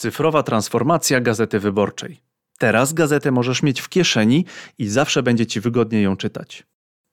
Cyfrowa 0.00 0.42
transformacja 0.42 1.20
Gazety 1.20 1.60
Wyborczej. 1.60 2.20
Teraz 2.58 2.92
gazetę 2.92 3.30
możesz 3.30 3.62
mieć 3.62 3.80
w 3.80 3.88
kieszeni 3.88 4.44
i 4.78 4.88
zawsze 4.88 5.22
będzie 5.22 5.46
Ci 5.46 5.60
wygodnie 5.60 6.02
ją 6.02 6.16
czytać. 6.16 6.66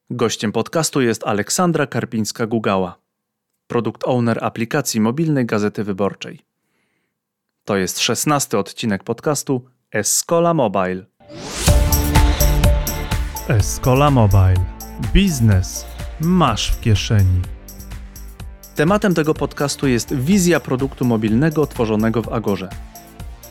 Gościem 0.10 0.52
podcastu 0.52 1.02
jest 1.02 1.28
Aleksandra 1.28 1.86
Karpińska-Gugała, 1.86 2.94
produkt 3.68 4.04
owner 4.06 4.44
aplikacji 4.44 5.02
mobilnej 5.02 5.46
Gazety 5.46 5.84
Wyborczej. 5.84 6.40
To 7.66 7.78
jest 7.78 8.00
szesnasty 8.00 8.58
odcinek 8.58 9.04
podcastu 9.04 9.66
Escola 9.92 10.54
Mobile. 10.54 11.06
Escola 13.48 14.12
Mobile. 14.12 14.66
Biznes 15.14 15.86
masz 16.22 16.72
w 16.72 16.80
kieszeni. 16.80 17.57
Tematem 18.78 19.14
tego 19.14 19.34
podcastu 19.34 19.88
jest 19.88 20.16
wizja 20.16 20.60
produktu 20.60 21.06
mobilnego 21.06 21.68
tworzonego 21.68 22.22
w 22.22 22.34
Agorze. 22.34 22.70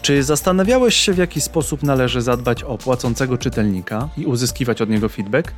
Czy 0.02 0.22
zastanawiałeś 0.22 0.94
się, 0.94 1.12
w 1.12 1.18
jaki 1.18 1.40
sposób 1.40 1.82
należy 1.82 2.22
zadbać 2.22 2.62
o 2.62 2.78
płacącego 2.78 3.38
czytelnika 3.38 4.08
i 4.16 4.26
uzyskiwać 4.26 4.82
od 4.82 4.88
niego 4.90 5.08
feedback? 5.08 5.52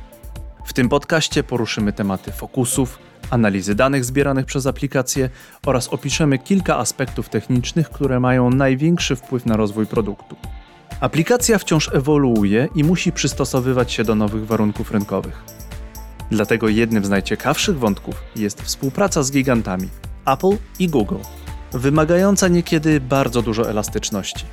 W 0.65 0.73
tym 0.73 0.89
podcaście 0.89 1.43
poruszymy 1.43 1.93
tematy 1.93 2.31
fokusów, 2.31 2.99
analizy 3.29 3.75
danych 3.75 4.05
zbieranych 4.05 4.45
przez 4.45 4.65
aplikację 4.65 5.29
oraz 5.65 5.87
opiszemy 5.87 6.39
kilka 6.39 6.77
aspektów 6.77 7.29
technicznych, 7.29 7.89
które 7.89 8.19
mają 8.19 8.49
największy 8.49 9.15
wpływ 9.15 9.45
na 9.45 9.57
rozwój 9.57 9.85
produktu. 9.85 10.35
Aplikacja 10.99 11.57
wciąż 11.57 11.89
ewoluuje 11.93 12.67
i 12.75 12.83
musi 12.83 13.11
przystosowywać 13.11 13.91
się 13.91 14.03
do 14.03 14.15
nowych 14.15 14.47
warunków 14.47 14.91
rynkowych. 14.91 15.43
Dlatego 16.31 16.69
jednym 16.69 17.05
z 17.05 17.09
najciekawszych 17.09 17.79
wątków 17.79 18.15
jest 18.35 18.61
współpraca 18.61 19.23
z 19.23 19.31
gigantami 19.31 19.89
Apple 20.25 20.57
i 20.79 20.87
Google, 20.87 21.15
wymagająca 21.71 22.47
niekiedy 22.47 22.99
bardzo 23.01 23.41
dużo 23.41 23.69
elastyczności. 23.69 24.45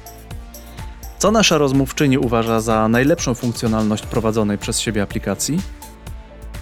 Co 1.18 1.30
nasza 1.30 1.58
rozmówczyni 1.58 2.18
uważa 2.18 2.60
za 2.60 2.88
najlepszą 2.88 3.34
funkcjonalność 3.34 4.06
prowadzonej 4.06 4.58
przez 4.58 4.80
siebie 4.80 5.02
aplikacji? 5.02 5.60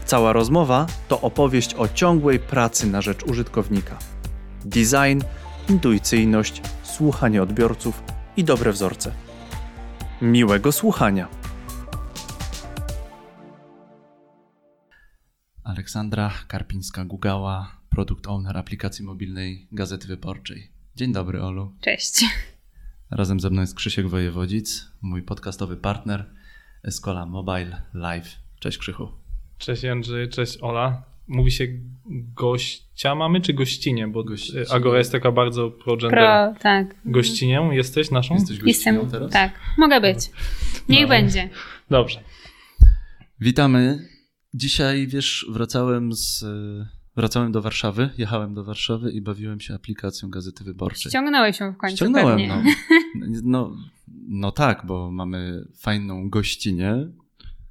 Cała 0.04 0.32
rozmowa 0.32 0.86
to 1.08 1.20
opowieść 1.20 1.74
o 1.74 1.88
ciągłej 1.88 2.38
pracy 2.38 2.86
na 2.86 3.02
rzecz 3.02 3.22
użytkownika. 3.22 3.98
Design, 4.64 5.20
intuicyjność, 5.68 6.62
słuchanie 6.82 7.42
odbiorców 7.42 8.02
i 8.36 8.44
dobre 8.44 8.72
wzorce. 8.72 9.12
Miłego 10.22 10.72
słuchania. 10.72 11.28
Aleksandra 15.64 16.30
Karpińska-Gugała, 16.48 17.66
produkt 17.90 18.26
owner 18.26 18.56
aplikacji 18.58 19.04
mobilnej 19.04 19.66
Gazety 19.72 20.08
Wyborczej. 20.08 20.68
Dzień 20.96 21.12
dobry, 21.12 21.42
Olu. 21.42 21.72
Cześć. 21.80 22.24
Razem 23.10 23.40
ze 23.40 23.50
mną 23.50 23.60
jest 23.60 23.74
Krzysiek 23.74 24.08
Wojewodzic, 24.08 24.88
mój 25.02 25.22
podcastowy 25.22 25.76
partner 25.76 26.24
Escola 26.82 27.26
Mobile 27.26 27.82
Live. 27.94 28.36
Cześć 28.60 28.78
Krzychu. 28.78 29.08
Cześć 29.58 29.84
Andrzej, 29.84 30.28
cześć 30.28 30.58
Ola. 30.62 31.02
Mówi 31.28 31.50
się 31.50 31.64
gościa 32.34 33.14
mamy 33.14 33.40
czy 33.40 33.52
gościnie? 33.54 34.08
Bo 34.08 34.24
Gościnie. 34.24 34.64
Agora 34.70 34.98
jest 34.98 35.12
taka 35.12 35.32
bardzo 35.32 35.70
pro-gender. 35.70 36.10
Pro, 36.54 36.60
tak. 36.62 36.94
Gościnią 37.04 37.70
jesteś 37.70 38.10
naszą? 38.10 38.34
Jesteś 38.34 38.58
gościnią 38.58 38.92
Jestem, 38.94 39.10
teraz? 39.10 39.32
tak. 39.32 39.52
Mogę 39.78 40.00
być. 40.00 40.18
Niech 40.88 41.02
No. 41.02 41.08
będzie. 41.08 41.48
Dobrze. 41.90 42.20
Witamy. 43.40 44.08
Dzisiaj, 44.54 45.06
wiesz, 45.06 45.46
wracałem 45.50 46.12
z... 46.12 46.44
Wracałem 47.16 47.52
do 47.52 47.62
Warszawy, 47.62 48.10
jechałem 48.18 48.54
do 48.54 48.64
Warszawy 48.64 49.12
i 49.12 49.20
bawiłem 49.20 49.60
się 49.60 49.74
aplikacją 49.74 50.30
Gazety 50.30 50.64
Wyborczej. 50.64 51.10
Ściągnąłeś 51.10 51.60
ją 51.60 51.72
w 51.72 51.76
końcu 51.76 51.96
Ściągnąłem, 51.96 52.38
pewnie. 52.38 52.76
no. 53.14 53.26
no. 53.44 53.76
No 54.28 54.52
tak, 54.52 54.86
bo 54.86 55.10
mamy 55.10 55.64
fajną 55.76 56.30
gościnę 56.30 57.12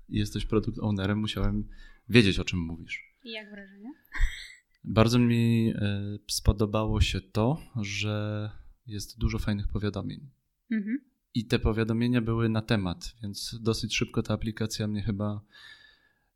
i 0.09 0.17
jesteś 0.17 0.45
produkt 0.45 0.79
ownerem, 0.79 1.19
musiałem 1.19 1.67
wiedzieć, 2.09 2.39
o 2.39 2.43
czym 2.43 2.59
mówisz. 2.59 3.15
I 3.23 3.31
jak 3.31 3.49
wrażenie? 3.51 3.93
Bardzo 4.83 5.19
mi 5.19 5.73
e, 5.75 6.01
spodobało 6.27 7.01
się 7.01 7.21
to, 7.21 7.61
że 7.81 8.49
jest 8.87 9.19
dużo 9.19 9.39
fajnych 9.39 9.67
powiadomień. 9.67 10.29
Mhm. 10.71 10.97
I 11.33 11.45
te 11.45 11.59
powiadomienia 11.59 12.21
były 12.21 12.49
na 12.49 12.61
temat, 12.61 13.15
więc 13.23 13.59
dosyć 13.61 13.95
szybko 13.95 14.23
ta 14.23 14.33
aplikacja 14.33 14.87
mnie 14.87 15.01
chyba, 15.01 15.41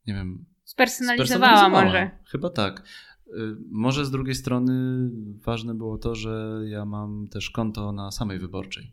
nie 0.07 0.13
wiem, 0.13 0.45
Spersonalizowała 0.63 1.69
może. 1.69 2.09
Chyba 2.31 2.50
tak. 2.50 2.84
Y, 3.28 3.31
Może 3.72 4.06
z 4.06 4.12
drugiej 4.12 4.35
strony 4.35 4.73
ważne 5.45 5.73
było 5.73 5.97
to, 5.97 6.16
że 6.16 6.59
ja 6.66 6.85
mam 6.85 7.28
też 7.28 7.50
konto 7.50 7.91
na 7.91 8.12
samej 8.12 8.40
wyborczej. 8.40 8.91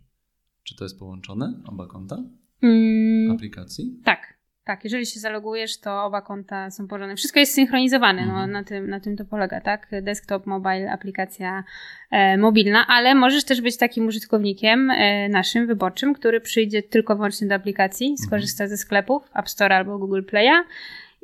Czy 0.63 0.77
to 0.77 0.85
jest 0.85 0.99
połączone, 0.99 1.61
oba 1.67 1.87
konta 1.87 2.17
Mm, 2.63 3.31
aplikacji? 3.31 4.01
tak. 4.05 4.35
Tak, 4.67 4.85
jeżeli 4.85 5.07
się 5.07 5.21
zalogujesz, 5.21 5.81
to 5.81 6.05
oba 6.05 6.23
konta 6.23 6.71
są 6.71 6.89
położone. 6.89 7.17
Wszystko 7.17 7.41
jest 7.41 7.55
synchronizowane, 7.55 8.27
no, 8.27 8.33
Mhm. 8.33 8.51
na, 8.51 8.65
tym, 8.65 8.91
na 8.91 9.01
tym 9.01 9.17
to 9.17 9.25
polega, 9.25 9.61
tak? 9.61 9.89
Desktop, 10.03 10.47
mobile, 10.47 10.93
aplikacja 10.93 11.65
e, 12.11 12.39
mobilna, 12.39 12.87
ale 12.87 13.15
możesz 13.15 13.45
też 13.45 13.61
być 13.61 13.77
takim 13.77 14.07
użytkownikiem 14.07 14.91
e, 14.91 15.29
naszym, 15.29 15.67
wyborczym, 15.67 16.15
który 16.15 16.41
przyjdzie 16.41 16.83
tylko 16.83 17.17
wyłącznie 17.17 17.47
do 17.49 17.55
aplikacji, 17.55 18.19
skorzysta 18.19 18.67
ze 18.67 18.77
sklepów 18.77 19.31
App 19.35 19.49
Store 19.49 19.77
albo 19.77 19.99
Google 19.99 20.23
Play'a 20.23 20.63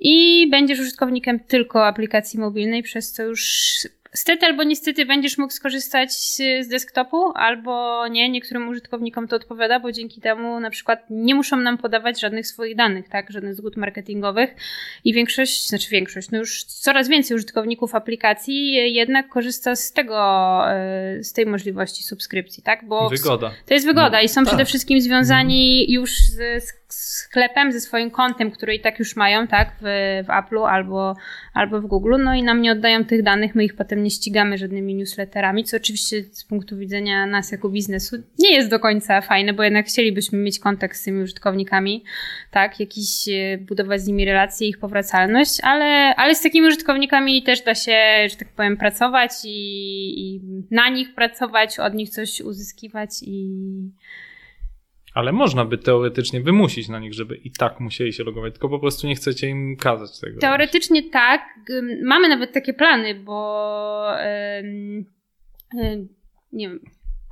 i 0.01 0.47
będziesz 0.51 0.81
użytkownikiem 0.81 1.41
tylko 1.41 1.87
aplikacji 1.87 2.41
mobilnej, 2.41 2.83
przez 2.83 3.13
co 3.13 3.23
już 3.23 3.65
stety 4.13 4.47
albo 4.47 4.63
niestety 4.63 5.07
będziesz 5.07 5.39
mógł 5.39 5.53
skorzystać 5.53 6.13
z 6.13 6.69
desktopu, 6.69 7.33
albo 7.35 8.07
nie. 8.09 8.31
Niektórym 8.31 8.69
użytkownikom 8.69 9.29
to 9.29 9.37
odpowiada, 9.37 9.81
bo 9.81 9.93
dzięki 9.93 10.21
temu 10.21 10.61
na 10.61 10.71
przykład 10.71 11.07
nie 11.11 11.35
muszą 11.35 11.57
nam 11.57 11.79
podawać 11.79 12.21
żadnych 12.21 12.47
swoich 12.47 12.77
danych, 12.77 13.09
tak, 13.09 13.31
żadnych 13.31 13.55
zgód 13.55 13.77
marketingowych 13.77 14.55
i 15.05 15.13
większość, 15.13 15.69
znaczy 15.69 15.91
większość, 15.91 16.31
no 16.31 16.39
już 16.39 16.65
coraz 16.65 17.09
więcej 17.09 17.35
użytkowników 17.35 17.95
aplikacji 17.95 18.95
jednak 18.95 19.29
korzysta 19.29 19.77
z 19.77 19.93
tego, 19.93 20.17
e, 20.71 21.25
z 21.25 21.33
tej 21.33 21.47
możliwości 21.47 22.03
subskrypcji, 22.03 22.63
tak, 22.63 22.85
bo 22.85 23.09
Wygoda. 23.09 23.51
to 23.67 23.75
jest 23.75 23.87
wygoda 23.87 24.11
No, 24.19 24.21
i 24.21 24.29
są 24.29 24.41
tak. 24.41 24.47
przede 24.47 24.65
wszystkim 24.65 25.01
związani 25.01 25.93
już 25.93 26.11
z 26.13 26.80
sklepem, 26.95 27.73
ze 27.73 27.81
swoim 27.81 28.11
kontem, 28.11 28.51
który 28.51 28.75
i 28.75 28.81
tak 28.81 28.99
już 28.99 29.17
mają, 29.17 29.47
tak, 29.47 29.73
w, 29.81 29.85
w 30.25 30.29
Apple'u 30.29 30.69
albo, 30.69 31.17
albo 31.55 31.81
w 31.81 31.87
Google, 31.87 32.15
no 32.19 32.35
i 32.35 32.43
nam 32.43 32.63
nie 32.63 32.73
oddają 32.73 33.05
tych 33.05 33.23
danych, 33.23 33.55
my 33.55 33.65
ich 33.65 33.77
potem 33.77 34.03
nie 34.03 34.11
ścigamy 34.11 34.59
żadnymi 34.59 34.95
newsletterami, 34.95 35.65
co 35.65 35.77
oczywiście 35.77 36.23
z 36.33 36.45
punktu 36.45 36.77
widzenia 36.77 37.27
nas 37.27 37.53
jako 37.53 37.69
biznesu 37.69 38.17
nie 38.39 38.55
jest 38.55 38.71
do 38.71 38.81
końca 38.81 39.21
fajne, 39.21 39.53
bo 39.53 39.63
jednak 39.63 39.87
chcielibyśmy 39.87 40.39
mieć 40.39 40.59
kontakt 40.59 40.97
z 40.97 41.03
tymi 41.03 41.23
użytkownikami, 41.23 42.05
tak, 42.51 42.81
jakiś, 42.81 43.29
e, 43.29 43.59
budować 43.59 44.01
z 44.01 44.07
nimi 44.07 44.25
relacje, 44.25 44.69
ich 44.69 44.79
powracalność, 44.79 45.61
ale, 45.63 46.15
ale 46.17 46.35
z 46.35 46.43
takimi 46.43 46.67
użytkownikami 46.67 47.43
też 47.43 47.63
da 47.63 47.75
się, 47.75 48.29
że 48.31 48.37
tak 48.37 48.49
powiem, 48.49 48.77
pracować 48.77 49.31
i, 49.45 50.35
i 50.35 50.41
na 50.71 50.89
nich 50.89 51.15
pracować, 51.15 51.79
od 51.79 51.95
nich 51.95 52.11
coś 52.11 52.41
uzyskiwać 52.41 53.11
i 53.23 53.51
Ale 55.15 55.33
można 55.33 55.65
by 55.65 55.79
teoretycznie 55.79 56.41
wymusić 56.41 56.89
na 56.89 56.99
nich, 56.99 57.15
żeby 57.15 57.37
i 57.37 57.51
tak 57.51 57.81
musieli 57.81 58.13
się 58.13 58.25
logować, 58.25 58.53
tylko 58.53 58.69
po 58.69 58.79
prostu 58.79 59.07
nie 59.07 59.15
chcecie 59.15 59.49
im 59.49 59.77
kazać 59.77 60.21
tego. 60.21 60.41
Teoretycznie 60.41 61.11
tak. 61.11 61.43
Mamy 62.05 62.29
nawet 62.29 62.53
takie 62.53 62.75
plany, 62.75 63.15
bo 63.15 64.13
nie 66.53 66.69
wiem, 66.69 66.81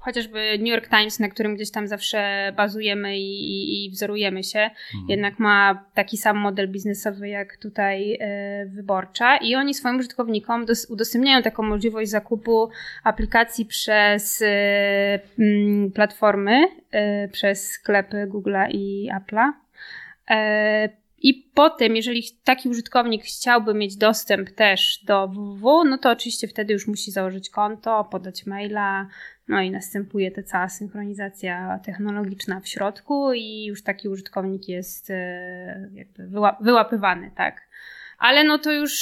chociażby 0.08 0.58
New 0.58 0.68
York 0.68 0.88
Times, 0.88 1.20
na 1.20 1.28
którym 1.28 1.54
gdzieś 1.54 1.70
tam 1.70 1.88
zawsze 1.88 2.52
bazujemy 2.56 3.18
i, 3.18 3.40
i, 3.50 3.86
i 3.86 3.90
wzorujemy 3.90 4.44
się, 4.44 4.58
Mhm. 4.58 5.06
jednak 5.08 5.38
ma 5.38 5.84
taki 5.94 6.16
sam 6.16 6.36
model 6.38 6.68
biznesowy 6.68 7.28
jak 7.28 7.56
tutaj 7.56 8.18
e, 8.20 8.66
wyborcza 8.66 9.36
i 9.36 9.54
oni 9.54 9.74
swoim 9.74 9.96
użytkownikom 9.98 10.66
dos- 10.66 10.86
udostępniają 10.90 11.42
taką 11.42 11.62
możliwość 11.62 12.10
zakupu 12.10 12.70
aplikacji 13.04 13.66
przez 13.66 14.42
e, 14.42 15.20
mm, 15.38 15.92
platformy, 15.92 16.64
e, 16.90 17.28
przez 17.28 17.70
sklepy 17.70 18.26
Google'a 18.30 18.68
i 18.70 19.10
Apple'a. 19.14 19.52
I 21.22 21.50
potem, 21.54 21.96
jeżeli 21.96 22.22
taki 22.44 22.68
użytkownik 22.68 23.24
chciałby 23.24 23.74
mieć 23.74 23.96
dostęp 23.96 24.50
też 24.50 25.04
do 25.04 25.28
www, 25.28 25.84
no 25.84 25.98
to 25.98 26.10
oczywiście 26.10 26.48
wtedy 26.48 26.72
już 26.72 26.86
musi 26.86 27.10
założyć 27.10 27.50
konto, 27.50 28.04
podać 28.04 28.46
maila, 28.46 29.08
no 29.48 29.60
i 29.60 29.70
następuje 29.70 30.30
ta 30.30 30.42
cała 30.42 30.68
synchronizacja 30.68 31.80
technologiczna 31.84 32.60
w 32.60 32.68
środku 32.68 33.32
i 33.32 33.64
już 33.64 33.82
taki 33.82 34.08
użytkownik 34.08 34.68
jest 34.68 35.10
e, 35.10 35.90
jakby 35.94 36.22
wyła- 36.22 36.56
wyłapywany, 36.60 37.30
tak. 37.36 37.68
ale 38.18 38.44
no 38.44 38.58
to 38.58 38.72
już 38.72 38.94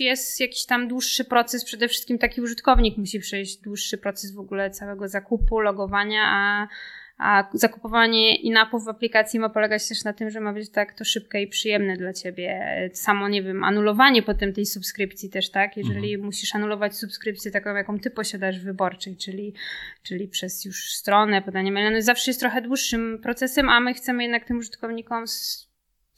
jest 0.00 0.40
jakiś 0.40 0.66
tam 0.66 0.88
dłuższy 0.88 1.24
proces, 1.24 1.64
przede 1.64 1.88
wszystkim 1.88 2.18
taki 2.18 2.40
użytkownik 2.40 2.96
musi 2.96 3.20
przejść 3.20 3.56
dłuższy 3.56 3.98
proces 3.98 4.34
w 4.34 4.38
ogóle 4.38 4.70
całego 4.70 5.08
zakupu, 5.08 5.60
logowania, 5.60 6.22
a 6.26 6.68
a 7.18 7.48
zakupowanie 7.52 8.36
inapów 8.36 8.84
w 8.84 8.88
aplikacji 8.88 9.40
ma 9.40 9.48
polegać 9.48 9.88
też 9.88 10.04
na 10.04 10.12
tym, 10.12 10.30
że 10.30 10.40
ma 10.40 10.52
być 10.52 10.70
tak 10.70 10.92
to 10.92 11.04
szybkie 11.04 11.42
i 11.42 11.46
przyjemne 11.46 11.96
dla 11.96 12.12
ciebie. 12.12 12.60
Samo, 12.92 13.28
nie 13.28 13.42
wiem, 13.42 13.64
anulowanie 13.64 14.22
potem 14.22 14.52
tej 14.52 14.66
subskrypcji 14.66 15.30
też, 15.30 15.50
tak? 15.50 15.76
Jeżeli 15.76 16.14
mhm. 16.14 16.26
musisz 16.26 16.54
anulować 16.54 16.96
subskrypcję 16.96 17.50
taką, 17.50 17.74
jaką 17.74 17.98
ty 17.98 18.10
posiadasz 18.10 18.60
wyborczej, 18.60 19.16
czyli, 19.16 19.54
czyli 20.02 20.28
przez 20.28 20.64
już 20.64 20.92
stronę, 20.92 21.42
podanie 21.42 21.72
maila, 21.72 21.90
no 21.90 22.02
zawsze 22.02 22.30
jest 22.30 22.40
trochę 22.40 22.62
dłuższym 22.62 23.18
procesem, 23.22 23.68
a 23.68 23.80
my 23.80 23.94
chcemy 23.94 24.22
jednak 24.22 24.44
tym 24.44 24.58
użytkownikom 24.58 25.24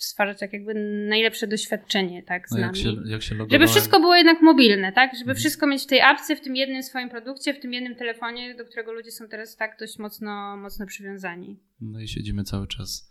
stwarzać 0.04 0.38
tak 0.38 0.52
jakby 0.52 0.74
najlepsze 1.08 1.46
doświadczenie, 1.46 2.22
tak, 2.22 2.48
z 2.48 2.52
no 2.52 2.60
nami. 2.60 2.78
Jak 2.78 2.86
się, 2.86 3.02
jak 3.04 3.22
się 3.22 3.34
Żeby 3.50 3.66
wszystko 3.66 4.00
było 4.00 4.16
jednak 4.16 4.42
mobilne, 4.42 4.92
tak? 4.92 5.10
Żeby 5.12 5.30
mhm. 5.30 5.36
wszystko 5.36 5.66
mieć 5.66 5.82
w 5.82 5.86
tej 5.86 6.00
apce, 6.00 6.36
w 6.36 6.40
tym 6.40 6.56
jednym 6.56 6.82
swoim 6.82 7.08
produkcie, 7.08 7.54
w 7.54 7.60
tym 7.60 7.72
jednym 7.72 7.94
telefonie, 7.94 8.54
do 8.54 8.64
którego 8.64 8.92
ludzie 8.92 9.10
są 9.10 9.28
teraz 9.28 9.56
tak 9.56 9.76
dość 9.80 9.98
mocno, 9.98 10.56
mocno 10.56 10.86
przywiązani. 10.86 11.60
No 11.80 12.00
i 12.00 12.08
siedzimy 12.08 12.44
cały 12.44 12.66
czas, 12.66 13.10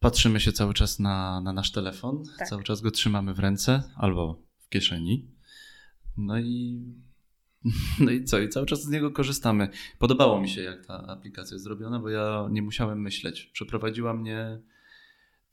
patrzymy 0.00 0.40
się 0.40 0.52
cały 0.52 0.74
czas 0.74 0.98
na, 0.98 1.40
na 1.40 1.52
nasz 1.52 1.72
telefon, 1.72 2.24
tak. 2.38 2.48
cały 2.48 2.62
czas 2.62 2.80
go 2.80 2.90
trzymamy 2.90 3.34
w 3.34 3.38
ręce 3.38 3.82
albo 3.96 4.42
w 4.58 4.68
kieszeni. 4.68 5.30
No 6.16 6.38
i 6.38 6.80
no 8.00 8.10
i 8.10 8.24
co? 8.24 8.38
I 8.38 8.48
cały 8.48 8.66
czas 8.66 8.82
z 8.82 8.88
niego 8.88 9.10
korzystamy. 9.10 9.68
Podobało 9.98 10.40
mi 10.40 10.48
się, 10.48 10.62
jak 10.62 10.86
ta 10.86 11.06
aplikacja 11.06 11.54
jest 11.54 11.64
zrobiona, 11.64 11.98
bo 11.98 12.08
ja 12.08 12.48
nie 12.50 12.62
musiałem 12.62 13.02
myśleć. 13.02 13.50
Przeprowadziła 13.52 14.14
mnie 14.14 14.58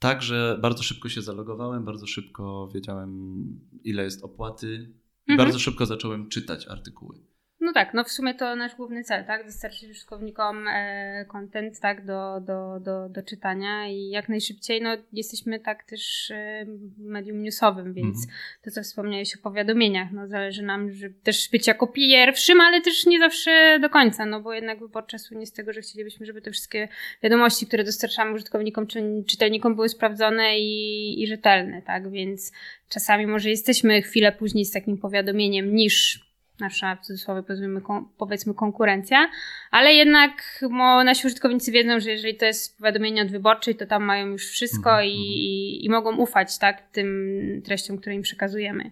tak, 0.02 0.22
że 0.22 0.58
bardzo 0.62 0.82
szybko 0.82 1.08
się 1.08 1.22
zalogowałem, 1.22 1.84
bardzo 1.84 2.06
szybko 2.06 2.68
wiedziałem, 2.74 3.42
ile 3.84 4.04
jest 4.04 4.24
opłaty 4.24 4.94
i 5.26 5.32
mhm. 5.32 5.36
bardzo 5.36 5.58
szybko 5.58 5.86
zacząłem 5.86 6.28
czytać 6.28 6.68
artykuły. 6.68 7.31
No 7.62 7.72
tak, 7.72 7.94
no 7.94 8.04
w 8.04 8.12
sumie 8.12 8.34
to 8.34 8.56
nasz 8.56 8.76
główny 8.76 9.04
cel, 9.04 9.24
tak? 9.24 9.46
Dostarczyć 9.46 9.90
użytkownikom 9.90 10.68
e, 10.68 11.24
content, 11.28 11.80
tak, 11.80 12.06
do, 12.06 12.40
do, 12.40 12.80
do, 12.80 13.08
do 13.08 13.22
czytania 13.22 13.88
i 13.88 14.08
jak 14.08 14.28
najszybciej, 14.28 14.82
no 14.82 14.90
jesteśmy 15.12 15.60
tak 15.60 15.84
też 15.84 16.30
e, 16.30 16.66
medium 16.98 17.42
newsowym, 17.42 17.94
więc 17.94 18.16
mm 18.16 18.28
-hmm. 18.28 18.64
to, 18.64 18.70
co 18.70 18.82
wspomniałeś 18.82 19.36
o 19.36 19.42
powiadomieniach, 19.42 20.12
no 20.12 20.26
zależy 20.28 20.62
nam, 20.62 20.92
żeby 20.92 21.14
też 21.22 21.48
być 21.50 21.66
jako 21.66 21.86
pierwszym, 21.86 22.60
ale 22.60 22.80
też 22.80 23.06
nie 23.06 23.18
zawsze 23.18 23.78
do 23.80 23.90
końca, 23.90 24.26
no 24.26 24.40
bo 24.40 24.52
jednak 24.52 24.80
wyborcza 24.80 25.18
słynie 25.18 25.46
z 25.46 25.52
tego, 25.52 25.72
że 25.72 25.80
chcielibyśmy, 25.80 26.26
żeby 26.26 26.42
te 26.42 26.50
wszystkie 26.50 26.88
wiadomości, 27.22 27.66
które 27.66 27.84
dostarczamy 27.84 28.34
użytkownikom 28.34 28.86
czy 28.86 29.24
czytelnikom 29.26 29.74
były 29.74 29.88
sprawdzone 29.88 30.58
i, 30.58 31.22
i 31.22 31.26
rzetelne, 31.26 31.82
tak? 31.82 32.10
Więc 32.10 32.52
czasami 32.88 33.26
może 33.26 33.50
jesteśmy 33.50 34.02
chwilę 34.02 34.32
później 34.32 34.64
z 34.64 34.70
takim 34.70 34.98
powiadomieniem 34.98 35.74
niż 35.74 36.31
nasza 36.60 36.96
w 36.96 37.00
cudzysłowie 37.00 37.42
powiedzmy, 37.42 37.80
powiedzmy 38.18 38.54
konkurencja, 38.54 39.30
ale 39.70 39.94
jednak 39.94 40.64
mo, 40.70 41.04
nasi 41.04 41.26
użytkownicy 41.26 41.72
wiedzą, 41.72 42.00
że 42.00 42.10
jeżeli 42.10 42.36
to 42.36 42.44
jest 42.44 42.78
powiadomienie 42.78 43.22
od 43.22 43.30
wyborczej, 43.30 43.76
to 43.76 43.86
tam 43.86 44.04
mają 44.04 44.26
już 44.26 44.46
wszystko 44.46 44.90
mhm, 44.90 45.06
i, 45.06 45.12
mhm. 45.12 45.26
i, 45.26 45.84
i, 45.84 45.90
mogą 45.90 46.16
ufać 46.16 46.58
tak, 46.58 46.90
tym 46.90 47.62
treściom, 47.64 47.98
które 47.98 48.14
im 48.14 48.22
przekazujemy. 48.22 48.90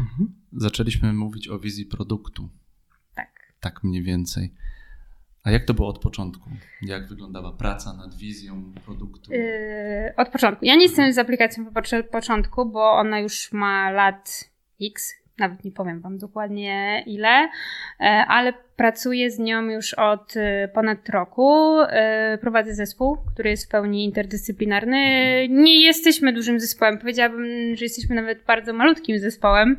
Mhm. 0.00 0.34
Zaczęliśmy 0.52 1.12
mówić 1.12 1.48
o 1.48 1.58
wizji 1.58 1.86
produktu. 1.86 2.48
Tak. 3.14 3.30
Tak 3.60 3.84
mniej 3.84 4.02
więcej. 4.02 4.54
A 5.44 5.50
jak 5.50 5.64
to 5.64 5.74
było 5.74 5.88
od 5.88 5.98
początku? 5.98 6.50
Jak 6.82 7.08
wyglądała 7.08 7.52
praca 7.52 7.92
nad 7.92 8.14
wizją 8.14 8.72
produktu? 8.84 9.32
Yy, 9.32 10.14
od 10.16 10.28
początku. 10.28 10.64
Ja 10.64 10.76
nie 10.76 10.82
jestem 10.82 11.12
z 11.12 11.18
aplikacją 11.18 11.66
od 11.98 12.06
początku, 12.12 12.66
bo 12.66 12.92
ona 12.92 13.20
już 13.20 13.52
ma 13.52 13.90
lat 13.90 14.50
X, 14.82 15.19
nawet 15.40 15.64
nie 15.64 15.72
powiem 15.72 16.00
Wam 16.00 16.18
dokładnie 16.18 17.02
ile, 17.06 17.48
e, 18.00 18.04
ale 18.28 18.52
pracuję 18.80 19.30
z 19.30 19.38
nią 19.38 19.62
już 19.62 19.94
od 19.94 20.36
y, 20.36 20.68
ponad 20.74 21.08
roku. 21.08 21.80
Y, 21.82 22.38
prowadzę 22.38 22.74
zespół, 22.74 23.16
który 23.32 23.50
jest 23.50 23.66
w 23.66 23.68
pełni 23.68 24.04
interdyscyplinarny. 24.04 24.96
Nie 25.48 25.80
jesteśmy 25.86 26.32
dużym 26.32 26.60
zespołem. 26.60 26.98
Powiedziałabym, 26.98 27.76
że 27.76 27.84
jesteśmy 27.84 28.16
nawet 28.16 28.44
bardzo 28.44 28.72
malutkim 28.72 29.18
zespołem, 29.18 29.76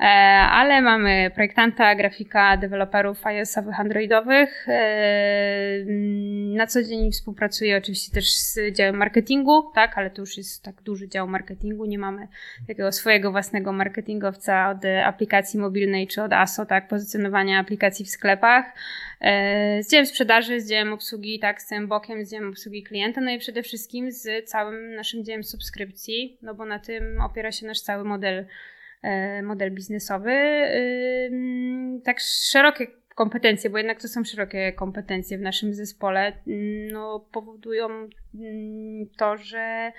e, 0.00 0.04
ale 0.50 0.82
mamy 0.82 1.30
projektanta, 1.34 1.94
grafika, 1.94 2.56
deweloperów 2.56 3.26
iOS-owych, 3.26 3.80
androidowych. 3.80 4.68
E, 4.68 5.84
na 6.56 6.66
co 6.66 6.82
dzień 6.82 7.12
współpracuję 7.12 7.76
oczywiście 7.76 8.12
też 8.12 8.36
z 8.36 8.58
działem 8.72 8.96
marketingu, 8.96 9.70
tak, 9.74 9.98
ale 9.98 10.10
to 10.10 10.22
już 10.22 10.36
jest 10.36 10.62
tak 10.62 10.82
duży 10.82 11.08
dział 11.08 11.28
marketingu. 11.28 11.84
Nie 11.84 11.98
mamy 11.98 12.28
takiego 12.68 12.92
swojego 12.92 13.30
własnego 13.30 13.72
marketingowca 13.72 14.70
od 14.70 14.84
aplikacji 15.04 15.60
mobilnej 15.60 16.06
czy 16.06 16.22
od 16.22 16.32
ASO, 16.32 16.66
tak, 16.66 16.88
pozycjonowania 16.88 17.60
aplikacji 17.60 18.04
w 18.04 18.10
sklepach 18.10 18.43
sklepach, 18.44 18.74
e, 19.20 19.82
z 19.82 19.90
dziełem 19.90 20.06
sprzedaży, 20.06 20.60
z 20.60 20.68
dziełem 20.68 20.92
obsługi, 20.92 21.38
tak, 21.38 21.62
z 21.62 21.66
tym 21.66 21.88
bokiem, 21.88 22.24
z 22.24 22.30
dziełem 22.30 22.48
obsługi 22.48 22.82
klienta, 22.82 23.20
no 23.20 23.30
i 23.30 23.38
przede 23.38 23.62
wszystkim 23.62 24.12
z 24.12 24.48
całym 24.48 24.94
naszym 24.94 25.24
dziełem 25.24 25.44
subskrypcji, 25.44 26.38
no 26.42 26.54
bo 26.54 26.64
na 26.64 26.78
tym 26.78 27.20
opiera 27.20 27.52
się 27.52 27.66
nasz 27.66 27.80
cały 27.80 28.04
model, 28.04 28.46
e, 29.02 29.42
model 29.42 29.70
biznesowy. 29.74 30.32
Tak 32.04 32.20
szerokie 32.20 32.86
kompetencje, 33.14 33.70
bo 33.70 33.78
jednak 33.78 34.00
to 34.00 34.08
są 34.08 34.24
szerokie 34.24 34.72
kompetencje 34.72 35.38
w 35.38 35.40
naszym 35.40 35.74
zespole, 35.74 36.32
no 36.92 37.26
powodują 37.32 37.88
to, 39.16 39.36
że 39.36 39.92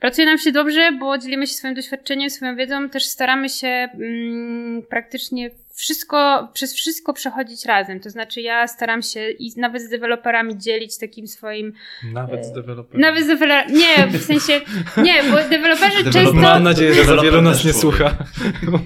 Pracuje 0.00 0.26
nam 0.26 0.38
się 0.38 0.52
dobrze, 0.52 0.92
bo 0.92 1.18
dzielimy 1.18 1.46
się 1.46 1.54
swoim 1.54 1.74
doświadczeniem, 1.74 2.30
swoją 2.30 2.56
wiedzą, 2.56 2.88
też 2.88 3.04
staramy 3.04 3.48
się 3.48 3.68
mm, 3.68 4.82
praktycznie 4.82 5.50
wszystko, 5.74 6.48
przez 6.52 6.74
wszystko 6.74 7.12
przechodzić 7.12 7.64
razem. 7.64 8.00
To 8.00 8.10
znaczy 8.10 8.40
ja 8.40 8.68
staram 8.68 9.02
się 9.02 9.30
i 9.30 9.52
nawet 9.56 9.82
z 9.82 9.88
deweloperami 9.88 10.58
dzielić 10.58 10.98
takim 10.98 11.26
swoim... 11.26 11.72
Nawet 12.12 12.46
z 12.46 12.50
e, 12.50 12.54
deweloperami? 12.54 13.02
Nawet 13.02 13.24
z 13.24 13.26
deweloperami. 13.26 13.78
Nie, 13.78 14.06
w 14.06 14.22
sensie... 14.22 14.60
Nie, 15.02 15.22
bo 15.30 15.36
deweloperzy 15.50 16.12
często... 16.12 16.32
Mam 16.32 16.62
nadzieję, 16.62 16.94
że 16.94 17.04
za 17.04 17.22
wielu 17.22 17.42
nas 17.42 17.64
nie 17.64 17.72
słucha. 17.72 18.10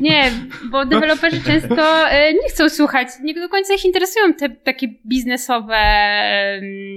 Nie, 0.01 0.31
bo 0.71 0.85
deweloperzy 0.85 1.41
często 1.45 2.09
e, 2.09 2.33
nie 2.35 2.49
chcą 2.49 2.69
słuchać. 2.69 3.09
Nie 3.23 3.35
do 3.35 3.49
końca 3.49 3.75
ich 3.75 3.85
interesują 3.85 4.35
te 4.35 4.49
takie 4.49 4.89
biznesowe 5.07 5.79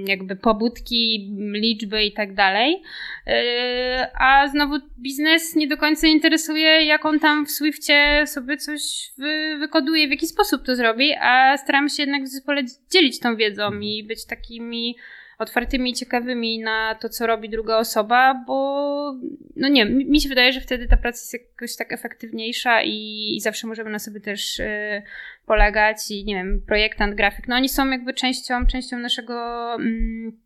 jakby 0.06 0.36
pobudki, 0.36 1.32
liczby 1.54 2.04
i 2.04 2.14
tak 2.14 2.34
dalej. 2.34 2.82
E, 3.28 4.12
a 4.20 4.48
znowu 4.48 4.76
biznes 5.00 5.56
nie 5.56 5.68
do 5.68 5.78
końca 5.78 6.08
interesuje, 6.08 6.86
jak 6.86 7.06
on 7.06 7.20
tam 7.20 7.46
w 7.46 7.52
Swiftie 7.52 8.24
sobie 8.28 8.58
coś 8.58 9.12
wy 9.18 9.58
wykoduje, 9.82 10.08
w 10.08 10.12
jaki 10.12 10.28
sposób 10.28 10.66
to 10.66 10.76
zrobi, 10.76 11.14
a 11.22 11.58
staramy 11.58 11.90
się 11.90 12.04
jednak 12.04 12.24
w 12.24 12.28
zespole 12.28 12.62
dzielić 12.92 13.20
tą 13.20 13.36
wiedzą 13.36 13.80
i 13.80 14.04
być 14.04 14.26
takimi 14.26 14.96
otwartymi 15.40 15.92
i 15.92 15.94
ciekawymi 15.94 16.60
na 16.60 16.96
to, 16.96 17.10
co 17.10 17.28
robi 17.28 17.50
druga 17.50 17.78
osoba, 17.78 18.44
bo 18.48 19.14
no 19.56 19.68
nie, 19.68 19.86
mi 19.86 20.22
się 20.22 20.30
wydaje, 20.30 20.54
że 20.54 20.62
wtedy 20.62 20.88
ta 20.88 20.98
praca 20.98 21.20
jest 21.20 21.34
jakoś 21.34 21.76
tak 21.76 21.94
efektywniejsza 21.94 22.84
i, 22.84 23.34
i 23.36 23.42
zawsze 23.42 23.68
możemy 23.68 23.90
na 23.90 24.00
sobie 24.00 24.20
też 24.20 24.60
y, 24.60 25.02
polegać 25.46 25.98
i 26.12 26.26
nie 26.26 26.36
wiem, 26.36 26.62
projektant, 26.68 27.16
grafik, 27.16 27.48
no 27.48 27.56
oni 27.56 27.70
są 27.70 27.90
jakby 27.90 28.14
częścią, 28.14 28.66
częścią 28.66 28.98
naszego 28.98 29.36
mm, 29.76 30.40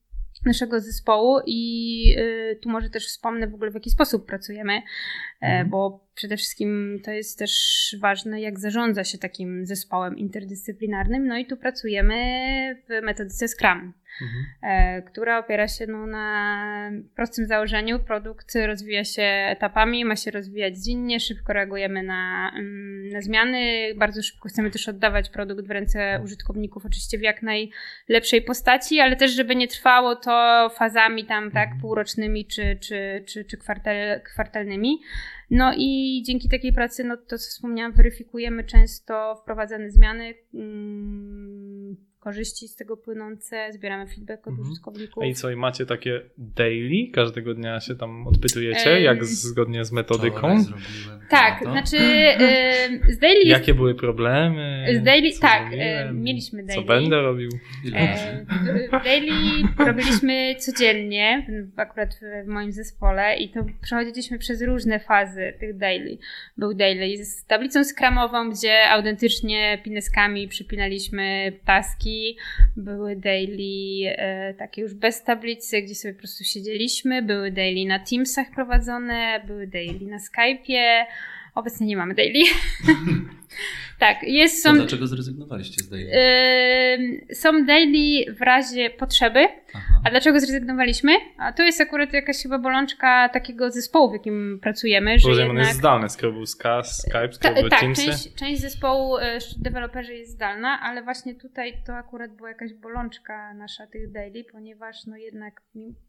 naszego 0.46 0.80
zespołu 0.80 1.40
i 1.46 2.16
y, 2.18 2.60
tu 2.62 2.70
może 2.70 2.90
też 2.90 3.08
wspomnę 3.08 3.48
w 3.48 3.54
ogóle 3.54 3.72
w 3.72 3.74
jaki 3.74 3.90
sposób 3.90 4.26
pracujemy, 4.26 4.74
e, 4.74 4.82
mhm. 5.42 5.70
bo 5.70 6.06
przede 6.16 6.38
wszystkim 6.38 7.00
to 7.04 7.12
jest 7.12 7.40
też 7.40 7.96
ważne, 8.02 8.42
jak 8.42 8.60
zarządza 8.60 9.04
się 9.04 9.18
takim 9.18 9.66
zespołem 9.66 10.18
interdyscyplinarnym. 10.18 11.28
No 11.28 11.38
i 11.38 11.46
tu 11.46 11.58
pracujemy 11.58 12.16
w 12.90 13.06
metodyce 13.06 13.48
Scrum 13.48 13.94
mhm. 14.22 14.46
E, 14.62 15.02
która 15.02 15.40
opiera 15.40 15.68
się 15.68 15.88
no, 15.88 16.08
na 16.08 16.92
prostym 17.16 17.46
założeniu. 17.46 18.00
Produkt 18.00 18.56
rozwija 18.66 19.04
się 19.04 19.24
etapami, 19.24 20.06
ma 20.06 20.16
się 20.16 20.32
rozwijać 20.32 20.78
zwinnie, 20.78 21.20
szybko 21.20 21.54
reagujemy 21.54 22.04
na, 22.04 22.52
mm, 22.56 23.10
na 23.10 23.22
zmiany, 23.22 23.94
bardzo 23.96 24.24
szybko 24.24 24.50
chcemy 24.50 24.72
też 24.72 24.90
oddawać 24.90 25.30
produkt 25.30 25.68
w 25.68 25.72
ręce 25.72 26.22
użytkowników, 26.24 26.86
oczywiście 26.86 27.18
w 27.18 27.22
jak 27.22 27.42
najlepszej 27.42 28.42
postaci, 28.42 29.00
ale 29.00 29.16
też, 29.16 29.32
żeby 29.32 29.56
nie 29.56 29.68
trwało 29.68 30.16
to 30.16 30.70
fazami 30.76 31.26
tam, 31.26 31.52
tak, 31.52 31.66
mhm. 31.66 31.82
półrocznymi 31.82 32.46
czy, 32.46 32.78
czy, 32.82 33.24
czy, 33.28 33.46
czy 33.46 33.58
kwartal, 33.58 34.22
kwartalnymi. 34.24 35.00
No 35.50 35.74
i 35.78 36.22
dzięki 36.26 36.50
takiej 36.50 36.74
pracy, 36.74 37.04
no 37.04 37.18
to 37.18 37.38
co 37.38 37.50
wspomniałam, 37.50 37.94
weryfikujemy 37.94 38.64
często 38.64 39.36
wprowadzane 39.36 39.92
zmiany, 39.92 40.34
mm, 40.54 41.98
korzyści 42.30 42.68
z 42.68 42.76
tego 42.76 42.98
płynące, 42.98 43.68
zbieramy 43.74 44.08
feedback 44.08 44.48
od 44.48 44.52
Mhm. 44.52 44.70
użytkowników. 44.72 45.24
A 45.24 45.26
i 45.26 45.34
co, 45.34 45.52
i 45.52 45.56
macie 45.56 45.86
takie 45.86 46.22
daily? 46.38 47.12
Każdego 47.14 47.54
dnia 47.54 47.80
się 47.80 47.96
tam 47.96 48.28
odpytujecie, 48.28 48.92
Em, 48.98 49.04
jak 49.04 49.26
zgodnie 49.26 49.86
z 49.86 49.92
metodyką? 49.92 50.58
Tak, 51.30 51.64
to. 51.64 51.72
znaczy 51.72 51.98
y, 51.98 53.14
z 53.14 53.20
daily 53.20 53.36
jest 53.40 53.50
Jakie 53.60 53.74
były 53.74 53.96
problemy? 53.96 54.86
Z 55.02 55.04
daily- 55.04 55.32
Co 55.32 55.42
tak, 55.42 55.64
robiłem? 55.64 56.08
e, 56.10 56.14
mieliśmy 56.14 56.62
Co 56.62 56.68
daily. 56.68 56.86
będę 56.86 57.22
robił? 57.22 57.50
E, 57.96 58.46
Daily 59.04 59.32
robiliśmy 59.78 60.56
codziennie, 60.60 61.48
akurat 61.76 62.10
w, 62.16 62.46
w 62.46 62.48
moim 62.48 62.72
zespole 62.72 63.38
i 63.38 63.50
to 63.50 63.66
przechodziliśmy 63.82 64.40
przez 64.40 64.62
różne 64.62 65.00
fazy 65.00 65.54
tych 65.60 65.78
daily. 65.78 66.18
Był 66.58 66.74
daily 66.74 67.26
z 67.26 67.46
tablicą 67.46 67.84
skramową, 67.84 68.50
gdzie 68.52 68.90
autentycznie 68.90 69.82
pineskami 69.84 70.48
przypinaliśmy 70.48 71.54
taski. 71.66 72.15
Były 72.78 73.16
daily 73.16 74.08
e, 74.08 74.54
takie 74.54 74.82
już 74.82 74.94
bez 74.94 75.24
tablicy, 75.24 75.82
gdzie 75.82 75.96
sobie 75.96 76.14
po 76.14 76.20
prostu 76.20 76.44
siedzieliśmy. 76.44 77.22
Były 77.22 77.52
daily 77.52 77.86
na 77.86 78.00
Teamsach 78.00 78.48
prowadzone, 78.56 79.44
były 79.48 79.68
daily 79.68 80.06
na 80.06 80.18
Skype'ie. 80.18 81.06
Obecnie 81.56 81.88
nie 81.88 81.98
mamy 81.98 82.14
daily. 82.14 82.46
tak, 84.00 84.24
jest, 84.24 84.64
To 84.64 84.70
są... 84.70 84.76
dlaczego 84.76 85.08
zrezygnowaliście 85.08 85.84
z 85.84 85.90
daily? 85.90 86.12
Ym, 87.00 87.36
są 87.36 87.66
daily 87.66 88.34
w 88.34 88.42
razie 88.42 88.90
potrzeby. 88.90 89.48
Aha. 89.74 90.02
A 90.06 90.10
dlaczego 90.10 90.40
zrezygnowaliśmy? 90.40 91.12
A 91.38 91.54
to 91.54 91.64
jest 91.64 91.82
akurat 91.82 92.14
jakaś 92.14 92.38
chyba 92.44 92.60
bolączka 92.60 93.30
takiego 93.30 93.72
zespołu, 93.72 94.10
w 94.10 94.14
jakim 94.14 94.60
pracujemy, 94.62 95.20
że 95.20 95.28
Bo 95.28 95.34
on 95.34 95.40
jednak... 95.40 95.66
jest 95.68 95.78
zdalny, 95.80 96.10
skoro 96.10 96.32
był 96.32 96.46
Skype, 96.46 96.84
skoro 96.84 97.28
Ta, 97.40 97.70
tak, 97.70 97.80
Teamsy. 97.80 98.06
część, 98.06 98.34
część 98.36 98.62
zespołu 98.62 99.18
e, 99.18 99.40
deweloperzy 99.58 100.14
jest 100.14 100.32
zdalna, 100.32 100.80
ale 100.82 101.04
właśnie 101.04 101.36
tutaj 101.36 101.74
to 101.88 101.94
akurat 101.96 102.36
była 102.36 102.50
jakaś 102.50 102.74
bolączka 102.74 103.54
nasza 103.54 103.88
tych 103.88 104.12
daily, 104.12 104.44
ponieważ 104.52 105.06
no 105.06 105.18
jednak 105.18 105.62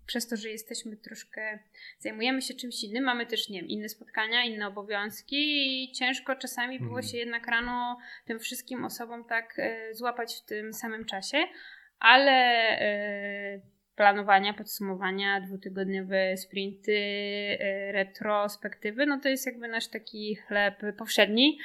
przez 0.06 0.28
to, 0.28 0.36
że 0.36 0.48
jesteśmy 0.48 0.96
troszkę, 0.96 1.58
zajmujemy 1.98 2.42
się 2.42 2.54
czymś 2.54 2.84
innym, 2.84 3.04
mamy 3.04 3.26
też, 3.26 3.48
nie 3.48 3.60
wiem, 3.60 3.68
inne 3.68 3.88
spotkania, 3.88 4.44
inne 4.44 4.66
obowiązki 4.66 5.36
i 5.84 5.92
ciężko 5.92 6.36
czasami 6.36 6.78
było 6.78 6.90
Mhm. 6.98 7.06
się 7.08 7.16
jednak 7.18 7.46
rano 7.46 7.75
tym 8.24 8.38
wszystkim 8.38 8.84
osobom 8.84 9.24
tak 9.24 9.58
e, 9.58 9.94
złapać 9.94 10.34
w 10.34 10.44
tym 10.44 10.72
samym 10.72 11.04
czasie, 11.04 11.38
ale 11.98 12.32
e, 12.80 13.60
planowania, 13.96 14.54
podsumowania, 14.54 15.40
dwutygodniowe 15.40 16.36
sprinty, 16.36 16.92
e, 17.60 17.92
retrospektywy, 17.92 19.06
no 19.06 19.20
to 19.20 19.28
jest 19.28 19.46
jakby 19.46 19.68
nasz 19.68 19.88
taki 19.88 20.36
chleb 20.36 20.82
powszedni. 20.98 21.58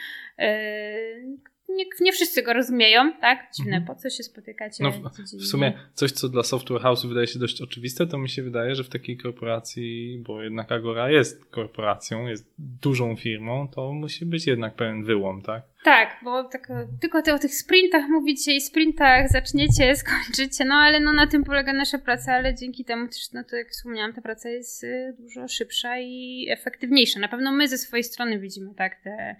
Nie, 1.75 1.86
nie 2.01 2.12
wszyscy 2.12 2.44
go 2.44 2.54
rozumieją, 2.54 3.13
tak? 3.22 3.48
Dziwne, 3.58 3.78
Mhm. 3.78 3.86
po 3.86 4.01
co 4.01 4.10
się 4.10 4.24
spotykacie 4.24 4.84
No, 4.84 4.92
w-? 4.92 5.01
W 5.42 5.48
sumie 5.48 5.74
coś, 5.94 6.12
co 6.12 6.30
dla 6.30 6.44
software 6.44 6.82
house'u 6.82 7.08
wydaje 7.08 7.28
się 7.28 7.40
dość 7.40 7.62
oczywiste, 7.62 8.08
to 8.08 8.18
mi 8.18 8.30
się 8.30 8.44
wydaje, 8.44 8.75
że 8.75 8.84
w 8.84 8.90
takiej 8.90 9.18
korporacji, 9.18 10.24
bo 10.28 10.44
jednak 10.44 10.72
Agora 10.72 11.10
jest 11.12 11.46
korporacją, 11.46 12.28
jest 12.28 12.54
dużą 12.82 13.16
firmą, 13.16 13.68
to 13.68 13.94
musi 13.94 14.25
być 14.25 14.48
jednak 14.48 14.75
pewien 14.75 15.04
wyłom, 15.04 15.42
tak? 15.42 15.63
Tak, 15.84 16.18
bo 16.24 16.44
tak, 16.44 16.68
tylko 17.01 17.22
te, 17.22 17.34
o 17.34 17.40
tych 17.40 17.56
sprintach 17.56 18.10
mówicie 18.10 18.56
i 18.56 18.62
sprintach 18.62 19.30
zaczniecie, 19.30 19.96
skończycie, 20.04 20.66
no 20.66 20.75
ale 20.75 21.00
no 21.00 21.13
na 21.13 21.28
tym 21.28 21.44
polega 21.44 21.74
nasza 21.74 22.00
praca, 22.00 22.34
ale 22.34 22.56
dzięki 22.56 22.86
temu 22.86 23.08
też, 23.08 23.32
no 23.34 23.44
to 23.50 23.56
jak 23.56 23.70
wspomniałam, 23.70 24.13
ta 24.13 24.22
praca 24.22 24.50
jest 24.50 24.84
y, 24.84 25.16
dużo 25.20 25.48
szybsza 25.48 26.00
i 26.00 26.48
efektywniejsza. 26.50 27.20
Na 27.20 27.28
pewno 27.28 27.51
my 27.51 27.68
ze 27.68 27.78
swojej 27.78 28.04
strony 28.04 28.40
widzimy, 28.40 28.75
tak, 28.75 28.96
te, 29.04 29.36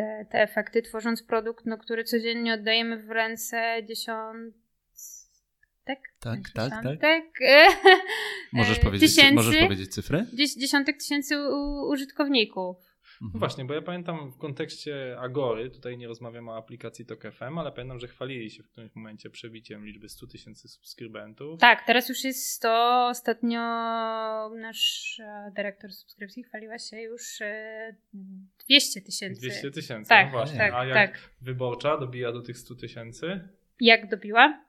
te, 0.00 0.26
te 0.30 0.42
efekty, 0.42 0.82
tworząc 0.82 1.22
produkt, 1.22 1.66
no, 1.66 1.78
który 1.78 2.04
codziennie 2.04 2.54
oddajemy 2.54 2.96
w 2.96 3.10
ręce 3.10 3.76
dziesiątek. 3.88 4.54
Tak, 6.20 6.38
tak, 6.54 7.00
tak. 7.00 7.24
Możesz 8.52 8.78
e, 8.78 8.80
powiedzieć, 8.80 9.16
tysięcy, 9.16 9.34
możesz 9.34 9.62
powiedzieć 9.62 9.94
dzies- 10.34 10.58
dziesiątek 10.58 10.96
tysięcy 10.98 11.38
u, 11.38 11.88
użytkowników. 11.88 12.76
Mhm. 13.22 13.30
No 13.34 13.38
właśnie, 13.38 13.64
bo 13.64 13.74
ja 13.74 13.82
pamiętam 13.82 14.30
w 14.32 14.36
kontekście 14.36 15.16
Agory, 15.18 15.70
tutaj 15.70 15.98
nie 15.98 16.08
rozmawiamy 16.08 16.50
o 16.50 16.56
aplikacji 16.56 17.06
TokFM, 17.06 17.58
ale 17.58 17.72
pamiętam, 17.72 17.98
że 18.00 18.08
chwalili 18.08 18.50
się 18.50 18.62
w 18.62 18.68
którymś 18.68 18.94
momencie 18.94 19.30
przebiciem 19.30 19.86
liczby 19.86 20.08
100 20.08 20.26
tysięcy 20.26 20.68
subskrybentów. 20.68 21.60
Tak, 21.60 21.86
teraz 21.86 22.08
już 22.08 22.24
jest 22.24 22.46
100. 22.46 23.06
Ostatnio 23.10 23.60
nasz 24.60 25.20
e, 25.20 25.52
dyrektor 25.56 25.92
subskrypcji 25.92 26.42
chwaliła 26.44 26.78
się 26.78 27.00
już 27.00 27.40
e, 27.40 27.96
200 28.66 29.00
tysięcy. 29.00 29.40
200 29.40 29.70
tysięcy, 29.70 30.08
Tak, 30.08 30.26
no 30.26 30.32
właśnie. 30.32 30.58
tak, 30.58 30.72
A 30.74 30.84
jak 30.84 30.94
tak. 31.10 31.30
wyborcza 31.40 31.98
dobija 31.98 32.32
do 32.32 32.42
tych 32.42 32.58
100 32.58 32.74
tysięcy? 32.74 33.48
Jak 33.80 34.08
dobiła? 34.10 34.64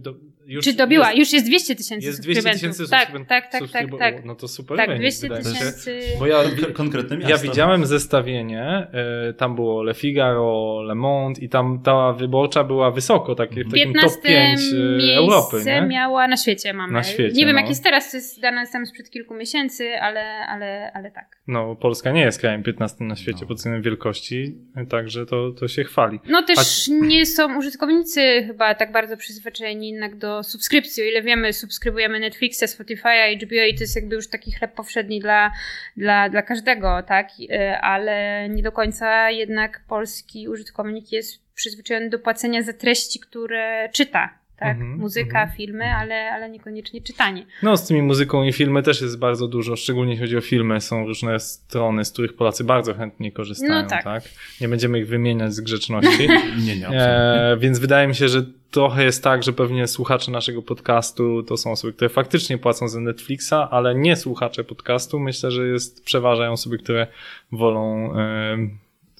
Do, 0.00 0.14
już 0.46 0.64
Czy 0.64 0.72
dobiła? 0.72 1.06
Jest, 1.06 1.18
już 1.18 1.32
jest 1.32 1.46
200 1.46 1.74
tysięcy 1.76 2.06
jest 2.06 2.22
200 2.22 2.42
subskrybentów. 2.42 2.76
tysięcy 2.76 2.90
tak, 2.90 3.28
tak, 3.28 3.52
tak, 3.52 3.70
tak, 3.72 3.86
tak. 3.98 4.24
No 4.24 4.34
to 4.34 4.48
super 4.48 4.76
Tak, 4.76 4.86
wynik, 4.86 5.02
200 5.02 5.28
wydaje 5.28 5.44
mi 5.44 5.50
się. 5.50 5.58
tysięcy. 5.58 6.00
Bo 6.18 6.26
ja, 6.26 6.42
Kon- 6.42 6.72
Konkretne 6.72 7.16
miasto. 7.16 7.30
ja 7.30 7.38
widziałem 7.38 7.86
zestawienie, 7.86 8.86
y, 9.30 9.34
tam 9.34 9.54
było 9.54 9.82
Le 9.82 9.94
Figaro, 9.94 10.82
Le 10.82 10.94
Monde 10.94 11.40
i 11.40 11.48
tam 11.48 11.82
ta 11.84 12.12
wyborcza 12.12 12.64
była 12.64 12.90
wysoko, 12.90 13.34
takie, 13.34 13.64
w 13.64 13.70
takim 13.70 13.94
top 13.94 14.02
15 14.02 14.20
5 14.22 14.60
y, 14.72 15.16
Europy, 15.16 15.62
nie? 15.66 15.82
miała 15.82 16.28
na 16.28 16.36
świecie 16.36 16.72
mamy. 16.72 16.92
Na 16.92 17.02
świecie, 17.02 17.34
nie 17.36 17.46
wiem 17.46 17.54
no. 17.54 17.60
jak 17.60 17.68
jest 17.68 17.84
teraz, 17.84 18.10
to 18.10 18.16
jest 18.16 18.40
dane 18.40 18.66
tam 18.72 18.86
sprzed 18.86 19.10
kilku 19.10 19.34
miesięcy, 19.34 19.90
ale, 20.00 20.46
ale, 20.46 20.92
ale 20.94 21.10
tak. 21.10 21.36
No, 21.46 21.76
Polska 21.76 22.10
nie 22.12 22.20
jest 22.20 22.40
krajem 22.40 22.62
15 22.62 23.04
na 23.04 23.16
świecie 23.16 23.38
No. 23.42 23.46
pod 23.48 23.56
względem 23.56 23.82
wielkości, 23.82 24.54
także 24.90 25.26
to, 25.26 25.50
to 25.50 25.68
się 25.68 25.84
chwali. 25.84 26.20
No 26.28 26.42
też 26.42 26.88
nie 26.88 27.26
są 27.26 27.58
użytkownicy 27.58 28.44
chyba 28.46 28.74
tak 28.74 28.92
bardzo 28.92 29.16
przyzwyczajeni 29.16 29.81
jednak 29.90 30.16
do 30.16 30.42
subskrypcji. 30.42 31.02
O 31.02 31.06
ile 31.06 31.22
wiemy, 31.22 31.52
subskrybujemy 31.52 32.20
Netflixa, 32.20 32.62
Spotify'a, 32.62 33.36
HBO 33.46 33.64
i 33.68 33.74
to 33.74 33.80
jest 33.80 33.96
jakby 33.96 34.14
już 34.14 34.28
taki 34.28 34.52
chleb 34.52 34.74
powszedni 34.74 35.20
dla, 35.20 35.50
dla, 35.96 36.28
dla 36.28 36.42
każdego, 36.42 37.02
tak? 37.02 37.28
E, 37.50 37.80
Ale 37.80 38.48
nie 38.48 38.62
do 38.62 38.72
końca 38.72 39.30
jednak 39.30 39.80
polski 39.88 40.48
użytkownik 40.48 41.12
jest 41.12 41.42
przyzwyczajony 41.54 42.10
do 42.10 42.18
płacenia 42.18 42.62
za 42.62 42.72
treści, 42.72 43.20
które 43.20 43.88
czyta. 43.92 44.42
Tak? 44.62 44.76
Mhm, 44.76 44.98
Muzyka, 44.98 45.40
mhm. 45.40 45.56
filmy, 45.56 45.84
ale, 45.84 46.30
ale 46.32 46.50
niekoniecznie 46.50 47.00
czytanie. 47.00 47.46
No, 47.62 47.76
z 47.76 47.86
tymi 47.86 48.02
muzyką 48.02 48.44
i 48.44 48.52
filmy 48.52 48.82
też 48.82 49.00
jest 49.00 49.18
bardzo 49.18 49.48
dużo, 49.48 49.76
szczególnie 49.76 50.12
jeśli 50.12 50.26
chodzi 50.26 50.36
o 50.36 50.40
filmy. 50.40 50.80
Są 50.80 51.06
różne 51.06 51.40
strony, 51.40 52.04
z 52.04 52.12
których 52.12 52.36
Polacy 52.36 52.64
bardzo 52.64 52.94
chętnie 52.94 53.32
korzystają, 53.32 53.82
No 53.82 53.88
tak. 53.88 54.04
tak. 54.04 54.22
Nie 54.60 54.68
będziemy 54.68 54.98
ich 54.98 55.06
wymieniać 55.06 55.54
z 55.54 55.60
grzeczności. 55.60 56.28
Nie, 56.66 56.76
nie, 56.76 56.86
absolutnie. 56.86 57.52
E, 57.52 57.56
więc 57.60 57.78
wydaje 57.78 58.08
mi 58.08 58.14
się, 58.14 58.28
że 58.28 58.42
trochę 58.72 59.04
jest 59.04 59.24
tak, 59.24 59.42
że 59.42 59.52
pewnie 59.52 59.86
słuchacze 59.86 60.30
naszego 60.30 60.62
podcastu 60.62 61.42
to 61.42 61.56
są 61.56 61.72
osoby, 61.72 61.92
które 61.92 62.08
faktycznie 62.08 62.58
płacą 62.58 62.88
za 62.88 63.00
Netflixa, 63.00 63.54
ale 63.70 63.94
nie 63.94 64.16
słuchacze 64.16 64.64
podcastu. 64.64 65.20
Myślę, 65.20 65.50
że 65.50 65.66
jest 65.66 66.04
przeważają 66.04 66.52
osoby, 66.52 66.78
które 66.78 67.06
wolą 67.52 68.14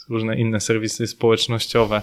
różne 0.08 0.36
inne 0.36 0.60
serwisy 0.60 1.06
społecznościowe. 1.06 2.02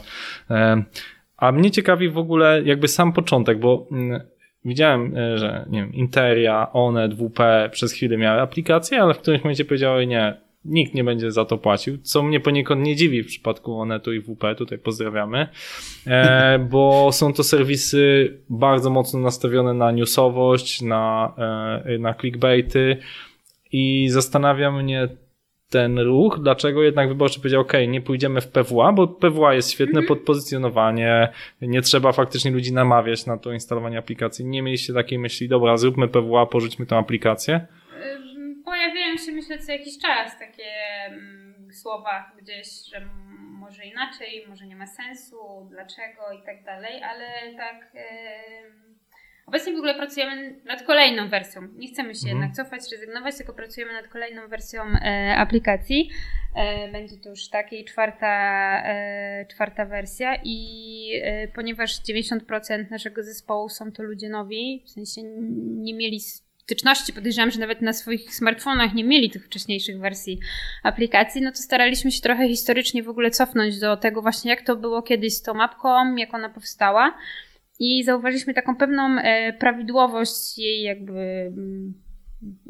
A 1.38 1.52
mnie 1.52 1.72
ciekawi 1.72 2.10
w 2.10 2.18
ogóle 2.18 2.62
jakby 2.66 2.88
sam 2.88 3.14
początek, 3.14 3.60
bo 3.60 3.88
mm, 3.92 4.22
widziałem, 4.66 5.18
e, 5.18 5.38
że 5.38 5.66
nie 5.70 5.80
wiem, 5.80 5.94
Interia, 5.94 6.74
Onet, 6.74 7.14
WP 7.14 7.40
przez 7.72 7.94
chwilę 7.94 8.18
miały 8.18 8.42
aplikacje, 8.42 9.02
ale 9.02 9.14
w 9.14 9.18
którymś 9.18 9.44
momencie 9.44 9.66
powiedziały 9.66 10.08
nie, 10.08 10.38
nikt 10.70 10.94
nie 10.94 11.04
będzie 11.04 11.32
za 11.32 11.46
to 11.46 11.58
płacił, 11.58 11.98
co 11.98 12.24
mnie 12.24 12.40
poniekąd 12.40 12.86
nie 12.86 12.96
dziwi 12.96 13.24
w 13.24 13.28
przypadku 13.28 13.80
Onetu 13.80 14.14
i 14.14 14.22
WP, 14.22 14.56
tutaj 14.58 14.78
pozdrawiamy, 14.78 15.48
e, 16.08 16.60
bo 16.72 17.10
są 17.12 17.34
to 17.34 17.44
serwisy 17.44 18.34
bardzo 18.50 18.90
mocno 18.90 19.20
nastawione 19.20 19.74
na 19.74 19.92
newsowość, 19.92 20.82
na, 20.82 21.34
e, 21.86 21.98
na 21.98 22.14
clickbaity 22.14 22.98
i 23.72 24.10
zastanawia 24.10 24.72
mnie 24.72 25.10
ten 25.70 26.00
ruch, 26.00 26.40
dlaczego 26.42 26.84
jednak 26.84 27.10
wyborczy 27.10 27.40
powiedział, 27.40 27.62
ok, 27.62 27.74
nie 27.88 28.02
pójdziemy 28.02 28.42
w 28.42 28.48
PWA, 28.48 28.94
bo 28.94 29.08
PWA 29.08 29.54
jest 29.54 29.72
świetne 29.72 30.04
podpozycjonowanie, 30.04 31.30
nie 31.62 31.82
trzeba 31.82 32.12
faktycznie 32.12 32.52
ludzi 32.52 32.74
namawiać 32.74 33.26
na 33.26 33.38
to 33.38 33.54
instalowanie 33.54 33.98
aplikacji. 33.98 34.46
Nie 34.46 34.62
mieliście 34.62 34.94
takiej 34.94 35.20
myśli, 35.20 35.48
dobra, 35.48 35.78
zróbmy 35.78 36.08
PWA, 36.08 36.46
porzućmy 36.46 36.86
tę 36.86 36.98
aplikację. 36.98 37.68
Pojawiają 38.80 39.18
się, 39.18 39.32
myślę, 39.32 39.58
co 39.60 39.72
jakiś 39.72 39.98
czas 39.98 40.40
takie 40.40 40.72
ym, 41.12 41.68
słowa 41.74 42.32
gdzieś, 42.42 42.68
że 42.92 43.06
może 43.60 43.86
inaczej, 43.86 44.46
może 44.50 44.68
nie 44.68 44.76
ma 44.76 44.88
sensu, 44.88 45.68
dlaczego 45.70 46.32
i 46.42 46.46
tak 46.46 46.64
dalej, 46.64 47.04
ale 47.04 47.26
tak. 47.58 47.92
Obecnie 49.46 49.74
w 49.74 49.76
ogóle 49.76 49.96
pracujemy 49.96 50.62
nad 50.66 50.84
kolejną 50.84 51.30
wersją. 51.30 51.62
Nie 51.62 51.88
chcemy 51.88 52.16
się 52.16 52.28
Mhm. 52.30 52.38
jednak 52.38 52.56
cofać, 52.56 52.92
rezygnować, 52.92 53.38
tylko 53.38 53.54
pracujemy 53.54 53.94
nad 53.94 54.08
kolejną 54.08 54.48
wersją 54.48 54.82
e, 54.84 55.36
aplikacji. 55.38 56.10
E, 56.56 56.92
będzie 56.92 57.18
to 57.18 57.30
już 57.30 57.50
takiej 57.50 57.86
czwarta, 57.86 58.28
e, 58.86 59.46
czwarta 59.46 59.86
wersja 59.86 60.36
i 60.44 61.22
e, 61.24 61.48
ponieważ 61.48 61.92
90% 62.04 62.92
naszego 62.92 63.24
zespołu 63.24 63.70
są 63.70 63.92
to 63.92 64.04
ludzie 64.04 64.30
nowi, 64.30 64.84
w 64.86 64.90
sensie 64.90 65.22
nie 65.82 65.94
mieli 65.94 66.20
styczności, 66.70 67.14
podejrzewam, 67.14 67.52
że 67.52 67.60
nawet 67.60 67.82
na 67.82 67.94
swoich 67.94 68.36
smartfonach 68.36 68.94
nie 68.94 69.04
mieli 69.04 69.30
tych 69.30 69.46
wcześniejszych 69.46 70.00
wersji 70.00 70.40
aplikacji, 70.84 71.42
no 71.42 71.52
to 71.52 71.58
staraliśmy 71.58 72.12
się 72.12 72.22
trochę 72.22 72.48
historycznie 72.48 73.04
w 73.04 73.10
ogóle 73.10 73.32
cofnąć 73.32 73.80
do 73.80 73.98
tego 73.98 74.22
właśnie, 74.22 74.52
jak 74.52 74.62
to 74.62 74.76
było 74.76 75.02
kiedyś 75.02 75.34
z 75.34 75.42
tą 75.42 75.54
mapką, 75.54 76.16
jak 76.16 76.34
ona 76.34 76.50
powstała. 76.50 77.18
i 77.80 78.04
zauważyliśmy 78.04 78.54
taką 78.54 78.76
pewną 78.76 79.20
e, 79.20 79.54
prawidłowość 79.54 80.58
jej 80.58 80.82
jakby 80.82 81.20
mm, 81.20 81.94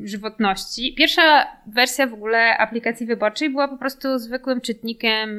żywotności. 0.04 0.96
Pierwsza 0.98 1.48
wersja 1.68 2.08
w 2.08 2.14
ogóle 2.14 2.58
aplikacji 2.58 3.06
wyborczej 3.06 3.50
była 3.50 3.68
po 3.68 3.78
prostu 3.78 4.20
zwykłym 4.20 4.62
czytnikiem 4.62 5.30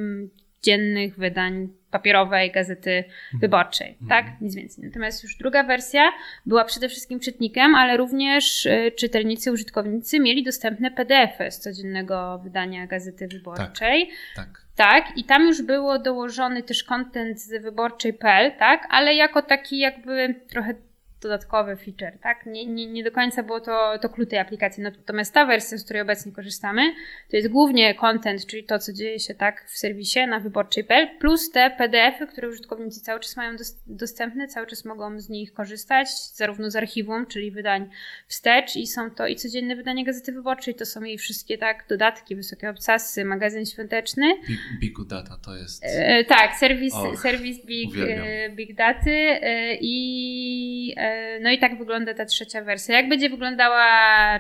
dziennych 0.63 1.17
wydań 1.17 1.69
papierowej 1.91 2.51
gazety 2.51 2.91
mhm. 2.91 3.41
wyborczej, 3.41 3.97
mhm. 4.03 4.09
tak? 4.09 4.41
Nic 4.41 4.55
więcej. 4.55 4.85
Natomiast 4.85 5.23
już 5.23 5.37
druga 5.37 5.63
wersja 5.63 6.13
była 6.47 6.65
przede 6.65 6.89
wszystkim 6.89 7.21
czytnikiem, 7.21 7.75
ale 7.75 7.97
również 7.97 8.67
y, 8.67 8.93
czytelnicy, 8.99 9.53
użytkownicy 9.53 10.21
mieli 10.21 10.45
dostępne 10.45 10.91
PDFy 10.91 11.51
z 11.51 11.59
codziennego 11.59 12.39
wydania 12.39 12.87
gazety 12.87 13.29
wyborczej. 13.29 14.11
Tak. 14.37 14.47
tak. 14.47 14.61
Tak, 14.77 15.05
i 15.17 15.25
tam 15.25 15.47
już 15.47 15.63
było 15.63 15.99
dołożony 15.99 16.63
też 16.63 16.85
kontent 16.85 17.41
z 17.41 17.63
wyborczej.pl, 17.63 18.53
tak, 18.59 18.87
ale 18.91 19.15
jako 19.15 19.43
taki 19.43 19.79
jakby 19.79 20.35
trochę 20.49 20.75
dodatkowy 21.21 21.77
feature, 21.77 22.19
tak? 22.23 22.47
Nie, 22.47 22.67
nie, 22.67 22.87
nie 22.87 23.05
do 23.05 23.13
końca 23.13 23.43
było 23.43 23.61
to, 23.61 23.99
to 24.03 24.09
klucz 24.09 24.29
tej 24.29 24.39
aplikacji. 24.39 24.83
Natomiast 24.83 25.35
ta 25.35 25.47
wersja, 25.47 25.79
z 25.79 25.85
której 25.85 26.03
obecnie 26.03 26.33
korzystamy, 26.33 26.83
to 27.31 27.37
jest 27.37 27.49
głównie 27.49 27.95
content, 27.95 28.47
czyli 28.47 28.65
to, 28.65 28.79
co 28.79 28.93
dzieje 28.93 29.19
się 29.19 29.35
tak 29.35 29.65
w 29.65 29.79
serwisie 29.79 30.27
na 30.27 30.41
wyborczej.pl, 30.41 31.09
plus 31.19 31.51
te 31.51 31.71
PDFy, 31.79 32.27
które 32.27 32.49
użytkownicy 32.49 33.01
cały 33.01 33.21
czas 33.21 33.37
mają 33.37 33.57
dostępne, 33.87 34.49
cały 34.49 34.67
czas 34.67 34.85
mogą 34.85 35.21
z 35.21 35.29
nich 35.29 35.53
korzystać, 35.53 36.09
zarówno 36.35 36.71
z 36.71 36.77
archiwum, 36.77 37.27
czyli 37.27 37.51
wydań 37.51 37.91
wstecz 38.27 38.77
i 38.77 38.87
są 38.87 39.11
to 39.11 39.27
i 39.27 39.37
codzienne 39.37 39.77
wydanie 39.77 40.05
Gazety 40.05 40.33
Wyborczej, 40.33 40.75
to 40.75 40.87
są 40.87 41.03
jej 41.03 41.19
wszystkie 41.19 41.59
tak 41.59 41.85
dodatki, 41.89 42.37
wysokie 42.37 42.71
obcasy, 42.71 43.25
magazyn 43.25 43.67
świąteczny. 43.67 44.35
Big, 44.49 44.61
big 44.81 45.09
Data 45.09 45.37
to 45.45 45.57
jest... 45.57 45.85
E, 45.85 46.25
tak, 46.25 46.57
serwis, 46.57 46.95
Och, 46.95 47.21
serwis 47.21 47.67
Big, 47.67 47.91
e, 47.99 48.51
big 48.51 48.75
Daty 48.75 49.11
e, 49.11 49.77
i 49.81 50.95
e, 50.97 51.10
no 51.41 51.51
i 51.51 51.59
tak 51.59 51.79
wygląda 51.79 52.15
ta 52.15 52.25
trzecia 52.25 52.65
wersja. 52.65 52.97
Jak 52.97 53.09
będzie 53.09 53.31
wyglądała 53.31 53.85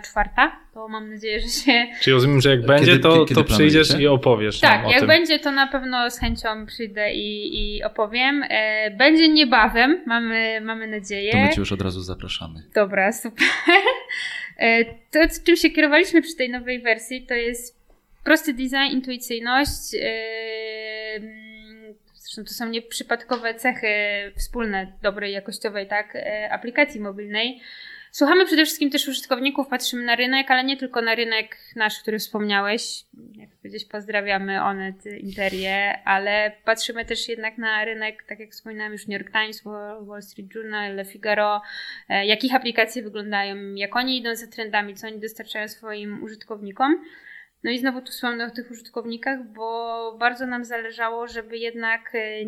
czwarta, 0.04 0.56
to 0.74 0.88
mam 0.88 1.10
nadzieję, 1.10 1.40
że 1.40 1.48
się. 1.48 1.86
Czyli 2.00 2.14
rozumiem, 2.14 2.40
że 2.40 2.50
jak 2.50 2.66
będzie, 2.66 2.86
kiedy, 2.86 2.98
to, 2.98 3.24
kiedy 3.24 3.34
to 3.42 3.54
przyjdziesz 3.54 4.00
i 4.00 4.06
opowiesz. 4.06 4.60
Tak, 4.60 4.88
jak 4.88 4.98
tym. 4.98 5.08
będzie, 5.08 5.38
to 5.38 5.50
na 5.50 5.66
pewno 5.66 6.10
z 6.10 6.18
chęcią 6.18 6.66
przyjdę 6.66 7.14
i, 7.14 7.76
i 7.76 7.84
opowiem. 7.84 8.44
E, 8.48 8.90
będzie 8.90 9.28
niebawem, 9.28 10.02
mamy, 10.06 10.60
mamy 10.60 10.86
nadzieję. 10.86 11.32
To 11.32 11.38
my 11.38 11.48
cię 11.48 11.60
już 11.60 11.72
od 11.72 11.82
razu 11.82 12.00
zapraszamy. 12.00 12.62
Dobra, 12.74 13.12
super. 13.12 13.46
E, 14.58 14.84
to, 14.84 15.18
czym 15.46 15.56
się 15.56 15.70
kierowaliśmy 15.70 16.22
przy 16.22 16.36
tej 16.36 16.50
nowej 16.50 16.82
wersji, 16.82 17.26
to 17.26 17.34
jest 17.34 17.80
prosty 18.24 18.54
design, 18.54 18.92
intuicyjność 18.92 19.94
Zresztą 22.30 22.44
to 22.44 22.54
są 22.54 22.68
nieprzypadkowe 22.68 23.54
cechy 23.54 23.88
wspólne 24.36 24.92
dobrej, 25.02 25.32
jakościowej 25.32 25.86
tak, 25.86 26.16
e, 26.16 26.52
aplikacji 26.52 27.00
mobilnej. 27.00 27.60
Słuchamy 28.10 28.46
przede 28.46 28.64
wszystkim 28.64 28.90
też 28.90 29.08
użytkowników, 29.08 29.68
patrzymy 29.68 30.04
na 30.04 30.16
rynek, 30.16 30.50
ale 30.50 30.64
nie 30.64 30.76
tylko 30.76 31.02
na 31.02 31.14
rynek 31.14 31.56
nasz, 31.76 32.00
który 32.00 32.18
wspomniałeś. 32.18 33.04
Jak 33.36 33.50
powiedzieć, 33.50 33.84
pozdrawiamy 33.84 34.62
Onet, 34.62 35.06
Interię, 35.06 35.98
ale 36.04 36.52
patrzymy 36.64 37.04
też 37.04 37.28
jednak 37.28 37.58
na 37.58 37.84
rynek, 37.84 38.24
tak 38.28 38.40
jak 38.40 38.50
wspominałem 38.50 38.92
już 38.92 39.06
New 39.06 39.20
York 39.20 39.32
Times, 39.32 39.62
Wall 40.00 40.22
Street 40.22 40.54
Journal, 40.54 40.94
Le 40.94 41.04
Figaro, 41.04 41.62
e, 42.08 42.26
jakich 42.26 42.54
aplikacje 42.54 43.02
wyglądają, 43.02 43.74
jak 43.74 43.96
oni 43.96 44.18
idą 44.18 44.36
za 44.36 44.46
trendami, 44.46 44.94
co 44.94 45.06
oni 45.06 45.18
dostarczają 45.18 45.68
swoim 45.68 46.22
użytkownikom. 46.22 47.04
No 47.64 47.70
i 47.70 47.78
znowu 47.78 48.00
tu 48.00 48.12
wspomnę 48.12 48.46
o 48.46 48.50
tych 48.50 48.70
użytkownikach, 48.70 49.52
bo 49.52 50.16
bardzo 50.18 50.46
nam 50.46 50.64
zależało, 50.64 51.26
żeby 51.26 51.58
jednak 51.58 52.14
e, 52.14 52.44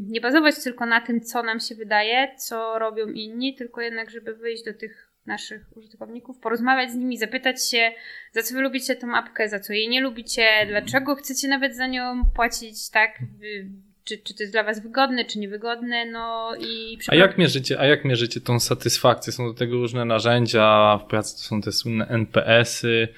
nie 0.00 0.20
bazować 0.20 0.64
tylko 0.64 0.86
na 0.86 1.00
tym, 1.00 1.20
co 1.20 1.42
nam 1.42 1.60
się 1.60 1.74
wydaje, 1.74 2.34
co 2.38 2.78
robią 2.78 3.06
inni, 3.06 3.54
tylko 3.54 3.80
jednak, 3.80 4.10
żeby 4.10 4.34
wyjść 4.34 4.64
do 4.64 4.74
tych 4.74 5.08
naszych 5.26 5.76
użytkowników, 5.76 6.38
porozmawiać 6.38 6.90
z 6.90 6.94
nimi, 6.94 7.18
zapytać 7.18 7.70
się, 7.70 7.92
za 8.32 8.42
co 8.42 8.54
wy 8.54 8.60
lubicie 8.60 8.96
tą 8.96 9.16
apkę, 9.16 9.48
za 9.48 9.60
co 9.60 9.72
jej 9.72 9.88
nie 9.88 10.00
lubicie, 10.00 10.66
dlaczego 10.68 11.14
chcecie 11.14 11.48
nawet 11.48 11.76
za 11.76 11.86
nią 11.86 12.22
płacić, 12.36 12.90
tak? 12.90 13.18
Czy, 14.04 14.18
czy 14.18 14.34
to 14.34 14.42
jest 14.42 14.52
dla 14.52 14.62
was 14.62 14.82
wygodne, 14.82 15.24
czy 15.24 15.38
niewygodne, 15.38 16.06
no 16.06 16.52
i... 16.60 16.98
A 17.08 17.14
jak 17.14 17.38
mierzycie, 17.38 17.80
a 17.80 17.86
jak 17.86 18.04
mierzycie 18.04 18.40
tą 18.40 18.60
satysfakcję? 18.60 19.32
Są 19.32 19.46
do 19.46 19.54
tego 19.54 19.76
różne 19.76 20.04
narzędzia, 20.04 20.98
w 21.04 21.04
pracy 21.04 21.36
to 21.36 21.42
są 21.42 21.60
te 21.60 21.72
słynne 21.72 22.06
NPS-y, 22.06 23.08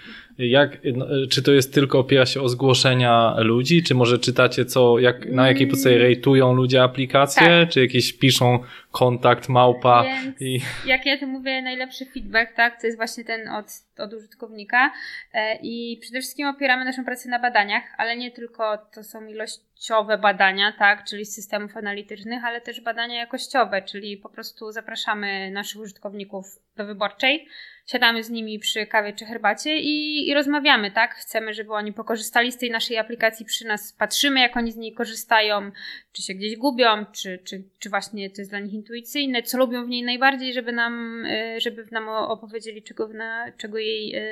jak, 0.49 0.78
no, 0.94 1.06
czy 1.30 1.42
to 1.42 1.52
jest 1.52 1.75
tylko 1.75 1.99
opiera 1.99 2.26
się 2.26 2.40
o 2.40 2.49
zgłoszenia 2.49 3.35
ludzi, 3.38 3.82
czy 3.82 3.94
może 3.94 4.18
czytacie 4.18 4.64
co, 4.64 4.99
jak, 4.99 5.26
na 5.26 5.49
jakiej 5.49 5.66
podstawie 5.66 5.97
mm. 5.97 6.06
rejtują 6.06 6.52
ludzie 6.52 6.82
aplikacje, 6.82 7.47
tak. 7.47 7.70
czy 7.70 7.80
jakieś 7.80 8.12
piszą 8.12 8.59
kontakt 8.92 9.49
małpa 9.49 10.02
Więc 10.02 10.40
i... 10.40 10.61
Jak 10.87 11.06
ja 11.06 11.18
to 11.18 11.26
mówię, 11.26 11.62
najlepszy 11.62 12.06
feedback, 12.06 12.54
tak, 12.54 12.80
to 12.80 12.87
jest 12.87 12.99
właśnie 12.99 13.25
ten 13.25 13.49
od, 13.49 13.66
od 13.99 14.12
użytkownika 14.12 14.92
e, 15.32 15.59
i 15.62 15.99
przede 16.00 16.20
wszystkim 16.20 16.49
opieramy 16.49 16.85
naszą 16.85 17.04
pracę 17.04 17.28
na 17.28 17.38
badaniach, 17.38 17.82
ale 17.99 18.16
nie 18.16 18.30
tylko 18.30 18.78
to 18.94 19.04
są 19.04 19.26
ilościowe 19.26 20.18
badania, 20.18 20.73
tak, 20.78 21.04
czyli 21.04 21.25
z 21.25 21.35
systemów 21.35 21.76
analitycznych, 21.76 22.44
ale 22.44 22.61
też 22.61 22.80
badania 22.80 23.14
jakościowe, 23.14 23.82
czyli 23.82 24.16
po 24.16 24.28
prostu 24.28 24.73
zapraszamy 24.73 25.50
naszych 25.50 25.80
użytkowników 25.80 26.47
do 26.76 26.87
wyborczej, 26.87 27.49
siadamy 27.92 28.25
z 28.25 28.30
nimi 28.30 28.59
przy 28.59 28.87
kawie 28.87 29.12
czy 29.12 29.24
herbacie 29.24 29.79
i, 29.79 30.29
i, 30.29 30.35
rozmawiamy, 30.35 30.90
tak? 30.90 31.14
Chcemy, 31.14 31.55
żeby 31.55 31.72
oni 31.72 31.92
pokorzystali 31.92 32.53
z 32.53 32.59
tej 32.59 32.70
naszej 32.70 32.98
aplikacji 32.98 33.46
przy 33.46 33.66
nas, 33.66 33.92
patrzymy, 33.92 34.40
jak 34.40 34.57
oni 34.57 34.72
z 34.72 34.76
niej 34.76 34.92
korzystają, 34.92 35.70
czy 36.12 36.22
się 36.22 36.35
gdzieś 36.35 36.57
gubią, 36.57 37.07
czy, 37.12 37.38
czy, 37.44 37.64
czy 37.79 37.90
właśnie 37.90 38.31
to 38.31 38.40
jest 38.40 38.50
dla 38.50 38.59
nich 38.59 38.72
intuicyjne, 38.72 39.42
co 39.42 39.59
lubią 39.59 39.87
w 39.87 39.88
niej 39.88 40.03
najbardziej, 40.03 40.53
żeby 40.53 40.72
nam, 40.72 41.24
e, 41.24 41.61
żeby 41.61 41.87
nam 41.90 42.09
opowiedzieli, 42.09 42.83
czego, 42.83 43.09
na, 43.09 43.53
czego 43.57 43.79
jej 43.79 44.14
e, 44.14 44.22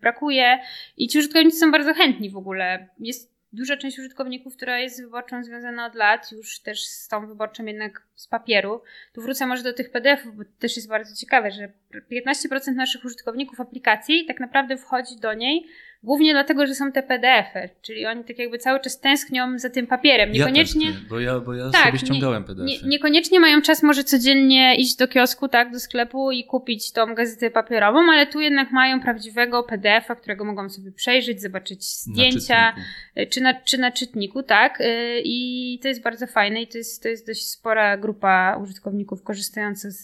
brakuje. 0.00 0.58
I 0.96 1.08
ci 1.08 1.18
użytkownicy 1.18 1.58
są 1.58 1.70
bardzo 1.70 1.94
chętni 1.94 2.30
w 2.30 2.36
ogóle. 2.36 2.88
Jest 2.98 3.31
duża 3.52 3.76
część 3.76 3.98
użytkowników, 3.98 4.56
która 4.56 4.78
jest 4.78 5.02
wyborczą 5.02 5.44
związana 5.44 5.86
od 5.86 5.94
lat, 5.94 6.32
już 6.32 6.60
też 6.60 6.84
z 6.84 7.08
tą 7.08 7.26
wyborczą 7.26 7.64
jednak 7.64 8.02
z 8.14 8.26
papieru. 8.26 8.82
Tu 9.12 9.22
wrócę 9.22 9.46
może 9.46 9.62
do 9.62 9.72
tych 9.72 9.90
PDF-ów, 9.90 10.36
bo 10.36 10.44
to 10.44 10.50
też 10.58 10.76
jest 10.76 10.88
bardzo 10.88 11.16
ciekawe, 11.16 11.50
że 11.50 11.72
15% 12.12 12.74
naszych 12.74 13.04
użytkowników 13.04 13.60
aplikacji 13.60 14.26
tak 14.26 14.40
naprawdę 14.40 14.76
wchodzi 14.76 15.16
do 15.20 15.34
niej 15.34 15.66
Głównie 16.04 16.32
dlatego, 16.32 16.66
że 16.66 16.74
są 16.74 16.92
te 16.92 17.02
PDF-y, 17.02 17.68
czyli 17.82 18.06
oni 18.06 18.24
tak 18.24 18.38
jakby 18.38 18.58
cały 18.58 18.80
czas 18.80 19.00
tęsknią 19.00 19.58
za 19.58 19.70
tym 19.70 19.86
papierem. 19.86 20.32
Niekoniecznie. 20.32 20.86
Ja 20.86 20.92
bo 21.08 21.20
ja, 21.20 21.40
bo 21.40 21.54
ja 21.54 21.70
tak, 21.70 21.86
sobie 21.86 21.98
ściągałem 21.98 22.44
PDF. 22.44 22.66
Nie, 22.66 22.88
niekoniecznie 22.88 23.40
mają 23.40 23.62
czas 23.62 23.82
może 23.82 24.04
codziennie 24.04 24.76
iść 24.76 24.96
do 24.96 25.08
kiosku, 25.08 25.48
tak, 25.48 25.72
do 25.72 25.80
sklepu 25.80 26.32
i 26.32 26.44
kupić 26.44 26.92
tą 26.92 27.14
gazetę 27.14 27.50
papierową, 27.50 28.00
ale 28.12 28.26
tu 28.26 28.40
jednak 28.40 28.70
mają 28.70 29.00
prawdziwego 29.00 29.62
PDF-a, 29.62 30.14
którego 30.14 30.44
mogą 30.44 30.70
sobie 30.70 30.92
przejrzeć, 30.92 31.40
zobaczyć 31.40 31.84
zdjęcia, 31.84 32.74
na 33.16 33.26
czy, 33.26 33.40
na, 33.40 33.54
czy 33.54 33.78
na 33.78 33.92
czytniku, 33.92 34.42
tak. 34.42 34.80
Y, 34.80 35.20
I 35.24 35.78
to 35.82 35.88
jest 35.88 36.02
bardzo 36.02 36.26
fajne 36.26 36.62
i 36.62 36.66
to 36.66 36.78
jest, 36.78 37.02
to 37.02 37.08
jest 37.08 37.26
dość 37.26 37.46
spora 37.48 37.96
grupa 37.96 38.58
użytkowników 38.62 39.22
korzystająca 39.22 39.90
z, 39.90 40.02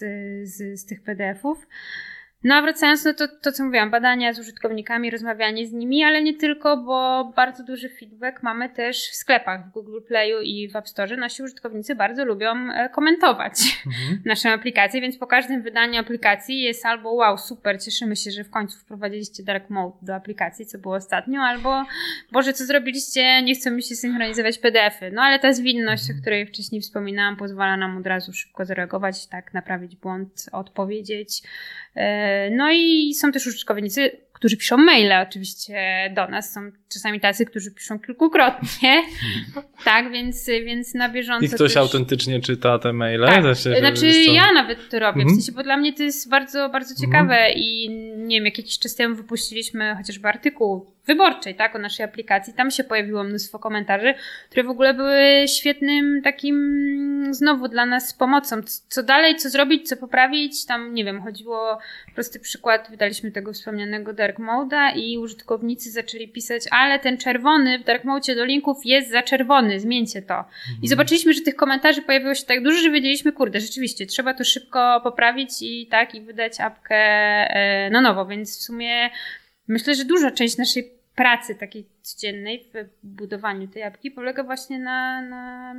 z, 0.49 0.81
z 0.81 0.87
tych 0.87 1.03
PDF-ów. 1.03 1.67
No 2.45 2.55
a 2.55 2.63
wracając, 2.63 3.05
no 3.05 3.15
to, 3.15 3.29
to 3.43 3.53
co 3.53 3.65
mówiłam, 3.65 3.91
badania 3.91 4.33
z 4.33 4.39
użytkownikami, 4.39 5.11
rozmawianie 5.11 5.67
z 5.67 5.73
nimi, 5.73 6.05
ale 6.05 6.23
nie 6.23 6.35
tylko, 6.35 6.77
bo 6.77 7.33
bardzo 7.37 7.65
duży 7.65 7.89
feedback 7.89 8.43
mamy 8.43 8.69
też 8.69 8.97
w 8.97 9.15
sklepach, 9.15 9.67
w 9.67 9.71
Google 9.71 10.01
Playu 10.09 10.41
i 10.41 10.69
w 10.69 10.77
App 10.77 10.89
Store. 10.89 11.17
Nasi 11.17 11.43
użytkownicy 11.43 11.95
bardzo 11.95 12.25
lubią 12.25 12.71
e, 12.71 12.89
komentować 12.89 13.53
mhm. 13.87 14.23
naszą 14.27 14.51
aplikację, 14.51 15.01
więc 15.01 15.19
po 15.19 15.27
każdym 15.27 15.63
wydaniu 15.63 16.01
aplikacji 16.01 16.61
jest 16.63 16.87
albo 16.87 17.13
wow, 17.13 17.39
super, 17.39 17.83
cieszymy 17.83 18.17
się, 18.17 18.31
że 18.31 18.45
w 18.45 18.51
końcu 18.51 18.79
wprowadziliście 18.79 19.43
Dark 19.43 19.71
Mode 19.71 19.97
do 20.03 20.15
aplikacji, 20.15 20.67
co 20.67 20.79
było 20.79 20.95
ostatnio, 20.95 21.41
albo 21.41 21.85
Boże, 22.33 22.53
co 22.53 22.65
zrobiliście, 22.65 23.43
nie 23.43 23.55
chcą 23.55 23.71
mi 23.71 23.83
się 23.83 23.95
synchronizować 23.95 24.59
PDFy. 24.59 25.11
No 25.11 25.23
ale 25.23 25.39
ta 25.39 25.53
zwinność, 25.53 26.05
o 26.11 26.21
której 26.21 26.47
wcześniej 26.47 26.81
wspominałam, 26.81 27.37
pozwala 27.37 27.77
nam 27.77 27.97
od 27.97 28.07
razu 28.07 28.33
szybko 28.33 28.65
zareagować, 28.65 29.27
tak, 29.27 29.55
naprawić 29.55 29.97
błąd, 29.97 30.47
odpowiedzieć. 30.53 31.43
E, 31.99 32.51
no 32.51 32.71
i 32.73 33.15
są 33.15 33.33
też 33.33 33.47
użytkownicy, 33.47 34.11
którzy 34.33 34.57
piszą 34.57 34.77
maile 34.77 35.13
oczywiście 35.23 35.77
do 36.17 36.29
nas. 36.29 36.53
Są 36.53 36.61
czasami 36.89 37.21
tacy, 37.21 37.47
którzy 37.47 37.71
piszą 37.71 37.99
kilkukrotnie. 37.99 39.03
tak, 39.85 40.13
więc, 40.13 40.47
więc 40.47 40.95
na 40.95 41.09
bieżąco. 41.09 41.47
I 41.47 41.49
ktoś 41.49 41.59
też... 41.59 41.77
autentycznie 41.77 42.41
czyta 42.41 42.79
te 42.79 42.93
maile? 42.93 43.27
Tak. 43.27 43.43
Znaczy, 43.43 43.79
znaczy 43.79 44.23
ja 44.33 44.53
nawet 44.53 44.89
to 44.89 44.99
robię. 44.99 45.21
W 45.21 45.23
mhm. 45.23 45.37
sensie, 45.37 45.53
bo 45.53 45.63
dla 45.63 45.77
mnie 45.77 45.93
to 45.93 46.03
jest 46.03 46.31
bardzo, 46.31 46.69
bardzo 46.69 46.95
ciekawe 47.07 47.35
mhm. 47.35 47.53
i 47.57 47.89
nie 48.17 48.37
wiem, 48.37 48.45
jak 48.45 48.59
jakiś 48.59 48.79
czas 48.79 48.95
temu 48.95 49.17
wypuściliśmy 49.17 49.95
chociażby 49.97 50.29
artykuł 50.29 50.87
wyborczej, 51.09 51.55
tak, 51.55 51.77
o 51.77 51.79
naszej 51.79 52.05
aplikacji. 52.05 52.53
Tam 52.53 52.71
się 52.71 52.85
pojawiło 52.85 53.25
mnóstwo 53.25 53.59
komentarzy, 53.59 54.15
które 54.51 54.63
w 54.63 54.71
ogóle 54.71 54.95
były 54.95 55.45
świetnym 55.49 56.23
takim 56.23 56.59
znowu 57.31 57.69
dla 57.69 57.87
nas 57.87 58.15
pomocą. 58.15 58.61
Co 58.89 59.03
dalej, 59.03 59.37
co 59.37 59.51
zrobić, 59.51 59.89
co 59.89 59.97
poprawić. 59.97 60.67
Tam, 60.67 60.95
nie 60.95 61.05
wiem, 61.05 61.23
chodziło 61.23 61.79
prosty 62.15 62.41
przykład, 62.41 62.91
wydaliśmy 62.91 63.31
tego 63.31 63.53
wspomnianego 63.53 64.13
Dark 64.13 64.39
Mode'a 64.39 64.97
i 64.97 65.19
użytkownicy 65.19 65.91
zaczęli 65.91 66.29
pisać, 66.29 66.63
ale 66.71 66.99
ten 66.99 67.17
czerwony 67.17 67.79
w 67.79 67.85
Dark 67.85 68.05
Mode 68.05 68.35
do 68.35 68.45
linków 68.45 68.77
jest 68.85 69.11
za 69.11 69.23
czerwony, 69.23 69.81
zmieńcie 69.81 70.23
to. 70.23 70.35
Mhm. 70.39 70.79
I 70.83 70.89
zobaczyliśmy, 70.89 71.33
że 71.33 71.41
tych 71.41 71.57
komentarzy 71.57 72.03
pojawiło 72.03 72.35
się 72.35 72.47
tak 72.47 72.63
dużo, 72.63 72.79
że 72.79 72.91
wiedzieliśmy, 72.91 73.33
kurde, 73.33 73.61
rzeczywiście, 73.61 74.07
trzeba 74.07 74.35
to 74.35 74.45
szybko 74.45 75.01
poprawić 75.01 75.51
i 75.63 75.87
tak, 75.87 76.15
i 76.15 76.21
wydać 76.21 76.61
apkę 76.61 76.97
e, 76.97 77.91
na 77.91 78.01
nowo, 78.01 78.27
więc 78.27 78.59
w 78.59 78.63
sumie 78.63 79.11
myślę, 79.69 79.95
że 79.95 80.05
duża 80.05 80.31
część 80.31 80.57
naszej 80.57 80.98
pracy 81.19 81.55
takiej 81.55 81.87
codziennej 82.03 82.71
w 82.75 82.89
budowaniu 83.03 83.69
tej 83.69 83.83
apki 83.83 84.11
polega 84.11 84.43
właśnie 84.43 84.79
na, 84.79 85.23
na, 85.23 85.75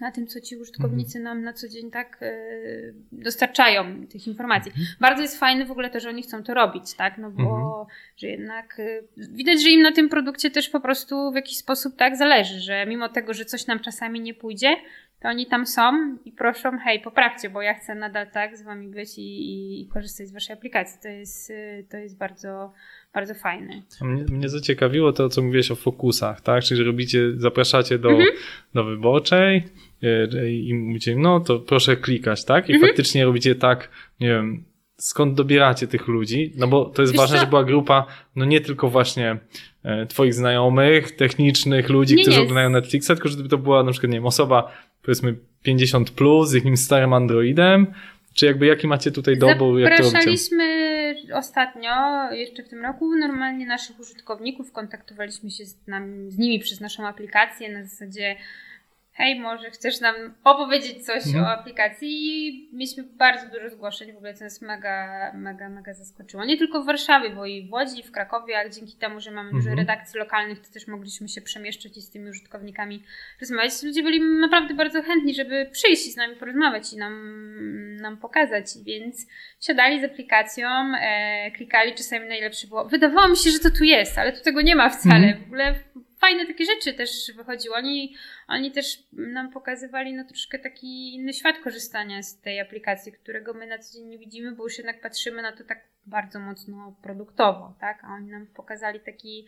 na 0.00 0.12
tym, 0.12 0.26
co 0.26 0.40
ci 0.40 0.56
użytkownicy 0.56 1.18
mhm. 1.18 1.36
nam 1.36 1.44
na 1.44 1.52
co 1.52 1.68
dzień 1.68 1.90
tak 1.90 2.22
y, 2.22 2.94
dostarczają 3.12 4.06
tych 4.06 4.26
informacji. 4.26 4.70
Mhm. 4.70 4.86
Bardzo 5.00 5.22
jest 5.22 5.40
fajne 5.40 5.64
w 5.64 5.70
ogóle 5.70 5.90
to, 5.90 6.00
że 6.00 6.08
oni 6.08 6.22
chcą 6.22 6.42
to 6.42 6.54
robić, 6.54 6.94
tak? 6.94 7.18
No 7.18 7.30
bo 7.30 7.42
mhm. 7.42 7.86
że 8.16 8.28
jednak 8.28 8.78
y, 8.78 9.08
widać, 9.16 9.62
że 9.62 9.68
im 9.68 9.82
na 9.82 9.92
tym 9.92 10.08
produkcie 10.08 10.50
też 10.50 10.68
po 10.68 10.80
prostu 10.80 11.32
w 11.32 11.34
jakiś 11.34 11.56
sposób 11.56 11.96
tak 11.96 12.16
zależy, 12.16 12.60
że 12.60 12.86
mimo 12.86 13.08
tego, 13.08 13.34
że 13.34 13.44
coś 13.44 13.66
nam 13.66 13.80
czasami 13.80 14.20
nie 14.20 14.34
pójdzie, 14.34 14.76
to 15.20 15.28
oni 15.28 15.46
tam 15.46 15.66
są 15.66 16.16
i 16.24 16.32
proszą, 16.32 16.78
hej, 16.78 17.00
poprawcie, 17.00 17.50
bo 17.50 17.62
ja 17.62 17.74
chcę 17.74 17.94
nadal 17.94 18.30
tak 18.30 18.56
z 18.56 18.62
wami 18.62 18.88
być 18.88 19.18
i, 19.18 19.80
i, 19.82 19.88
korzystać 19.88 20.28
z 20.28 20.32
waszej 20.32 20.54
aplikacji. 20.54 21.00
To 21.02 21.08
jest, 21.08 21.50
y, 21.50 21.86
to 21.90 21.96
jest 21.96 22.18
bardzo 22.18 22.72
bardzo 23.14 23.34
fajny. 23.34 23.82
Mnie, 24.00 24.24
mnie 24.30 24.48
zaciekawiło 24.48 25.12
to, 25.12 25.28
co 25.28 25.42
mówiłeś 25.42 25.70
o 25.70 25.74
fokusach, 25.74 26.40
tak? 26.40 26.64
Czyli 26.64 26.78
że 26.78 26.84
robicie, 26.84 27.32
zapraszacie 27.36 27.98
do, 27.98 28.10
mhm. 28.10 28.28
do 28.74 28.84
wyborczej 28.84 29.64
e, 30.02 30.50
i 30.52 30.74
mówicie, 30.74 31.16
no 31.16 31.40
to 31.40 31.58
proszę 31.58 31.96
klikać, 31.96 32.44
tak? 32.44 32.68
I 32.68 32.72
mhm. 32.72 32.88
faktycznie 32.90 33.24
robicie 33.24 33.54
tak, 33.54 33.90
nie 34.20 34.28
wiem, 34.28 34.64
skąd 34.96 35.34
dobieracie 35.34 35.86
tych 35.86 36.08
ludzi? 36.08 36.52
No 36.56 36.68
bo 36.68 36.84
to 36.84 37.02
jest 37.02 37.12
Wiesz 37.12 37.20
ważne, 37.20 37.36
co? 37.36 37.44
że 37.44 37.50
była 37.50 37.64
grupa, 37.64 38.06
no 38.36 38.44
nie 38.44 38.60
tylko 38.60 38.88
właśnie 38.88 39.36
e, 39.84 40.06
twoich 40.06 40.34
znajomych, 40.34 41.16
technicznych 41.16 41.88
ludzi, 41.88 42.14
nie, 42.14 42.22
którzy 42.22 42.36
nie. 42.36 42.42
oglądają 42.42 42.70
Netflixa, 42.70 43.06
tylko 43.06 43.28
żeby 43.28 43.48
to 43.48 43.58
była 43.58 43.82
na 43.82 43.92
przykład, 43.92 44.10
nie 44.10 44.18
wiem, 44.18 44.26
osoba 44.26 44.72
powiedzmy 45.02 45.34
50 45.62 46.10
plus 46.10 46.48
z 46.48 46.52
jakimś 46.52 46.80
starym 46.80 47.12
Androidem, 47.12 47.86
czy 48.34 48.46
jakby 48.46 48.66
jaki 48.66 48.86
macie 48.86 49.10
tutaj 49.10 49.38
dobór? 49.38 49.80
Zapraszaliśmy 49.82 50.81
ostatnio, 51.34 51.92
jeszcze 52.30 52.62
w 52.62 52.68
tym 52.68 52.82
roku, 52.82 53.16
normalnie 53.16 53.66
naszych 53.66 54.00
użytkowników, 54.00 54.72
kontaktowaliśmy 54.72 55.50
się 55.50 55.66
z, 55.66 55.86
nam, 55.86 56.30
z 56.30 56.38
nimi 56.38 56.58
przez 56.58 56.80
naszą 56.80 57.06
aplikację 57.06 57.72
na 57.72 57.84
zasadzie 57.84 58.36
hej, 59.12 59.40
może 59.40 59.70
chcesz 59.70 60.00
nam 60.00 60.14
opowiedzieć 60.44 61.06
coś 61.06 61.26
mhm. 61.26 61.44
o 61.44 61.48
aplikacji? 61.48 62.70
Mieliśmy 62.72 63.02
bardzo 63.02 63.46
dużo 63.46 63.70
zgłoszeń, 63.70 64.12
w 64.12 64.16
ogóle 64.16 64.34
to 64.34 64.44
nas 64.44 64.62
mega, 64.62 65.32
mega, 65.34 65.68
mega 65.68 65.94
zaskoczyło. 65.94 66.44
Nie 66.44 66.56
tylko 66.56 66.82
w 66.82 66.86
Warszawie, 66.86 67.30
bo 67.30 67.46
i 67.46 67.68
w 67.68 67.72
Łodzi, 67.72 68.00
i 68.00 68.02
w 68.02 68.12
Krakowie, 68.12 68.58
ale 68.58 68.70
dzięki 68.70 68.96
temu, 68.96 69.20
że 69.20 69.30
mamy 69.30 69.48
mhm. 69.48 69.64
dużo 69.64 69.76
redakcji 69.76 70.18
lokalnych, 70.18 70.66
to 70.66 70.72
też 70.72 70.86
mogliśmy 70.86 71.28
się 71.28 71.40
przemieszczać 71.40 71.96
i 71.96 72.02
z 72.02 72.10
tymi 72.10 72.30
użytkownikami 72.30 73.02
rozmawiać. 73.40 73.82
Ludzie 73.82 74.02
byli 74.02 74.20
naprawdę 74.20 74.74
bardzo 74.74 75.02
chętni, 75.02 75.34
żeby 75.34 75.68
przyjść 75.72 76.06
i 76.06 76.12
z 76.12 76.16
nami 76.16 76.36
porozmawiać 76.36 76.92
i 76.92 76.96
nam, 76.96 77.96
nam 78.00 78.16
pokazać, 78.16 78.66
więc 78.84 79.26
siadali 79.60 80.00
z 80.00 80.04
aplikacją, 80.04 80.68
e, 81.00 81.50
klikali, 81.50 81.94
czasami 81.94 82.28
najlepsze 82.28 82.66
było. 82.66 82.84
Wydawało 82.84 83.28
mi 83.28 83.36
się, 83.36 83.50
że 83.50 83.58
to 83.58 83.70
tu 83.70 83.84
jest, 83.84 84.18
ale 84.18 84.32
tu 84.32 84.44
tego 84.44 84.62
nie 84.62 84.76
ma 84.76 84.90
wcale. 84.90 85.26
Mhm. 85.26 85.42
W 85.42 85.46
ogóle 85.46 85.74
fajne 86.22 86.46
takie 86.46 86.64
rzeczy 86.64 86.94
też 86.94 87.32
wychodziły. 87.36 87.74
Oni, 87.76 88.16
oni 88.48 88.72
też 88.72 89.02
nam 89.12 89.50
pokazywali 89.50 90.14
no 90.14 90.24
troszkę 90.24 90.58
taki 90.58 91.14
inny 91.14 91.32
świat 91.32 91.58
korzystania 91.58 92.22
z 92.22 92.40
tej 92.40 92.60
aplikacji, 92.60 93.12
którego 93.12 93.54
my 93.54 93.66
na 93.66 93.78
co 93.78 93.92
dzień 93.92 94.06
nie 94.06 94.18
widzimy, 94.18 94.52
bo 94.52 94.64
już 94.64 94.78
jednak 94.78 95.00
patrzymy 95.00 95.42
na 95.42 95.52
to 95.52 95.64
tak 95.64 95.84
bardzo 96.06 96.40
mocno 96.40 96.96
produktowo, 97.02 97.74
tak? 97.80 98.04
A 98.04 98.08
oni 98.14 98.30
nam 98.30 98.46
pokazali 98.46 99.00
taki 99.00 99.46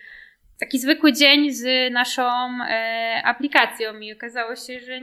taki 0.59 0.79
zwykły 0.79 1.13
dzień 1.13 1.53
z 1.53 1.93
naszą 1.93 2.23
e, 2.23 3.23
aplikacją 3.25 3.99
i 3.99 4.13
okazało 4.13 4.57
się, 4.57 4.81
że 4.81 5.01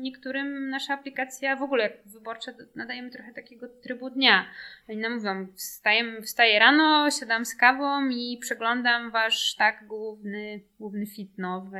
niektórym 0.00 0.70
nasza 0.70 0.94
aplikacja 0.94 1.56
w 1.56 1.62
ogóle 1.62 1.90
wyborcza 2.06 2.52
nadajemy 2.76 3.10
trochę 3.10 3.32
takiego 3.32 3.68
trybu 3.68 4.10
dnia. 4.10 4.46
Oni 4.88 4.98
nam 4.98 5.14
mówią, 5.14 5.46
wstaję, 5.56 6.22
wstaję 6.22 6.58
rano, 6.58 7.10
siadam 7.10 7.44
z 7.44 7.56
kawą 7.56 8.08
i 8.08 8.38
przeglądam 8.40 9.10
wasz 9.10 9.54
tak 9.54 9.86
główny, 9.86 10.60
główny 10.78 11.06
fit 11.06 11.30
w, 11.64 11.72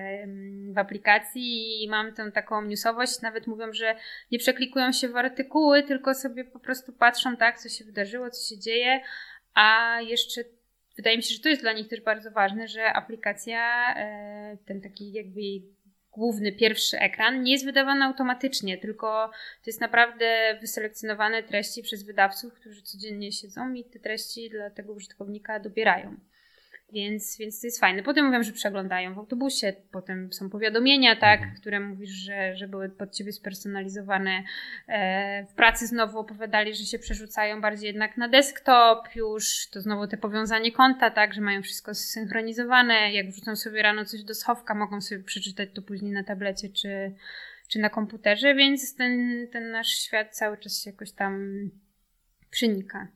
w 0.74 0.78
aplikacji 0.78 1.82
i 1.84 1.88
mam 1.88 2.12
tę 2.12 2.32
taką 2.32 2.62
newsowość. 2.62 3.22
Nawet 3.22 3.46
mówią, 3.46 3.72
że 3.72 3.96
nie 4.32 4.38
przeklikują 4.38 4.92
się 4.92 5.08
w 5.08 5.16
artykuły, 5.16 5.82
tylko 5.82 6.14
sobie 6.14 6.44
po 6.44 6.58
prostu 6.58 6.92
patrzą 6.92 7.37
tak, 7.37 7.58
co 7.58 7.68
się 7.68 7.84
wydarzyło, 7.84 8.30
co 8.30 8.54
się 8.54 8.60
dzieje, 8.60 9.00
a 9.54 9.96
jeszcze 10.00 10.40
wydaje 10.96 11.16
mi 11.16 11.22
się, 11.22 11.35
że 11.35 11.40
to 11.40 11.48
jest 11.48 11.62
dla 11.62 11.72
nich 11.72 11.88
też 11.88 12.00
bardzo 12.00 12.30
ważne, 12.30 12.68
że 12.68 12.92
aplikacja, 12.92 13.94
e, 13.96 14.57
ten 14.66 14.80
taki 14.80 15.12
jakby 15.12 15.40
główny, 16.12 16.52
pierwszy 16.52 16.98
ekran 16.98 17.42
nie 17.42 17.52
jest 17.52 17.64
wydawany 17.64 18.04
automatycznie, 18.04 18.78
tylko 18.78 19.30
to 19.30 19.66
jest 19.66 19.80
naprawdę 19.80 20.59
wyselekcjonowane 20.61 21.42
treści 21.42 21.83
przez 21.83 22.02
wydawców, 22.02 22.54
którzy 22.54 22.83
codziennie 22.83 23.33
siedzą 23.33 23.72
i 23.72 23.85
te 23.85 23.98
treści 23.98 24.50
dla 24.50 24.70
tego 24.70 24.92
użytkownika 24.92 25.61
dobierają. 25.61 26.16
Więc, 26.92 27.38
więc 27.38 27.60
to 27.60 27.66
jest 27.66 27.80
fajne. 27.80 28.02
Potem 28.02 28.26
mówią, 28.26 28.42
że 28.42 28.52
przeglądają 28.52 29.14
w 29.14 29.18
autobusie, 29.18 29.72
potem 29.90 30.32
są 30.32 30.50
powiadomienia, 30.50 31.16
tak, 31.16 31.40
mhm. 31.40 31.56
które 31.60 31.80
mówisz, 31.80 32.10
że, 32.10 32.56
że 32.56 32.68
były 32.68 32.88
pod 32.88 33.14
ciebie 33.14 33.32
spersonalizowane. 33.32 34.42
E, 34.88 35.46
w 35.46 35.54
pracy 35.54 35.86
znowu 35.86 36.18
opowiadali, 36.18 36.74
że 36.74 36.84
się 36.84 36.98
przerzucają 36.98 37.60
bardziej 37.60 37.86
jednak 37.86 38.16
na 38.16 38.28
desktop 38.28 39.16
już, 39.16 39.68
to 39.70 39.80
znowu 39.80 40.06
te 40.06 40.16
powiązanie 40.16 40.72
konta, 40.72 41.10
tak, 41.10 41.34
że 41.34 41.40
mają 41.40 41.62
wszystko 41.62 41.94
zsynchronizowane. 41.94 43.12
Jak 43.12 43.30
wrzucą 43.30 43.56
sobie 43.56 43.82
rano 43.82 44.04
coś 44.04 44.22
do 44.22 44.34
schowka, 44.34 44.74
mogą 44.74 45.00
sobie 45.00 45.22
przeczytać 45.22 45.68
to 45.74 45.82
później 45.82 46.12
na 46.12 46.24
tablecie 46.24 46.68
czy, 46.68 47.14
czy 47.68 47.78
na 47.78 47.90
komputerze, 47.90 48.54
więc 48.54 48.96
ten, 48.96 49.46
ten 49.52 49.70
nasz 49.70 49.88
świat 49.88 50.36
cały 50.36 50.58
czas 50.58 50.82
się 50.82 50.90
jakoś 50.90 51.12
tam 51.12 51.54
przenika. 52.50 53.08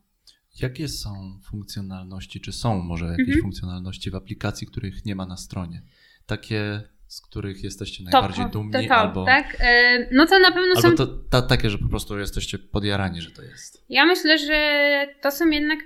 Jakie 0.61 0.87
są 0.87 1.39
funkcjonalności, 1.43 2.41
czy 2.41 2.51
są 2.51 2.81
może 2.81 3.05
jakieś 3.05 3.27
mhm. 3.27 3.41
funkcjonalności 3.41 4.11
w 4.11 4.15
aplikacji, 4.15 4.67
których 4.67 5.05
nie 5.05 5.15
ma 5.15 5.25
na 5.25 5.37
stronie? 5.37 5.81
Takie, 6.25 6.81
z 7.07 7.21
których 7.21 7.63
jesteście 7.63 8.03
najbardziej 8.03 8.45
to, 8.45 8.51
dumni? 8.51 8.71
To, 8.71 8.79
to, 8.87 8.95
albo, 8.95 9.25
tak? 9.25 9.57
E, 9.59 10.07
no 10.11 10.25
to 10.25 10.39
na 10.39 10.51
pewno 10.51 10.75
albo 10.75 10.81
są... 10.81 10.95
To, 10.95 11.07
to, 11.07 11.41
takie, 11.41 11.69
że 11.69 11.77
po 11.77 11.89
prostu 11.89 12.19
jesteście 12.19 12.59
podjarani, 12.59 13.21
że 13.21 13.31
to 13.31 13.41
jest. 13.41 13.85
Ja 13.89 14.05
myślę, 14.05 14.37
że 14.37 15.07
to 15.21 15.31
są 15.31 15.49
jednak 15.49 15.79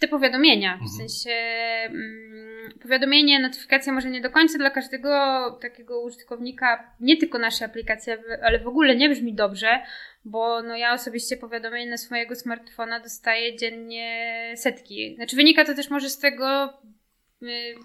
te 0.00 0.08
powiadomienia. 0.08 0.76
W 0.76 0.82
mhm. 0.82 0.90
sensie 0.98 1.30
mm, 1.30 2.78
powiadomienie, 2.82 3.40
notyfikacja 3.40 3.92
może 3.92 4.10
nie 4.10 4.20
do 4.20 4.30
końca 4.30 4.58
dla 4.58 4.70
każdego 4.70 5.10
takiego 5.62 6.02
użytkownika, 6.02 6.94
nie 7.00 7.16
tylko 7.16 7.38
naszej 7.38 7.64
aplikacji, 7.66 8.12
ale 8.42 8.58
w 8.58 8.68
ogóle 8.68 8.96
nie 8.96 9.08
brzmi 9.08 9.34
dobrze, 9.34 9.82
bo 10.24 10.62
no 10.62 10.76
ja 10.76 10.92
osobiście 10.92 11.36
powiadomień 11.36 11.88
na 11.88 11.96
swojego 11.96 12.34
smartfona 12.34 13.00
dostaję 13.00 13.56
dziennie 13.56 14.52
setki. 14.56 15.14
Znaczy 15.16 15.36
wynika 15.36 15.64
to 15.64 15.74
też 15.74 15.90
może 15.90 16.10
z 16.10 16.18
tego, 16.18 16.72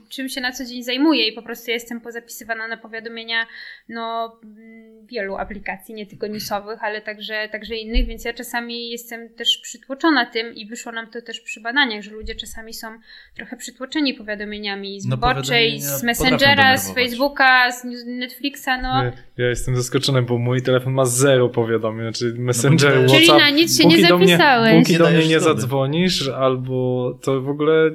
czym 0.10 0.30
się 0.30 0.42
na 0.42 0.52
co 0.52 0.66
dzień 0.66 0.84
zajmuję 0.84 1.28
i 1.28 1.34
po 1.34 1.42
prostu 1.42 1.72
jestem 1.72 2.02
pozapisywana 2.02 2.68
na 2.68 2.78
powiadomienia 2.78 3.48
no, 3.90 4.36
mm, 4.44 5.06
wielu 5.08 5.36
aplikacji, 5.36 5.96
nie 5.96 6.06
tylko 6.06 6.28
newsowych, 6.28 6.84
ale 6.84 7.02
także, 7.02 7.50
także 7.52 7.76
innych, 7.76 8.06
więc 8.06 8.26
ja 8.26 8.34
czasami 8.34 8.90
jestem 8.90 9.30
też 9.30 9.58
przytłoczona 9.58 10.26
tym 10.26 10.56
i 10.56 10.66
wyszło 10.66 10.92
nam 10.92 11.08
to 11.08 11.22
też 11.22 11.40
przy 11.40 11.62
badaniach, 11.62 12.04
że 12.04 12.12
ludzie 12.12 12.36
czasami 12.36 12.74
są 12.74 12.88
trochę 13.36 13.58
przytłoczeni 13.58 14.14
powiadomieniami 14.14 15.02
z 15.02 15.06
no, 15.06 15.16
wyborczej, 15.16 15.82
z 15.82 16.04
Messengera, 16.04 16.78
z 16.78 16.94
Facebooka, 16.94 17.72
z 17.72 18.06
Netflixa, 18.06 18.70
no. 18.82 19.04
Ja, 19.04 19.12
ja, 19.38 19.50
jestem 19.50 19.76
zaskoczony, 19.76 20.22
bo 20.22 20.38
mój 20.38 20.62
telefon 20.62 20.94
ma 20.94 21.06
zero 21.06 21.50
powiadomień, 21.50 22.04
znaczy 22.04 22.34
Messenger, 22.38 22.96
no, 22.96 23.08
WhatsApp. 23.08 23.20
Czyli 23.20 23.38
na 23.38 23.50
nic 23.50 23.78
się 23.78 23.88
nie 23.88 24.02
zapisałeś. 24.02 24.72
Do 24.72 24.76
mnie, 24.76 24.84
póki 24.84 24.98
do 24.98 25.10
mnie 25.10 25.28
nie 25.28 25.40
zadzwonisz, 25.40 26.28
albo 26.30 27.14
to 27.22 27.42
w 27.42 27.50
ogóle 27.50 27.92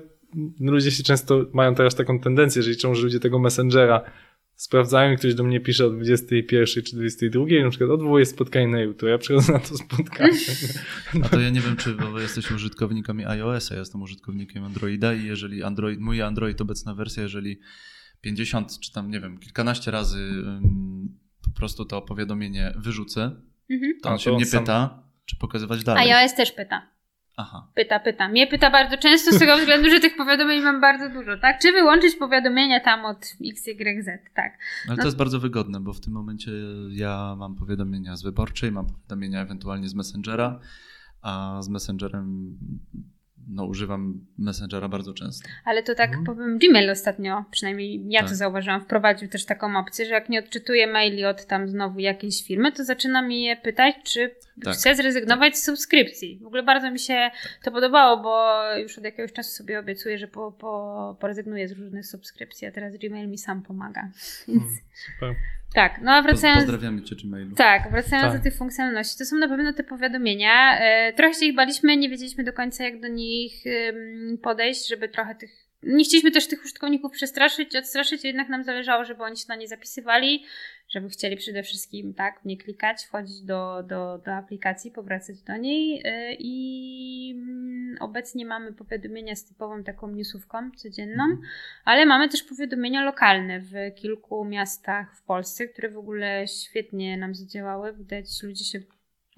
ludzie 0.61 0.91
się 0.91 1.03
często 1.03 1.47
mają 1.53 1.75
teraz 1.75 1.95
taką 1.95 2.21
tendencję, 2.21 2.63
że 2.63 2.71
liczą, 2.71 2.95
że 2.95 3.03
ludzie 3.03 3.21
tego 3.21 3.39
Messengera 3.39 4.03
sprawdzają 4.59 5.13
i 5.13 5.17
ktoś 5.17 5.35
do 5.35 5.45
mnie 5.45 5.61
pisze 5.61 5.87
o 5.87 5.91
21 5.91 6.85
czy 6.85 6.97
22, 6.97 7.45
na 7.65 7.71
przykład 7.71 7.91
odwołuję 7.91 8.27
spotkanie 8.27 8.69
na 8.69 8.81
YouTube, 8.81 9.09
ja 9.09 9.19
przychodzę 9.19 9.53
na 9.53 9.59
to 9.59 9.77
spotkanie. 9.77 10.39
A 11.25 11.29
to 11.29 11.41
ja 11.41 11.51
nie 11.51 11.61
wiem, 11.61 11.77
czy 11.77 11.95
bo 11.95 12.21
jesteśmy 12.21 12.57
użytkownikami 12.57 13.27
iOS-a, 13.27 13.75
ja 13.75 13.81
jestem 13.81 14.03
użytkownikiem 14.03 14.65
Androida 14.65 15.15
i 15.15 15.25
jeżeli 15.25 15.63
Android, 15.63 16.01
mój 16.01 16.23
Android 16.23 16.61
obecna 16.61 16.95
wersja, 16.95 17.23
jeżeli 17.23 17.61
50 18.21 18.81
czy 18.81 18.93
tam, 18.93 19.11
nie 19.11 19.21
wiem, 19.21 19.39
kilkanaście 19.39 19.91
razy 19.91 20.43
um, 20.47 21.19
po 21.45 21.51
prostu 21.51 21.85
to 21.85 22.03
powiadomienie 22.03 22.75
wyrzucę, 22.77 23.23
mhm. 23.71 23.93
to 24.03 24.09
on 24.09 24.15
A, 24.15 24.19
się 24.19 24.31
to 24.31 24.37
mnie 24.37 24.47
sam... 24.47 24.61
pyta, 24.61 25.03
czy 25.25 25.37
pokazywać 25.37 25.85
dalej. 25.85 26.13
iOS 26.13 26.35
też 26.35 26.53
pyta. 26.53 26.98
Aha. 27.41 27.67
Pyta, 27.75 28.01
pyta. 28.01 28.29
Mnie 28.29 28.47
pyta 28.47 28.71
bardzo 28.71 28.97
często 28.97 29.33
z 29.33 29.39
tego 29.39 29.57
względu, 29.59 29.91
że 29.91 30.01
tych 30.01 30.17
powiadomień 30.17 30.63
mam 30.63 30.81
bardzo 30.81 31.11
dużo, 31.11 31.37
tak? 31.39 31.61
Czy 31.61 31.73
wyłączyć 31.73 32.17
powiadomienia 32.17 32.81
tam 32.81 33.05
od 33.05 33.19
XYZ, 33.51 34.07
tak. 34.35 34.59
Ale 34.87 34.97
No- 34.97 35.03
to 35.03 35.05
jest 35.05 35.17
bardzo 35.17 35.41
wygodne, 35.41 35.81
bo 35.81 35.93
w 35.93 36.01
tym 36.01 36.13
momencie 36.13 36.51
ja 36.91 37.35
mam 37.39 37.55
powiadomienia 37.55 38.17
z 38.17 38.23
wyborczej, 38.23 38.73
mam 38.73 38.87
powiadomienia 38.87 39.41
ewentualnie 39.41 39.89
z 39.89 39.95
Messengera, 39.95 40.61
a 41.23 41.59
z 41.63 41.69
Messengerem 41.69 42.59
no, 43.49 43.65
używam 43.65 44.27
Messengera 44.39 44.89
bardzo 44.89 45.15
często. 45.15 45.49
Ale 45.65 45.83
to 45.83 45.95
tak 45.95 46.09
Mhm. 46.09 46.25
powiem, 46.27 46.59
Gmail 46.59 46.91
ostatnio, 46.91 47.45
przynajmniej 47.51 48.05
ja 48.09 48.21
to 48.21 48.27
Tak. 48.29 48.37
zauważyłam, 48.37 48.81
wprowadził 48.81 49.29
też 49.29 49.45
taką 49.45 49.79
opcję, 49.79 50.07
że 50.07 50.15
jak 50.15 50.29
nie 50.29 50.39
odczytuję 50.39 50.87
maili 50.87 51.25
od 51.25 51.47
tam 51.47 51.69
znowu 51.69 51.99
jakiejś 51.99 52.47
firmy, 52.47 52.73
to 52.73 52.85
zaczyna 52.85 53.23
mi 53.23 53.43
je 53.43 53.57
pytać, 53.57 53.95
czy 54.05 54.31
Tak. 54.65 54.75
chcę 54.75 54.95
zrezygnować 54.95 55.59
z 55.59 55.65
subskrypcji. 55.65 56.39
W 56.43 56.47
ogóle 56.47 56.63
bardzo 56.63 56.91
mi 56.91 56.99
się 56.99 57.31
to 57.63 57.71
podobało, 57.73 58.23
bo 58.23 58.63
już 58.77 58.99
od 58.99 59.05
jakiegoś 59.05 59.33
czasu 59.33 59.51
sobie 59.51 59.79
obiecuję, 59.79 60.19
że 60.19 60.29
po, 60.29 60.53
po, 60.53 61.17
porezygnuję 61.21 61.69
z 61.69 61.73
różnych 61.73 62.07
subskrypcji, 62.07 62.67
a 62.67 62.73
teraz 62.73 62.97
Gmail 62.97 63.29
mi 63.29 63.39
sam 63.39 63.63
pomaga. 63.63 64.03
Więc 64.49 64.63
Mm, 64.63 64.75
Super. 65.15 65.35
Tak, 65.75 66.01
no 66.03 66.13
a 66.13 66.23
wracając... 66.23 66.59
Pozdrawiamy 66.59 67.03
Cię 67.03 67.17
Gmailu. 67.17 67.55
Tak, 67.55 67.91
wracając 67.91 68.33
Tak. 68.33 68.37
do 68.37 68.45
tych 68.45 68.57
funkcjonalności, 68.57 69.19
to 69.19 69.25
są 69.25 69.37
na 69.37 69.49
pewno 69.49 69.73
te 69.73 69.85
powiadomienia. 69.85 70.79
E, 70.81 71.13
trochę 71.13 71.35
się 71.35 71.47
ich 71.47 71.55
baliśmy, 71.55 71.97
nie 71.97 72.09
wiedzieliśmy 72.09 72.45
do 72.45 72.53
końca, 72.53 72.85
jak 72.85 73.01
do 73.01 73.09
nich 73.09 73.65
podejść, 74.43 74.89
żeby 74.89 75.09
trochę 75.09 75.35
tych. 75.35 75.68
Nie 75.83 76.05
chcieliśmy 76.05 76.31
też 76.31 76.49
tych 76.49 76.65
użytkowników 76.65 77.13
przestraszyć, 77.13 77.77
odstraszyć, 77.77 78.25
jednak 78.25 78.49
nam 78.49 78.65
zależało, 78.65 79.05
żeby 79.05 79.23
oni 79.23 79.37
się 79.37 79.45
na 79.49 79.57
nie 79.57 79.69
zapisywali, 79.69 80.45
żeby 80.89 81.09
chcieli 81.09 81.37
przede 81.37 81.63
wszystkim 81.63 82.15
tak 82.15 82.45
nie 82.45 82.57
klikać, 82.57 83.05
wchodzić 83.05 83.41
do, 83.41 83.83
do, 83.83 84.19
do 84.19 84.33
aplikacji, 84.33 84.91
powracać 84.91 85.43
do 85.43 85.57
niej. 85.57 86.03
E, 86.05 86.35
I 86.39 87.35
mm, 87.37 87.97
obecnie 88.01 88.47
mamy 88.47 88.73
powiadomienia 88.73 89.37
z 89.37 89.45
typową 89.45 89.85
taką 89.85 90.11
newsówką 90.11 90.71
codzienną. 90.77 91.25
Mhm. 91.25 91.43
Ale 91.85 92.07
mamy 92.07 92.29
też 92.29 92.43
powiadomienia 92.43 93.05
lokalne 93.05 93.61
w 93.61 93.73
kilku 93.95 94.45
miastach 94.45 95.17
w 95.17 95.23
Polsce, 95.23 95.69
które 95.69 95.91
w 95.91 95.99
ogóle 95.99 96.45
świetnie 96.49 97.17
nam 97.17 97.35
zadziałały. 97.35 97.93
Widać, 97.93 98.43
ludzie 98.43 98.65
się 98.65 98.81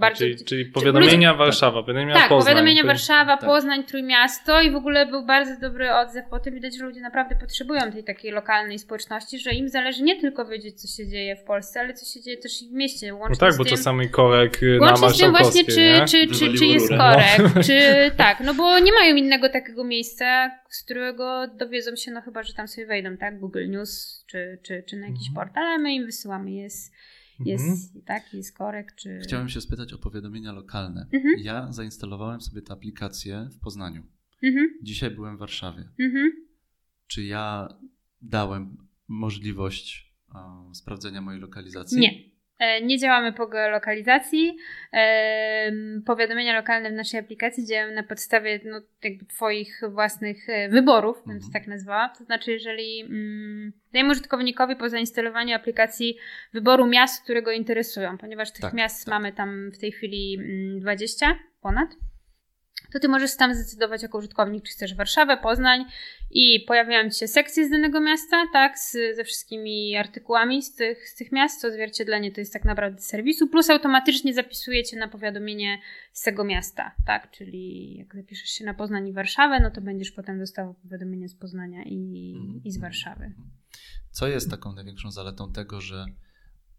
bardzo. 0.00 0.18
Czyli, 0.18 0.44
czyli 0.44 0.64
powiadomienia 0.64 1.34
Warszawa, 1.34 1.82
powiadomienia 1.82 2.14
tak, 2.14 2.28
Poznań. 2.28 2.54
powiadomienia 2.54 2.84
Warszawa, 2.84 3.36
tak. 3.36 3.46
Poznań, 3.50 3.84
Trójmiasto 3.84 4.62
i 4.62 4.70
w 4.70 4.74
ogóle 4.76 5.06
był 5.06 5.26
bardzo 5.26 5.60
dobry 5.60 5.92
odzew 5.94 6.24
po 6.30 6.40
tym. 6.40 6.54
Widać, 6.54 6.78
że 6.78 6.84
ludzie 6.84 7.00
naprawdę 7.00 7.36
potrzebują 7.36 7.92
tej 7.92 8.04
takiej 8.04 8.30
lokalnej 8.30 8.78
społeczności, 8.78 9.38
że 9.38 9.50
im 9.50 9.68
zależy 9.68 10.02
nie 10.02 10.20
tylko 10.20 10.44
wiedzieć, 10.44 10.80
co 10.80 10.88
się 10.96 11.08
dzieje 11.08 11.36
w 11.36 11.42
Polsce, 11.44 11.80
ale 11.80 11.94
co 11.94 12.06
się 12.06 12.20
dzieje 12.22 12.36
też 12.36 12.62
i 12.62 12.68
w 12.68 12.72
mieście. 12.72 13.14
Łącznie 13.14 13.30
No 13.30 13.36
tak, 13.46 13.52
z 13.52 13.58
bo 13.58 13.64
tym, 13.64 13.70
czasami 13.76 14.08
korek 14.08 14.62
y, 14.62 14.78
na 14.80 14.86
Łącznie 14.86 15.08
z 15.10 15.18
tym 15.18 15.30
właśnie, 15.30 15.64
czy, 15.64 16.04
czy, 16.08 16.26
czy, 16.26 16.58
czy 16.58 16.66
jest 16.66 16.88
korek, 16.88 17.64
czy 17.66 17.80
tak, 18.16 18.40
no 18.40 18.54
bo 18.54 18.78
nie 18.78 18.92
mają 18.92 19.16
innego 19.16 19.48
takiego 19.48 19.84
miejsca, 19.84 20.50
z 20.70 20.84
którego 20.84 21.48
dowiedzą 21.48 21.96
się, 21.96 22.10
no 22.10 22.20
chyba, 22.20 22.42
że 22.42 22.54
tam 22.54 22.68
sobie 22.68 22.86
wejdą, 22.86 23.16
tak, 23.16 23.38
Google 23.40 23.68
News, 23.68 24.24
czy, 24.26 24.58
czy, 24.62 24.82
czy 24.88 24.96
na 24.96 25.06
jakiś 25.06 25.28
Mhm. 25.28 25.34
portal, 25.46 25.64
ale 25.66 25.78
my 25.78 25.92
im 25.94 26.06
wysyłamy, 26.06 26.50
jest, 26.50 26.92
jest 27.46 28.04
tak, 28.06 28.34
jest 28.34 28.56
korek, 28.56 28.94
czy... 28.94 29.20
Chciałem 29.22 29.48
się 29.48 29.60
spytać 29.60 29.92
o 29.92 29.98
powiadomienia 29.98 30.52
lokalne. 30.52 31.06
Mhm. 31.12 31.34
Ja 31.38 31.72
zainstalowałem 31.72 32.40
sobie 32.40 32.62
tę 32.62 32.72
aplikację 32.72 33.48
w 33.52 33.58
Poznaniu. 33.58 34.02
Mhm, 34.42 34.78
Dzisiaj 34.82 35.10
byłem 35.10 35.36
w 35.36 35.40
Warszawie. 35.40 35.88
mhm. 36.00 36.32
Czy 37.06 37.24
ja 37.24 37.68
dałem 38.22 38.76
możliwość 39.08 40.14
e, 40.34 40.74
sprawdzenia 40.74 41.20
mojej 41.20 41.40
lokalizacji? 41.40 42.00
Nie. 42.00 42.29
E, 42.60 42.82
Nie 42.82 42.98
działamy 42.98 43.32
po 43.32 43.46
geolokalizacji. 43.46 44.56
E, 44.92 45.72
Powiadomienia 46.06 46.56
lokalne 46.56 46.90
w 46.90 46.94
naszej 46.94 47.20
aplikacji 47.20 47.66
działają 47.66 47.94
na 47.94 48.02
podstawie 48.02 48.60
no, 48.64 48.80
jakby 49.04 49.24
Twoich 49.26 49.80
własnych 49.88 50.48
e, 50.48 50.68
wyborów, 50.68 51.16
bym 51.26 51.40
to 51.40 51.46
Mhm. 51.46 51.52
tak 51.52 51.66
nazwała. 51.66 52.08
To 52.18 52.24
znaczy, 52.24 52.52
jeżeli 52.52 53.00
mm, 53.00 53.72
dajemy 53.92 54.10
użytkownikowi 54.12 54.76
po 54.76 54.88
zainstalowaniu 54.88 55.56
aplikacji 55.56 56.16
wyboru 56.52 56.86
miast, 56.86 57.24
które 57.24 57.42
go 57.42 57.50
interesują, 57.50 58.18
ponieważ 58.18 58.50
tych 58.52 58.60
Tak, 58.60 58.74
miast 58.74 59.04
tak. 59.04 59.12
mamy 59.14 59.32
tam 59.32 59.70
w 59.74 59.78
tej 59.78 59.92
chwili 59.92 60.34
mm, 60.38 60.80
20 60.80 61.38
ponad, 61.60 61.88
to 62.92 63.00
ty 63.00 63.08
możesz 63.08 63.36
tam 63.36 63.54
zdecydować 63.54 64.02
jako 64.02 64.18
użytkownik, 64.18 64.64
czy 64.64 64.72
chcesz 64.72 64.94
Warszawę, 64.94 65.36
Poznań 65.36 65.84
i 66.30 66.64
pojawiają 66.68 67.10
ci 67.10 67.18
się 67.18 67.28
sekcje 67.28 67.66
z 67.66 67.70
danego 67.70 68.00
miasta, 68.00 68.46
tak, 68.52 68.78
z, 68.78 68.92
ze 69.16 69.24
wszystkimi 69.24 69.96
artykułami 69.96 70.62
z 70.62 70.74
tych, 70.74 71.08
z 71.08 71.14
tych 71.14 71.32
miast, 71.32 71.62
to 71.62 71.68
odzwierciedlenie 71.68 72.32
to 72.32 72.40
jest 72.40 72.52
tak 72.52 72.64
naprawdę 72.64 73.00
serwisu, 73.00 73.48
plus 73.48 73.70
automatycznie 73.70 74.34
zapisuje 74.34 74.84
cię 74.84 74.96
na 74.96 75.08
powiadomienie 75.08 75.78
z 76.12 76.22
tego 76.22 76.44
miasta, 76.44 76.94
tak, 77.06 77.30
czyli 77.30 77.96
jak 77.98 78.14
zapiszesz 78.14 78.50
się 78.50 78.64
na 78.64 78.74
Poznań 78.74 79.08
i 79.08 79.12
Warszawę, 79.12 79.60
no 79.60 79.70
to 79.70 79.80
będziesz 79.80 80.10
potem 80.10 80.38
dostawał 80.38 80.74
powiadomienie 80.74 81.28
z 81.28 81.34
Poznania 81.34 81.82
i, 81.82 82.34
Mhm. 82.36 82.60
i 82.64 82.70
z 82.70 82.78
Warszawy. 82.78 83.32
Co 84.10 84.28
jest 84.28 84.50
taką 84.50 84.72
największą 84.72 85.10
zaletą 85.10 85.52
tego, 85.52 85.80
że 85.80 86.06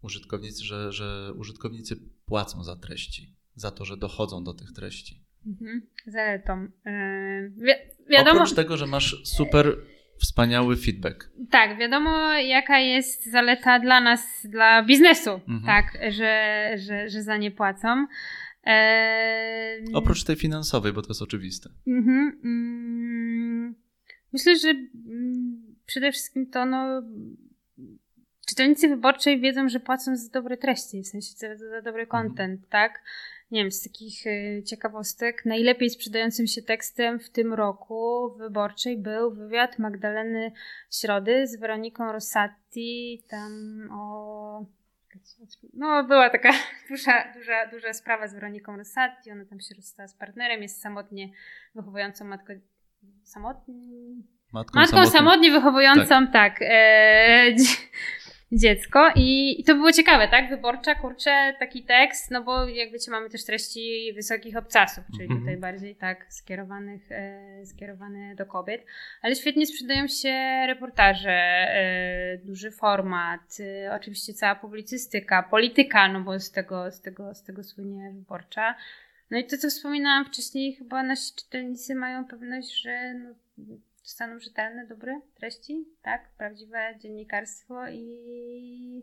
użytkownicy, 0.02 0.64
że, 0.64 0.92
że 0.92 1.32
użytkownicy 1.36 1.96
płacą 2.26 2.64
za 2.64 2.76
treści, 2.76 3.36
za 3.54 3.70
to, 3.70 3.84
że 3.84 3.96
dochodzą 3.96 4.44
do 4.44 4.54
tych 4.54 4.72
treści? 4.72 5.21
Mhm. 5.46 5.82
Zaletą. 6.06 6.68
Yy, 6.86 7.50
wi- 7.56 8.08
wiadomo, 8.10 8.40
Oprócz 8.40 8.54
tego, 8.54 8.76
że 8.76 8.86
masz 8.86 9.16
super 9.24 9.76
wspaniały 10.20 10.76
feedback. 10.76 11.30
Tak, 11.50 11.78
wiadomo 11.78 12.32
jaka 12.32 12.78
jest 12.78 13.30
zaleta 13.30 13.78
dla 13.80 14.00
nas, 14.00 14.46
dla 14.50 14.82
biznesu, 14.82 15.30
Mhm. 15.48 15.62
tak, 15.66 16.12
że, 16.12 16.70
że, 16.76 17.08
że 17.08 17.22
za 17.22 17.36
nie 17.36 17.50
płacą. 17.50 18.06
Eee, 18.64 19.84
Oprócz 19.94 20.24
tej 20.24 20.36
finansowej, 20.36 20.92
bo 20.92 21.02
to 21.02 21.08
jest 21.08 21.22
oczywiste. 21.22 21.70
Mhm, 21.86 22.40
mm, 22.44 23.74
myślę, 24.32 24.56
że 24.56 24.68
mm, 24.68 25.62
przede 25.86 26.12
wszystkim 26.12 26.50
to 26.50 26.66
no, 26.66 27.02
czytelnicy 28.48 28.88
wyborczej 28.88 29.40
wiedzą, 29.40 29.68
że 29.68 29.80
płacą 29.80 30.16
za 30.16 30.30
dobre 30.32 30.56
treści, 30.56 31.02
w 31.02 31.06
sensie 31.06 31.28
za, 31.36 31.56
za 31.56 31.82
dobry 31.82 32.02
Mhm. 32.02 32.06
content, 32.06 32.68
tak? 32.68 33.02
Nie 33.52 33.60
wiem, 33.62 33.72
z 33.72 33.82
takich 33.82 34.26
y, 34.26 34.62
ciekawostek, 34.66 35.44
najlepiej 35.44 35.90
sprzedającym 35.90 36.46
się 36.46 36.62
tekstem 36.62 37.18
w 37.20 37.30
tym 37.30 37.54
roku 37.54 38.30
w 38.34 38.38
wyborczej 38.38 38.96
był 38.98 39.30
wywiad 39.34 39.78
Magdaleny 39.78 40.52
Środy 40.90 41.46
z 41.46 41.56
Weroniką 41.56 42.12
Rossati, 42.12 43.22
tam 43.28 43.52
o... 43.92 44.66
No, 45.74 46.04
była 46.04 46.30
taka 46.30 46.50
duża, 46.90 47.32
duża, 47.34 47.66
duża 47.66 47.92
sprawa 47.92 48.28
z 48.28 48.34
Weroniką 48.34 48.76
Rossati, 48.76 49.32
ona 49.32 49.44
tam 49.44 49.60
się 49.60 49.74
rozstała 49.74 50.08
z 50.08 50.14
partnerem, 50.14 50.62
jest 50.62 50.80
samotnie 50.80 51.28
wychowującą 51.74 52.24
matką, 52.24 52.52
samotnie, 53.24 53.74
Matką, 54.52 54.80
Matką 54.80 54.96
samotną- 55.02 55.10
samotnie 55.10 55.50
wychowującą, 55.50 56.26
tak, 56.26 56.56
e, 56.60 57.52
dzie- 57.58 57.76
dziecko 58.52 59.08
I, 59.16 59.60
i 59.60 59.64
to 59.64 59.74
było 59.74 59.92
ciekawe, 59.92 60.28
tak? 60.28 60.48
Wyborcza, 60.48 60.94
kurczę, 60.94 61.54
taki 61.58 61.82
tekst, 61.82 62.30
no 62.30 62.42
bo 62.42 62.66
jak 62.68 62.92
wiecie, 62.92 63.10
mamy 63.10 63.30
też 63.30 63.44
treści 63.44 64.12
wysokich 64.14 64.56
obcasów, 64.56 65.04
czyli 65.12 65.24
Mhm. 65.24 65.40
tutaj 65.40 65.56
bardziej 65.56 65.96
tak 65.96 66.26
skierowanych, 66.32 67.12
e, 67.12 67.66
skierowane 67.66 68.34
do 68.34 68.46
kobiet, 68.46 68.84
ale 69.22 69.34
świetnie 69.34 69.66
sprzedają 69.66 70.08
się 70.08 70.64
reportaże, 70.66 71.30
e, 71.30 72.38
duży 72.44 72.70
format, 72.70 73.56
e, 73.60 73.94
oczywiście 73.94 74.34
cała 74.34 74.54
publicystyka, 74.54 75.42
polityka, 75.42 76.08
no 76.08 76.20
bo 76.20 76.40
z 76.40 76.50
tego, 76.50 76.90
z 76.90 77.00
tego, 77.00 77.34
z 77.34 77.42
tego 77.42 77.64
słynie 77.64 78.10
wyborcza. 78.14 78.74
No 79.30 79.38
i 79.38 79.46
to, 79.46 79.56
co 79.58 79.68
wspominałam 79.68 80.24
wcześniej, 80.24 80.74
chyba 80.74 81.02
nasi 81.02 81.34
czytelnicy 81.36 81.94
mają 81.94 82.24
pewność, 82.24 82.82
że 82.82 83.14
no, 83.14 83.34
dostaną 84.12 84.40
rzetelne, 84.40 84.86
dobre 84.86 85.20
treści, 85.34 85.84
tak? 86.02 86.30
Prawdziwe 86.38 86.94
dziennikarstwo 87.00 87.88
i, 87.88 89.02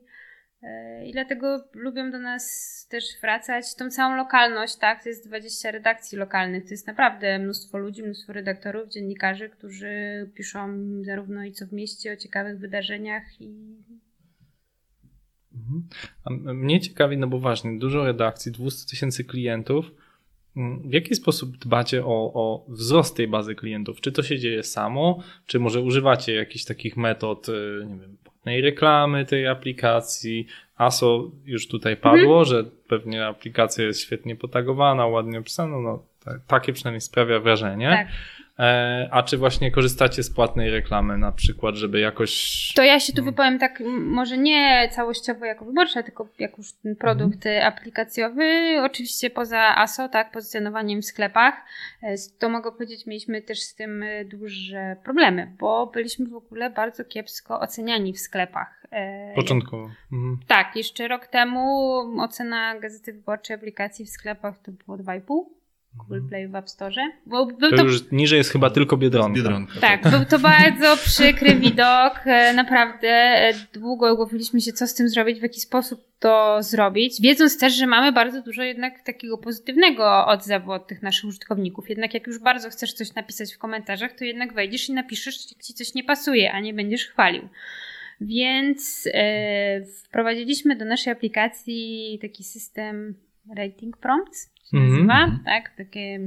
e, 0.64 1.08
i 1.08 1.12
dlatego 1.12 1.64
lubią 1.74 2.12
do 2.12 2.20
nas 2.20 2.46
też 2.90 3.04
wracać. 3.22 3.76
Tą 3.76 3.90
całą 3.90 4.16
lokalność, 4.16 4.76
tak? 4.76 5.04
To 5.04 5.10
jest 5.10 5.28
20 5.28 5.72
redakcji 5.72 6.18
lokalnych, 6.18 6.64
to 6.64 6.70
jest 6.70 6.88
naprawdę 6.88 7.40
mnóstwo 7.40 7.78
ludzi, 7.78 8.04
mnóstwo 8.04 8.34
redaktorów, 8.34 8.90
dziennikarzy, 8.90 9.50
którzy 9.50 9.92
piszą 10.36 10.68
zarówno 11.04 11.44
i 11.44 11.52
co 11.52 11.66
w 11.66 11.74
mieście 11.74 12.14
o 12.14 12.16
ciekawych 12.16 12.60
wydarzeniach 12.60 13.42
i 13.42 13.78
Mhm. 15.54 15.88
A 16.24 16.54
mnie 16.54 16.80
ciekawi, 16.82 17.18
no 17.18 17.28
bo 17.28 17.40
właśnie, 17.40 17.80
dużo 17.80 18.06
redakcji, 18.06 18.52
200 18.52 18.90
tysięcy 18.90 19.24
klientów. 19.24 19.92
Mm, 20.60 20.90
W 20.90 20.94
jaki 20.94 21.16
sposób 21.16 21.58
dbacie 21.58 22.06
o, 22.06 22.32
o 22.34 22.66
wzrost 22.68 23.16
tej 23.18 23.28
bazy 23.28 23.56
klientów? 23.56 24.02
Czy 24.02 24.12
to 24.12 24.24
się 24.24 24.40
dzieje 24.40 24.64
samo, 24.64 25.20
czy 25.46 25.60
może 25.60 25.82
używacie 25.82 26.34
jakichś 26.36 26.66
takich 26.66 26.98
metod, 26.98 27.50
y, 27.50 27.52
nie 27.86 27.96
wiem, 27.96 28.18
płatnej 28.24 28.62
reklamy 28.62 29.26
tej 29.26 29.48
aplikacji? 29.48 30.48
ASO 30.78 31.32
już 31.46 31.68
tutaj 31.68 31.98
padło, 31.98 32.46
że 32.46 32.64
pewnie 32.88 33.26
aplikacja 33.26 33.86
jest 33.86 34.02
świetnie 34.02 34.36
potagowana, 34.36 35.08
ładnie 35.08 35.40
opisana, 35.40 35.80
no 35.80 36.04
tak, 36.26 36.42
takie 36.48 36.74
przynajmniej 36.74 37.02
sprawia 37.02 37.40
wrażenie. 37.40 37.90
tak. 37.90 38.08
E, 38.60 39.08
a 39.12 39.24
czy 39.24 39.38
właśnie 39.38 39.72
korzystacie 39.72 40.24
z 40.24 40.34
płatnej 40.34 40.70
reklamy 40.70 41.18
na 41.18 41.32
przykład, 41.32 41.76
żeby 41.76 42.00
jakoś... 42.00 42.34
To 42.76 42.84
ja 42.84 43.00
się 43.00 43.14
tu 43.14 43.22
No. 43.22 43.26
wypowiem 43.26 43.60
tak, 43.60 43.84
może 44.00 44.38
nie 44.38 44.90
całościowo 44.92 45.46
jako 45.46 45.66
wyborcza, 45.66 46.04
tylko 46.04 46.28
jak 46.40 46.58
już 46.58 46.74
ten 46.74 46.96
produkt 46.96 47.46
Mhm. 47.46 47.56
y, 47.56 47.66
aplikacjowy. 47.66 48.76
Oczywiście 48.84 49.30
poza 49.30 49.76
ASO, 49.78 50.10
tak, 50.10 50.32
pozycjonowaniem 50.32 51.02
w 51.02 51.06
sklepach, 51.06 51.54
e, 52.04 52.16
to 52.40 52.50
mogę 52.50 52.72
powiedzieć, 52.72 53.06
mieliśmy 53.06 53.42
też 53.42 53.60
z 53.60 53.76
tym 53.76 54.04
duże 54.26 54.96
problemy, 55.04 55.52
bo 55.60 55.88
byliśmy 55.88 56.26
w 56.26 56.36
ogóle 56.36 56.70
bardzo 56.70 57.06
kiepsko 57.06 57.60
oceniani 57.60 58.14
w 58.14 58.20
sklepach. 58.20 58.86
E, 58.92 59.34
Początkowo. 59.36 59.90
Mhm. 60.14 60.38
Tak, 60.48 60.76
jeszcze 60.76 61.08
rok 61.08 61.28
temu 61.28 61.62
ocena 62.22 62.80
Gazety 62.80 63.14
Wyborczej 63.14 63.56
aplikacji 63.56 64.06
w 64.06 64.10
sklepach 64.10 64.60
to 64.60 64.72
było 64.72 64.98
2,5. 64.98 65.44
Google 65.96 66.28
Play 66.30 66.48
w 66.48 66.56
App 66.56 66.70
Store. 66.70 66.96
Bo 67.26 67.46
był 67.46 67.56
Mhm. 67.56 67.72
To 67.72 67.78
to 67.78 67.84
już 67.84 68.12
niżej 68.12 68.38
jest 68.38 68.52
chyba 68.52 68.70
tylko 68.70 68.98
Biedronka. 68.98 69.36
Biedronka. 69.36 69.80
tak, 69.80 70.02
był 70.10 70.26
to 70.26 70.40
bardzo 70.50 70.98
przykry 70.98 71.56
widok. 71.56 72.20
e, 72.26 72.54
Naprawdę 72.54 73.08
e, 73.10 73.54
długo 73.74 74.16
głowiliśmy 74.16 74.62
się, 74.62 74.74
co 74.74 74.88
z 74.88 74.94
tym 74.94 75.10
zrobić, 75.10 75.40
w 75.40 75.44
jaki 75.44 75.60
sposób 75.60 76.04
to 76.20 76.58
zrobić, 76.64 77.22
wiedząc 77.22 77.58
też, 77.60 77.74
że 77.74 77.88
mamy 77.88 78.12
bardzo 78.12 78.42
dużo 78.42 78.64
jednak 78.64 79.02
takiego 79.04 79.38
pozytywnego 79.38 80.26
odzewu 80.28 80.72
od 80.72 80.88
tych 80.88 81.02
naszych 81.02 81.26
użytkowników. 81.30 81.90
Jednak 81.90 82.14
jak 82.14 82.28
już 82.28 82.40
bardzo 82.40 82.70
chcesz 82.70 82.94
coś 82.94 83.14
napisać 83.14 83.54
w 83.54 83.58
komentarzach, 83.58 84.14
to 84.14 84.24
jednak 84.26 84.54
wejdziesz 84.54 84.90
i 84.90 84.94
napiszesz, 84.94 85.52
jak 85.52 85.64
ci 85.64 85.74
coś 85.74 85.94
nie 85.94 86.04
pasuje, 86.04 86.52
a 86.52 86.60
nie 86.60 86.74
będziesz 86.74 87.06
chwalił. 87.08 87.50
Więc 88.22 89.10
e, 89.14 89.82
wprowadziliśmy 89.86 90.76
do 90.76 90.86
naszej 90.86 91.14
aplikacji 91.14 92.20
taki 92.22 92.44
system 92.44 93.16
rating 93.58 93.98
prompts, 93.98 94.44
się 94.72 94.78
Mhm. 94.78 95.08
nazywa, 95.08 95.40
tak? 95.46 95.72
Takie, 95.78 96.20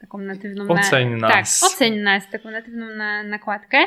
taką 0.00 0.18
natywną 0.18 0.64
na- 0.64 0.74
Oceń 0.80 1.08
nas. 1.10 1.60
Tak, 1.60 1.72
oceń 1.72 1.98
nas, 2.00 2.30
taką 2.30 2.50
natywną 2.50 2.86
na, 2.90 3.22
nakładkę, 3.22 3.78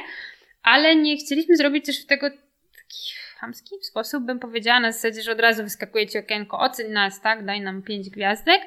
ale 0.63 0.95
nie 0.95 1.17
chcieliśmy 1.17 1.58
zrobić 1.58 1.86
też 1.86 2.06
tego 2.06 2.30
taki 2.30 3.13
chamski 3.38 3.76
sposób, 3.82 4.23
bym 4.23 4.39
powiedziała, 4.39 4.80
na 4.80 4.91
zasadzie, 4.91 5.21
że 5.21 5.32
od 5.32 5.39
razu 5.39 5.63
wyskakuje 5.63 6.08
ci 6.08 6.17
okienko, 6.17 6.60
oceń 6.60 6.91
nas, 6.91 7.21
tak, 7.21 7.45
daj 7.45 7.62
nam 7.62 7.82
pięć 7.82 8.10
gwiazdek, 8.10 8.62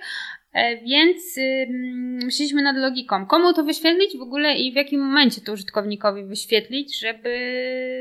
E, 0.53 0.77
Więc 0.77 1.23
myśleliśmy 2.25 2.63
nad 2.63 2.77
logiką, 2.77 3.27
komu 3.27 3.53
to 3.53 3.65
wyświetlić 3.65 4.19
w 4.19 4.23
ogóle 4.23 4.55
i 4.55 4.73
w 4.73 4.75
jakim 4.75 5.01
momencie 5.01 5.41
to 5.41 5.53
użytkownikowi 5.53 6.25
wyświetlić, 6.25 6.99
żeby, 6.99 7.39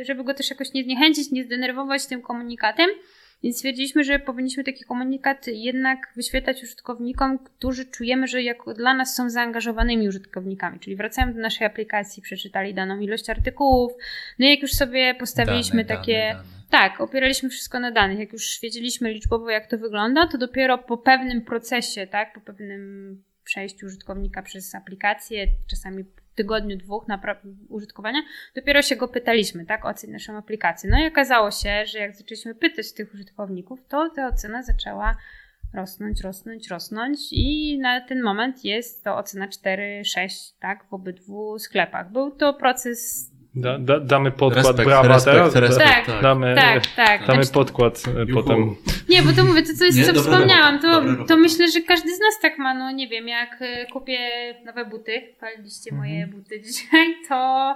żeby 0.05 0.23
go 0.23 0.34
też 0.34 0.49
jakoś 0.49 0.73
nie 0.73 0.84
zniechęcić, 0.84 1.31
nie 1.31 1.43
zdenerwować 1.43 2.05
tym 2.08 2.21
komunikatem. 2.21 2.89
Więc 3.43 3.58
stwierdziliśmy, 3.58 4.04
że 4.04 4.19
powinniśmy 4.19 4.63
taki 4.63 4.84
komunikat 4.84 5.48
jednak 5.48 6.12
wyświetlać 6.15 6.63
użytkownikom, 6.63 7.39
którzy 7.39 7.86
czujemy, 7.86 8.28
że 8.28 8.43
jako 8.43 8.74
dla 8.74 8.93
nas 8.93 9.15
są 9.15 9.30
zaangażowanymi 9.30 10.08
użytkownikami. 10.08 10.80
Czyli 10.80 10.95
wracają 10.95 11.34
do 11.34 11.39
naszej 11.39 11.67
aplikacji, 11.67 12.24
przeczytali 12.24 12.74
daną 12.74 13.00
ilość 13.00 13.30
artykułów. 13.30 13.91
No 14.39 14.45
i 14.45 14.50
jak 14.50 14.62
już 14.62 14.71
sobie 14.71 15.15
postawiliśmy 15.15 15.84
Dane, 15.84 16.00
takie. 16.00 16.30
Dane, 16.32 16.43
dane. 16.43 16.65
Tak, 16.69 17.02
opieraliśmy 17.02 17.50
wszystko 17.50 17.80
na 17.80 17.91
danych. 17.91 18.19
Jak 18.19 18.34
już 18.34 18.60
wiedzieliśmy 18.62 19.13
liczbowo, 19.13 19.50
jak 19.50 19.67
to 19.67 19.78
wygląda, 19.78 20.28
to 20.28 20.38
dopiero 20.38 20.78
po 20.78 20.98
pewnym 20.98 21.41
procesie, 21.41 22.08
tak, 22.08 22.34
po 22.34 22.41
pewnym 22.41 23.24
przejściu 23.43 23.86
użytkownika 23.86 24.41
przez 24.41 24.76
aplikację, 24.76 25.48
czasami 25.69 26.06
tygodniu, 26.36 26.78
dwóch 26.78 27.08
napra- 27.08 27.56
użytkowania, 27.69 28.21
dopiero 28.56 28.82
się 28.82 28.95
go 28.95 29.08
pytaliśmy, 29.08 29.65
tak, 29.65 29.86
oceń 29.86 30.12
naszą 30.12 30.38
aplikację. 30.38 30.89
No 30.89 31.04
i 31.04 31.08
okazało 31.08 31.52
się, 31.52 31.86
że 31.86 32.00
jak 32.00 32.15
zaczęliśmy 32.15 32.56
pytać 32.56 32.93
tych 32.93 33.13
użytkowników, 33.13 33.80
to 33.88 34.10
ta 34.15 34.28
ocena 34.28 34.63
zaczęła 34.63 35.17
rosnąć, 35.74 36.21
rosnąć, 36.21 36.69
rosnąć 36.69 37.19
i 37.32 37.80
na 37.80 38.02
ten 38.02 38.21
moment 38.21 38.65
jest 38.65 39.04
to 39.04 39.17
ocena 39.17 39.48
4-6, 39.48 40.54
tak, 40.60 40.86
w 40.89 40.93
obydwu 40.93 41.60
sklepach. 41.60 42.12
Był 42.12 42.32
to 42.32 42.54
proces, 42.54 43.32
Da, 43.55 43.77
da, 43.79 43.99
damy 43.99 44.31
podkład 44.31 44.65
Respekt, 44.65 44.89
brawa 44.89 45.07
respekt, 45.07 45.35
teraz. 45.35 45.55
respekt, 45.55 45.89
Tak, 45.89 46.05
tak. 46.05 46.21
Damy, 46.21 46.55
tak, 46.55 46.83
tak. 46.95 47.27
damy 47.27 47.43
Znaczy- 47.43 47.53
podkład 47.53 48.03
e, 48.07 48.19
Juhu. 48.25 48.33
potem. 48.43 48.75
Nie, 49.09 49.21
bo 49.21 49.31
to 49.33 49.45
mówię, 49.45 49.61
to 49.61 49.73
co, 49.79 49.85
jest, 49.85 49.97
Nie, 49.97 50.03
co 50.05 50.13
dobra 50.13 50.31
wspomniałam, 50.33 50.79
to, 50.79 51.01
dobra 51.01 51.25
to 51.25 51.37
myślę, 51.37 51.67
że 51.67 51.81
każdy 51.81 52.15
z 52.15 52.19
nas 52.19 52.39
tak 52.41 52.57
ma, 52.57 52.73
no 52.73 52.91
nie 52.91 53.07
wiem, 53.07 53.27
jak 53.27 53.57
e, 53.61 53.85
kupię 53.85 54.19
nowe 54.65 54.85
buty, 54.85 55.21
chwaliliście 55.37 55.91
Mhm. 55.91 55.97
moje 56.11 56.27
buty 56.27 56.61
dzisiaj, 56.65 57.15
to 57.29 57.75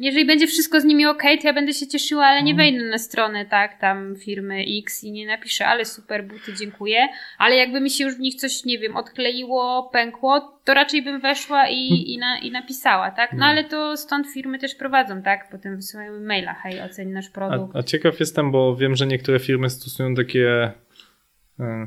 jeżeli 0.00 0.26
będzie 0.26 0.46
wszystko 0.46 0.80
z 0.80 0.84
nimi 0.84 1.06
ok, 1.06 1.22
to 1.40 1.46
ja 1.46 1.52
będę 1.52 1.72
się 1.72 1.86
cieszyła, 1.86 2.24
ale 2.26 2.42
nie 2.42 2.52
Mhm. 2.52 2.56
wejdę 2.72 2.90
na 2.90 2.98
stronę, 2.98 3.46
tak, 3.46 3.80
tam 3.80 4.16
firmy 4.16 4.64
X 4.82 5.04
i 5.04 5.12
nie 5.12 5.26
napiszę, 5.26 5.66
ale 5.66 5.84
super 5.84 6.24
buty, 6.24 6.54
dziękuję, 6.58 7.08
ale 7.38 7.56
jakby 7.56 7.80
mi 7.80 7.90
się 7.90 8.04
już 8.04 8.14
w 8.14 8.20
nich 8.20 8.34
coś, 8.34 8.64
nie 8.64 8.78
wiem, 8.78 8.96
odkleiło, 8.96 9.90
pękło, 9.92 10.58
to 10.64 10.74
raczej 10.74 11.02
bym 11.02 11.20
weszła 11.20 11.68
i, 11.68 12.12
i, 12.12 12.18
na, 12.18 12.38
i 12.38 12.50
napisała, 12.50 13.10
tak, 13.10 13.32
no 13.32 13.44
ale 13.46 13.64
to 13.64 13.96
stąd 13.96 14.26
firmy 14.34 14.58
też 14.58 14.74
prowadzą, 14.74 15.22
tak, 15.22 15.48
potem 15.50 15.76
wysyłają 15.76 16.20
maila, 16.20 16.54
hej, 16.54 16.80
oceń 16.80 17.08
nasz 17.08 17.28
produkt. 17.30 17.76
A, 17.76 17.78
a 17.78 17.82
ciekaw 17.82 18.20
jestem, 18.20 18.50
bo 18.50 18.76
wiem, 18.76 18.96
że 18.96 19.06
niektóre 19.06 19.40
firmy 19.40 19.70
stosują 19.70 20.14
takie 20.14 20.72
e, 21.60 21.86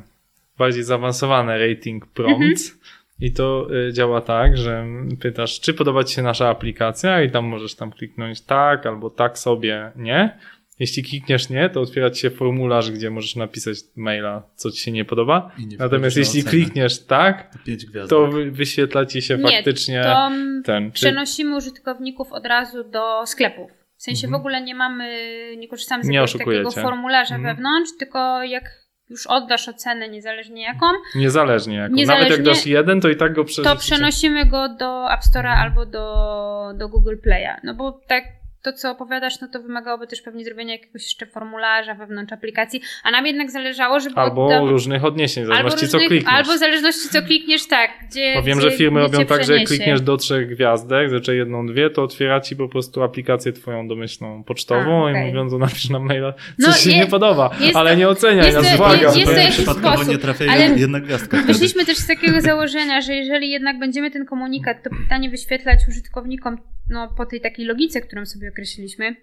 bardziej 0.58 0.84
zaawansowane 0.84 1.68
rating 1.68 2.06
prompts. 2.06 2.72
Mhm. 2.72 2.88
I 3.20 3.34
to 3.34 3.68
e, 3.90 3.94
działa 3.94 4.22
tak, 4.22 4.58
że 4.58 4.86
pytasz, 5.22 5.60
czy 5.60 5.74
podoba 5.74 6.04
Ci 6.04 6.16
się 6.16 6.22
nasza 6.22 6.50
aplikacja, 6.50 7.22
i 7.24 7.32
tam 7.32 7.46
możesz 7.46 7.76
tam 7.76 7.92
kliknąć 7.92 8.42
tak, 8.42 8.86
albo 8.86 9.10
tak 9.10 9.38
sobie 9.40 9.92
nie. 9.96 10.38
Jeśli 10.80 11.04
klikniesz 11.04 11.50
nie, 11.50 11.70
to 11.70 11.82
otwiera 11.82 12.10
ci 12.10 12.22
się 12.22 12.30
formularz, 12.30 12.92
gdzie 12.92 13.10
możesz 13.10 13.36
napisać 13.36 13.78
maila, 13.96 14.44
co 14.56 14.72
ci 14.72 14.82
się 14.82 14.92
nie 14.92 15.06
podoba. 15.06 15.52
I 15.60 15.68
nie 15.68 15.78
Natomiast 15.78 16.18
jeśli 16.18 16.40
ocenę. 16.40 16.52
klikniesz 16.52 17.06
tak, 17.06 17.58
Pięć 17.66 17.86
gwiazdek. 17.86 18.10
to 18.10 18.28
wy- 18.28 18.52
wyświetla 18.52 19.06
ci 19.06 19.22
się 19.22 19.38
Nie, 19.38 19.44
faktycznie 19.44 20.04
to 20.04 20.30
ten. 20.66 20.86
Czy, 20.92 20.94
przenosimy 20.94 21.56
użytkowników 21.58 22.34
od 22.34 22.46
razu 22.46 22.84
do 22.84 23.26
sklepów. 23.26 23.72
W 23.98 24.04
sensie 24.04 24.28
Mhm. 24.28 24.32
w 24.32 24.42
ogóle 24.42 24.62
nie 24.62 24.76
mamy, 24.76 25.10
nie 25.58 25.68
korzystamy 25.68 26.04
z 26.04 26.08
Nie 26.08 26.18
jakiegoś 26.18 26.46
takiego 26.46 26.72
formularza 26.72 27.36
Mhm. 27.36 27.56
wewnątrz, 27.56 27.92
tylko 28.00 28.44
jak 28.44 28.64
już 29.10 29.28
oddasz 29.28 29.68
ocenę, 29.70 30.10
niezależnie 30.10 30.62
jaką, 30.64 30.86
niezależnie 31.16 31.76
jaką. 31.76 31.94
Niezależnie- 31.96 32.26
Nawet 32.30 32.46
jak 32.46 32.56
dasz 32.56 32.66
jeden, 32.66 33.02
to 33.02 33.10
i 33.10 33.16
tak 33.16 33.34
go 33.34 33.42
to 33.42 33.48
przerzucicie. 33.48 33.78
przenosimy 33.96 34.46
go 34.46 34.70
do 34.70 35.12
App 35.12 35.22
Store'a 35.22 35.38
Mhm. 35.40 35.60
albo 35.60 35.86
do, 35.86 36.74
do 36.76 36.90
Google 36.90 37.16
Play'a. 37.26 37.56
No 37.64 37.74
bo 37.74 38.00
tak 38.08 38.24
to, 38.64 38.74
co 38.74 38.92
opowiadasz, 38.92 39.42
no 39.42 39.48
to 39.48 39.62
wymagałoby 39.62 40.08
też 40.08 40.22
pewnie 40.22 40.46
zrobienia 40.46 40.74
jakiegoś 40.74 41.04
jeszcze 41.04 41.26
formularza 41.26 41.94
wewnątrz 41.94 42.34
aplikacji, 42.34 42.82
a 43.04 43.12
nam 43.12 43.26
jednak 43.26 43.52
zależało, 43.52 44.00
żeby 44.00 44.16
Albo 44.16 44.68
różnych 44.70 45.06
odniesień, 45.06 45.44
w 45.46 45.52
albo, 45.52 45.58
zależności 45.58 45.88
co 45.88 45.98
różnych- 45.98 46.10
klikniesz. 46.10 46.34
albo 46.34 46.54
w 46.54 46.58
zależności 46.58 47.10
co 47.10 47.22
klikniesz, 47.22 47.68
tak. 47.68 47.92
Gdzie, 48.10 48.34
Bo 48.36 48.44
wiem, 48.44 48.58
gdzie, 48.60 48.70
że 48.72 48.78
firmy 48.78 49.00
robią 49.00 49.18
tak, 49.26 49.28
że 49.28 49.34
jak 49.36 49.46
przeniesie. 49.46 49.68
klikniesz 49.68 50.02
do 50.02 50.18
trzech 50.18 50.50
gwiazdek, 50.50 51.10
znaczy 51.10 51.36
jedną, 51.36 51.68
dwie, 51.68 51.90
to 51.90 52.04
otwiera 52.04 52.42
ci 52.42 52.56
po 52.56 52.70
prostu 52.70 53.04
aplikację 53.04 53.54
twoją 53.54 53.88
domyślną 53.88 54.44
pocztową 54.44 55.06
A, 55.06 55.10
i 55.10 55.14
okej. 55.14 55.28
mówiąc, 55.28 55.54
napisz 55.54 55.90
na 55.90 56.00
maila, 56.00 56.34
coś 56.34 56.44
No, 56.68 56.72
się 56.74 56.90
je- 56.90 56.96
nie 56.98 57.06
podoba, 57.08 57.50
jest 57.60 57.76
ale 57.76 57.92
to- 57.92 57.98
nie 57.98 58.08
oceniaj 58.10 58.54
nas, 58.54 58.76
uwaga. 58.76 59.14
jest 59.16 59.26
to 59.26 59.32
jakiś 59.32 59.56
przypadkowo 59.56 59.96
sposób, 59.96 60.12
nie 60.14 60.18
trafia 60.18 60.46
ale- 60.52 60.66
jedna 60.80 61.00
gwiazdka. 61.00 61.38
Wyszliśmy 61.48 61.86
też 61.86 61.98
z 61.98 62.08
takiego 62.08 62.42
założenia, 62.42 63.02
że 63.02 63.14
jeżeli 63.16 63.50
jednak 63.52 63.80
będziemy 63.80 64.12
ten 64.12 64.26
komunikat, 64.26 64.84
to 64.84 64.90
pytanie 65.04 65.30
wyświetlać 65.30 65.80
użytkownikom 65.90 66.58
no, 66.90 67.14
po 67.18 67.26
tej 67.26 67.42
takiej 67.42 67.66
logice, 67.66 68.02
którą 68.02 68.26
sobie 68.26 68.47
określiliśmy, 68.50 69.16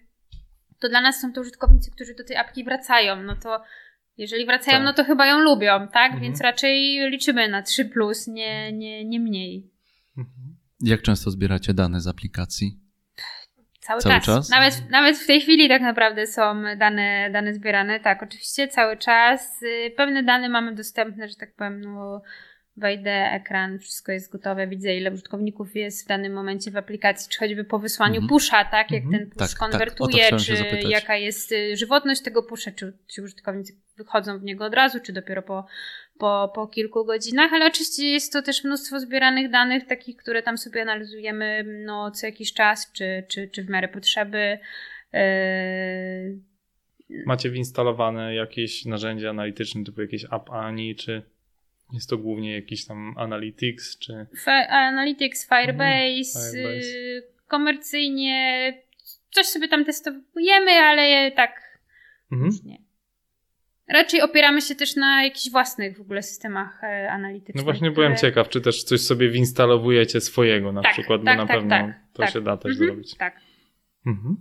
to 0.80 0.88
dla 0.88 1.00
nas 1.00 1.20
są 1.20 1.32
to 1.32 1.40
użytkownicy, 1.40 1.90
którzy 1.90 2.14
do 2.14 2.24
tej 2.24 2.36
apki 2.36 2.64
wracają. 2.64 3.22
No 3.22 3.36
to 3.36 3.62
jeżeli 4.16 4.46
wracają, 4.46 4.78
Tak. 4.78 4.84
no 4.84 4.92
to 4.92 5.04
chyba 5.04 5.26
ją 5.26 5.40
lubią, 5.40 5.88
tak? 5.88 6.04
Mhm. 6.12 6.22
Więc 6.22 6.40
raczej 6.40 7.00
liczymy 7.10 7.48
na 7.48 7.62
3, 7.62 7.84
plus, 7.84 8.26
nie, 8.26 8.72
nie, 8.72 9.04
nie 9.04 9.20
mniej. 9.20 9.70
Mhm. 10.18 10.56
Jak 10.80 11.02
często 11.02 11.30
zbieracie 11.30 11.74
dane 11.74 12.00
z 12.00 12.06
aplikacji? 12.06 12.80
Cały, 13.80 14.00
Cały 14.00 14.14
czas. 14.14 14.24
czas? 14.24 14.50
Nawet, 14.50 14.90
nawet 14.90 15.16
w 15.16 15.26
tej 15.26 15.40
chwili 15.40 15.68
tak 15.68 15.82
naprawdę 15.82 16.26
są 16.26 16.62
dane, 16.78 17.30
dane 17.32 17.54
zbierane. 17.54 18.00
Tak, 18.00 18.22
oczywiście 18.22 18.68
cały 18.68 18.96
czas. 18.96 19.62
Y, 19.62 19.92
Pewne 19.96 20.22
dane 20.22 20.48
mamy 20.48 20.74
dostępne, 20.74 21.28
że 21.28 21.34
tak 21.34 21.54
powiem, 21.54 21.80
no 21.80 22.22
wejdę, 22.76 23.10
ekran, 23.10 23.78
wszystko 23.78 24.12
jest 24.12 24.32
gotowe, 24.32 24.66
widzę 24.66 24.96
ile 24.96 25.12
użytkowników 25.12 25.76
jest 25.76 26.04
w 26.04 26.08
danym 26.08 26.32
momencie 26.32 26.70
w 26.70 26.76
aplikacji, 26.76 27.30
czy 27.30 27.38
choćby 27.38 27.64
po 27.64 27.78
wysłaniu 27.78 28.14
Mhm. 28.14 28.28
pusha, 28.28 28.64
tak, 28.64 28.90
jak 28.90 29.02
Mhm. 29.04 29.20
ten 29.20 29.30
push 29.30 29.38
Tak, 29.38 29.50
tak, 29.50 29.58
konwertuje, 29.58 30.24
się 30.24 30.36
czy 30.36 30.78
jaka 30.88 31.16
jest 31.16 31.52
y, 31.52 31.76
żywotność 31.76 32.22
tego 32.22 32.42
pusha, 32.42 32.70
czy 32.70 32.92
ci 33.08 33.20
użytkownicy 33.20 33.72
wychodzą 33.96 34.38
w 34.38 34.42
niego 34.42 34.64
od 34.64 34.74
razu, 34.74 35.00
czy 35.00 35.12
dopiero 35.12 35.42
po, 35.42 35.66
po, 36.18 36.52
po 36.54 36.66
kilku 36.66 37.04
godzinach, 37.04 37.52
ale 37.52 37.66
oczywiście 37.66 38.06
jest 38.06 38.32
to 38.32 38.42
też 38.42 38.64
mnóstwo 38.64 39.00
zbieranych 39.00 39.50
danych, 39.50 39.86
takich, 39.86 40.16
które 40.16 40.42
tam 40.42 40.58
sobie 40.58 40.82
analizujemy 40.82 41.64
no, 41.86 42.10
co 42.10 42.26
jakiś 42.26 42.52
czas, 42.52 42.92
czy, 42.92 43.24
czy, 43.28 43.48
czy 43.48 43.64
w 43.64 43.68
miarę 43.68 43.88
potrzeby. 43.88 44.58
Yy, 45.12 45.20
Macie 47.26 47.50
wyinstalowane 47.50 48.34
jakieś 48.34 48.84
narzędzia 48.84 49.30
analityczne, 49.30 49.84
typu 49.84 50.00
jakieś 50.00 50.24
App 50.24 50.50
Ani, 50.50 50.96
czy 50.96 51.22
jest 51.92 52.10
to 52.10 52.18
głównie 52.18 52.54
jakiś 52.54 52.86
tam 52.86 53.14
Analytics, 53.18 53.98
czy... 53.98 54.26
Fi- 54.44 54.66
Analytics, 54.68 55.48
Firebase, 55.48 55.84
Mhm, 55.84 56.24
Firebase. 56.52 56.86
yy, 56.88 57.22
komercyjnie 57.48 58.72
coś 59.30 59.46
sobie 59.46 59.68
tam 59.68 59.84
testujemy, 59.84 60.70
ale 60.70 61.32
tak 61.32 61.80
Mhm. 62.32 62.52
nie. 62.64 62.78
Raczej 63.88 64.22
opieramy 64.22 64.60
się 64.62 64.74
też 64.74 64.96
na 64.96 65.24
jakichś 65.24 65.50
własnych 65.50 65.96
w 65.96 66.00
ogóle 66.00 66.22
systemach 66.22 66.84
e, 66.84 67.10
analitycznych. 67.10 67.56
No 67.56 67.62
właśnie 67.62 67.90
byłem 67.90 68.16
ciekaw, 68.16 68.48
czy 68.48 68.60
też 68.60 68.84
coś 68.84 69.00
sobie 69.00 69.30
winstalowujecie 69.30 70.20
swojego 70.20 70.72
na 70.72 70.82
Tak, 70.82 70.92
przykład, 70.92 71.24
tak, 71.24 71.36
bo 71.36 71.42
na 71.42 71.48
tak, 71.48 71.56
pewno 71.56 71.70
tak, 71.70 72.00
to 72.12 72.22
tak. 72.22 72.32
się 72.32 72.40
da 72.40 72.56
też 72.56 72.72
Mhm, 72.72 72.88
zrobić. 72.90 73.14
Tak. 73.14 73.40
Mhm. 74.06 74.36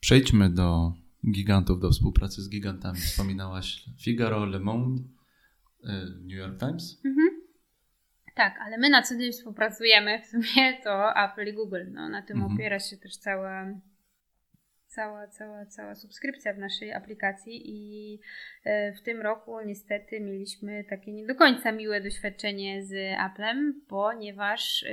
Przejdźmy 0.00 0.50
do 0.50 0.92
gigantów, 1.30 1.80
do 1.80 1.90
współpracy 1.90 2.42
z 2.42 2.50
gigantami. 2.50 2.98
Wspominałaś 2.98 3.84
Figaro, 4.04 4.46
Le 4.46 4.58
Monde, 4.60 5.02
y, 5.02 5.04
New 6.22 6.38
York 6.38 6.58
Times. 6.60 7.00
Mhm. 7.04 7.28
Tak, 8.34 8.58
ale 8.60 8.78
my 8.78 8.90
na 8.90 9.02
co 9.02 9.18
dzień 9.18 9.32
współpracujemy, 9.32 10.20
w 10.22 10.26
sumie 10.26 10.78
to 10.84 11.16
Apple 11.24 11.46
i 11.46 11.52
Google. 11.52 11.84
No, 11.90 12.08
na 12.08 12.22
tym 12.22 12.36
Mhm. 12.36 12.54
opiera 12.54 12.78
się 12.78 12.96
też 12.96 13.16
cała, 13.16 13.64
cała, 14.86 15.28
cała, 15.28 15.66
cała 15.66 15.94
subskrypcja 15.94 16.54
w 16.54 16.58
naszej 16.58 16.92
aplikacji 16.92 17.62
i 17.64 18.20
e, 18.64 18.92
w 18.92 19.02
tym 19.02 19.20
roku 19.20 19.60
niestety 19.60 20.20
mieliśmy 20.20 20.84
takie 20.84 21.12
nie 21.12 21.26
do 21.26 21.34
końca 21.34 21.72
miłe 21.72 22.00
doświadczenie 22.00 22.84
z 22.84 23.18
Applem, 23.18 23.82
ponieważ, 23.88 24.84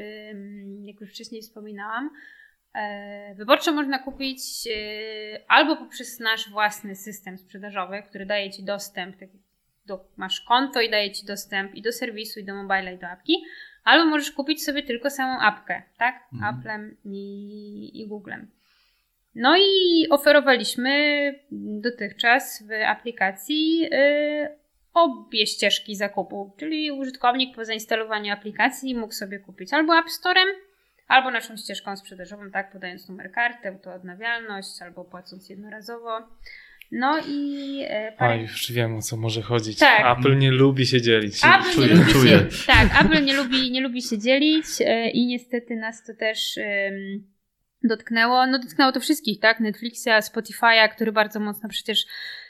jak 0.85 1.01
już 1.01 1.09
wcześniej 1.09 1.41
wspominałam, 1.41 2.09
e, 2.73 3.35
Wyborczo 3.35 3.73
można 3.73 3.99
kupić 3.99 4.67
e, 4.67 4.71
albo 5.47 5.77
poprzez 5.77 6.19
nasz 6.19 6.49
własny 6.49 6.95
system 6.95 7.37
sprzedażowy, 7.37 8.03
który 8.09 8.25
daje 8.25 8.51
Ci 8.51 8.63
dostęp, 8.63 9.15
tak 9.19 9.33
jak 9.33 9.44
do, 9.85 10.05
masz 10.17 10.41
konto 10.41 10.81
i 10.81 10.89
daje 10.89 11.11
Ci 11.11 11.25
dostęp 11.25 11.75
i 11.75 11.81
do 11.81 11.91
serwisu, 11.91 12.39
i 12.39 12.43
do 12.43 12.55
mobila, 12.55 12.91
i 12.91 12.97
do 12.97 13.07
apki, 13.07 13.43
albo 13.83 14.05
możesz 14.05 14.31
kupić 14.31 14.63
sobie 14.63 14.83
tylko 14.83 15.09
samą 15.09 15.39
apkę, 15.39 15.83
tak? 15.97 16.15
Mhm. 16.33 16.55
Applem 16.55 16.97
i, 17.05 18.01
i 18.01 18.07
Googlem. 18.07 18.51
No 19.35 19.57
i 19.57 20.07
oferowaliśmy 20.09 20.91
dotychczas 21.81 22.63
w 22.67 22.71
aplikacji 22.85 23.89
y, 23.93 24.65
obie 24.93 25.47
ścieżki 25.47 25.95
zakupu, 25.95 26.55
czyli 26.57 26.91
użytkownik 26.91 27.55
po 27.55 27.65
zainstalowaniu 27.65 28.33
aplikacji 28.33 28.95
mógł 28.95 29.13
sobie 29.13 29.39
kupić 29.39 29.73
albo 29.73 29.97
App 29.99 30.09
Storem, 30.09 30.47
albo 31.07 31.31
naszą 31.31 31.57
ścieżką 31.57 31.97
sprzedażową, 31.97 32.51
tak, 32.51 32.71
podając 32.71 33.09
numer 33.09 33.31
karty, 33.31 33.67
autoodnawialność, 33.67 34.81
albo 34.81 35.05
płacąc 35.05 35.49
jednorazowo. 35.49 36.19
No 36.97 37.19
i 37.27 37.79
e, 37.89 38.13
A 38.15 38.19
parę... 38.19 38.41
już 38.41 38.71
wiem 38.71 38.95
o 38.95 39.01
co 39.01 39.17
może 39.17 39.41
chodzić. 39.41 39.79
Tak. 39.79 40.19
Apple 40.19 40.37
nie 40.37 40.51
lubi 40.51 40.85
się 40.85 41.01
dzielić. 41.01 41.41
Apple 41.45 41.71
Czuję, 41.71 41.87
nie 41.87 41.95
lubi 41.95 42.11
czuję. 42.11 42.31
Się, 42.31 42.67
tak, 42.67 43.05
Apple 43.05 43.25
nie 43.25 43.33
lubi, 43.33 43.71
nie 43.71 43.81
lubi 43.81 44.01
się 44.01 44.17
dzielić 44.17 44.65
e, 44.79 45.09
i 45.09 45.25
niestety 45.25 45.75
nas 45.75 46.03
to 46.03 46.13
też 46.13 46.57
em, 46.57 47.23
dotknęło. 47.83 48.47
No 48.47 48.59
dotknęło 48.59 48.91
to 48.91 48.99
wszystkich, 48.99 49.39
tak? 49.39 49.59
Netflixa, 49.59 50.07
Spotify'a, 50.07 50.89
który 50.89 51.11
bardzo 51.11 51.39
mocno 51.39 51.69
przecież 51.69 52.05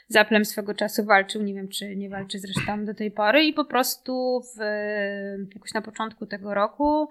z 0.08 0.16
Applem 0.16 0.44
swego 0.44 0.74
czasu 0.74 1.04
walczył. 1.04 1.42
Nie 1.42 1.54
wiem, 1.54 1.68
czy 1.68 1.96
nie 1.96 2.10
walczy 2.10 2.38
zresztą 2.38 2.84
do 2.84 2.94
tej 2.94 3.10
pory 3.10 3.44
i 3.44 3.52
po 3.52 3.64
prostu 3.64 4.42
w, 4.56 4.60
jakoś 5.54 5.74
na 5.74 5.82
początku 5.82 6.26
tego 6.26 6.54
roku 6.54 7.08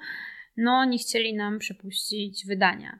no 0.58 0.86
nie 0.86 0.98
chcieli 0.98 1.34
nam 1.34 1.60
przepuścić 1.60 2.46
wydania 2.46 3.00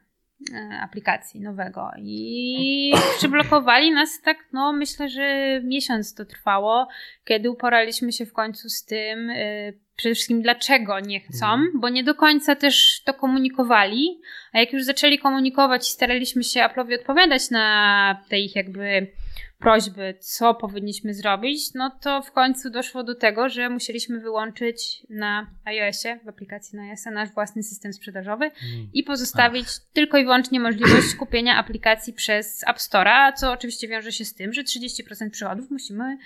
aplikacji 0.80 1.40
nowego. 1.40 1.90
I 1.98 2.92
przyblokowali 3.18 3.92
nas 3.92 4.20
tak, 4.24 4.36
no 4.52 4.72
myślę, 4.72 5.08
że 5.08 5.60
miesiąc 5.64 6.14
to 6.14 6.24
trwało, 6.24 6.88
kiedy 7.24 7.50
uporaliśmy 7.50 8.12
się 8.12 8.26
w 8.26 8.32
końcu 8.32 8.68
z 8.68 8.84
tym, 8.84 9.30
y, 9.30 9.78
przede 9.96 10.14
wszystkim 10.14 10.42
dlaczego 10.42 11.00
nie 11.00 11.20
chcą, 11.20 11.46
bo 11.74 11.88
nie 11.88 12.04
do 12.04 12.14
końca 12.14 12.56
też 12.56 13.02
to 13.04 13.14
komunikowali, 13.14 14.20
a 14.52 14.58
jak 14.58 14.72
już 14.72 14.84
zaczęli 14.84 15.18
komunikować 15.18 15.88
i 15.88 15.90
staraliśmy 15.90 16.44
się 16.44 16.60
Apple'owi 16.60 16.94
odpowiadać 16.94 17.50
na 17.50 18.22
te 18.28 18.38
ich 18.38 18.56
jakby 18.56 19.12
prośby, 19.58 20.14
co 20.20 20.54
powinniśmy 20.54 21.14
zrobić, 21.14 21.74
no 21.74 21.90
to 22.02 22.22
w 22.22 22.32
końcu 22.32 22.70
doszło 22.70 23.04
do 23.04 23.14
tego, 23.14 23.48
że 23.48 23.70
musieliśmy 23.70 24.20
wyłączyć 24.20 25.06
na 25.10 25.46
iOSie, 25.64 26.18
w 26.24 26.28
aplikacji 26.28 26.76
na 26.76 26.82
iOSa 26.82 27.10
nasz 27.10 27.30
własny 27.30 27.62
system 27.62 27.92
sprzedażowy 27.92 28.44
Mm. 28.44 28.88
i 28.92 29.02
pozostawić 29.02 29.66
tylko 29.92 30.18
i 30.18 30.24
wyłącznie 30.24 30.60
możliwość 30.60 31.14
kupienia 31.18 31.56
aplikacji 31.56 32.12
przez 32.12 32.64
App 32.68 32.76
Store'a, 32.76 33.32
co 33.32 33.52
oczywiście 33.52 33.88
wiąże 33.88 34.12
się 34.12 34.24
z 34.24 34.34
tym, 34.34 34.52
że 34.52 34.62
30% 34.62 35.30
przychodów 35.30 35.70
musimy 35.70 36.18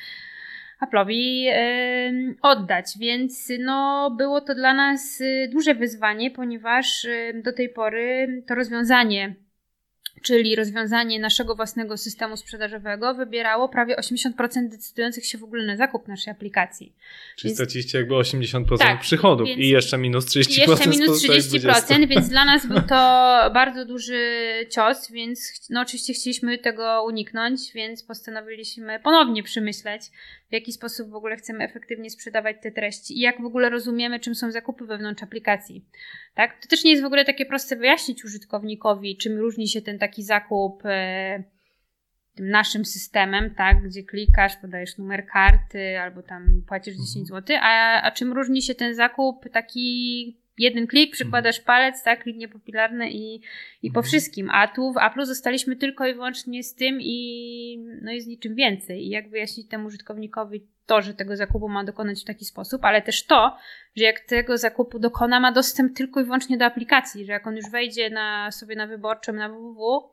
Apple'owi 0.80 1.46
oddać, 2.42 2.86
więc 2.98 3.48
no, 3.58 4.10
było 4.18 4.40
to 4.40 4.54
dla 4.54 4.74
nas 4.74 5.20
y, 5.20 5.50
duże 5.52 5.74
wyzwanie, 5.74 6.30
ponieważ 6.30 7.04
y, 7.04 7.42
do 7.44 7.52
tej 7.52 7.68
pory 7.68 8.42
to 8.46 8.54
rozwiązanie, 8.54 9.34
czyli 10.22 10.56
rozwiązanie 10.56 11.20
naszego 11.20 11.54
własnego 11.54 11.96
systemu 11.96 12.36
sprzedażowego 12.36 13.14
wybierało 13.14 13.68
prawie 13.68 13.96
80% 13.96 14.68
decydujących 14.70 15.26
się 15.26 15.38
w 15.38 15.44
ogóle 15.44 15.66
na 15.66 15.76
zakup 15.76 16.08
naszej 16.08 16.30
aplikacji. 16.30 16.92
Czyli 17.36 17.48
Więc- 17.48 17.56
straciliście 17.58 17.98
jakby 17.98 18.14
80% 18.14 18.78
Tak, 18.78 19.00
przychodów 19.00 19.48
i 19.48 19.68
jeszcze 19.68 19.98
minus 19.98 20.26
30% 20.26 20.66
I 20.66 20.70
jeszcze 20.70 20.90
minus 20.90 21.06
pozostałych 21.06 21.42
30%, 21.42 22.08
więc 22.08 22.28
dla 22.28 22.44
nas 22.44 22.66
był 22.66 22.80
to 22.80 23.30
bardzo 23.60 23.84
duży 23.84 24.18
cios, 24.70 25.10
więc 25.10 25.66
no 25.70 25.80
oczywiście 25.80 26.12
chcieliśmy 26.12 26.58
tego 26.58 27.04
uniknąć, 27.06 27.72
więc 27.72 28.02
postanowiliśmy 28.02 29.00
ponownie 29.00 29.42
przemyśleć, 29.42 30.02
w 30.50 30.52
jaki 30.52 30.72
sposób 30.72 31.10
w 31.10 31.14
ogóle 31.14 31.36
chcemy 31.36 31.64
efektywnie 31.64 32.10
sprzedawać 32.10 32.56
te 32.62 32.70
treści 32.70 33.18
i 33.18 33.20
jak 33.20 33.42
w 33.42 33.44
ogóle 33.44 33.70
rozumiemy, 33.70 34.20
czym 34.20 34.34
są 34.34 34.50
zakupy 34.50 34.86
wewnątrz 34.86 35.22
aplikacji. 35.22 35.84
Tak? 36.34 36.62
To 36.62 36.68
też 36.68 36.84
nie 36.84 36.90
jest 36.90 37.02
w 37.02 37.06
ogóle 37.06 37.24
takie 37.24 37.46
proste 37.46 37.76
wyjaśnić 37.76 38.24
użytkownikowi, 38.24 39.16
czym 39.16 39.38
różni 39.38 39.68
się 39.68 39.82
ten 39.82 39.98
taki 39.98 40.22
zakup 40.22 40.82
e, 40.84 41.42
tym 42.34 42.50
naszym 42.50 42.84
systemem, 42.84 43.54
tak, 43.54 43.82
gdzie 43.82 44.02
klikasz, 44.02 44.56
podajesz 44.56 44.98
numer 44.98 45.26
karty 45.26 45.98
albo 45.98 46.22
tam 46.22 46.62
płacisz 46.68 46.94
10 46.96 47.28
zł, 47.28 47.56
a, 47.60 48.02
a 48.02 48.10
czym 48.10 48.32
różni 48.32 48.62
się 48.62 48.74
ten 48.74 48.94
zakup 48.94 49.48
taki 49.52 50.39
jeden 50.60 50.86
klik, 50.86 51.12
przykładasz 51.12 51.60
palec, 51.60 52.02
tak, 52.02 52.26
linie 52.26 52.48
papilarne 52.48 53.10
i, 53.10 53.40
i 53.82 53.90
po 53.90 54.02
wszystkim. 54.02 54.50
A 54.50 54.68
tu 54.68 54.92
w 54.92 54.96
Apple 54.96 55.24
zostaliśmy 55.24 55.76
tylko 55.76 56.06
i 56.06 56.14
wyłącznie 56.14 56.62
z 56.62 56.74
tym 56.74 56.98
i 57.00 57.78
no 58.02 58.12
i 58.12 58.20
z 58.20 58.26
niczym 58.26 58.54
więcej. 58.54 59.06
I 59.06 59.08
jak 59.08 59.30
wyjaśnić 59.30 59.68
temu 59.68 59.86
użytkownikowi 59.86 60.66
to, 60.86 61.02
że 61.02 61.14
tego 61.14 61.36
zakupu 61.36 61.68
ma 61.68 61.84
dokonać 61.84 62.22
w 62.22 62.24
taki 62.24 62.44
sposób, 62.44 62.84
ale 62.84 63.02
też 63.02 63.26
to, 63.26 63.56
że 63.96 64.04
jak 64.04 64.20
tego 64.20 64.58
zakupu 64.58 64.98
dokona, 64.98 65.40
ma 65.40 65.52
dostęp 65.52 65.96
tylko 65.96 66.20
i 66.20 66.24
wyłącznie 66.24 66.58
do 66.58 66.64
aplikacji, 66.64 67.24
że 67.24 67.32
jak 67.32 67.46
on 67.46 67.56
już 67.56 67.70
wejdzie 67.70 68.10
na 68.10 68.50
sobie 68.50 68.76
na 68.76 68.86
wyborczym 68.86 69.36
na 69.36 69.48
www, 69.48 70.10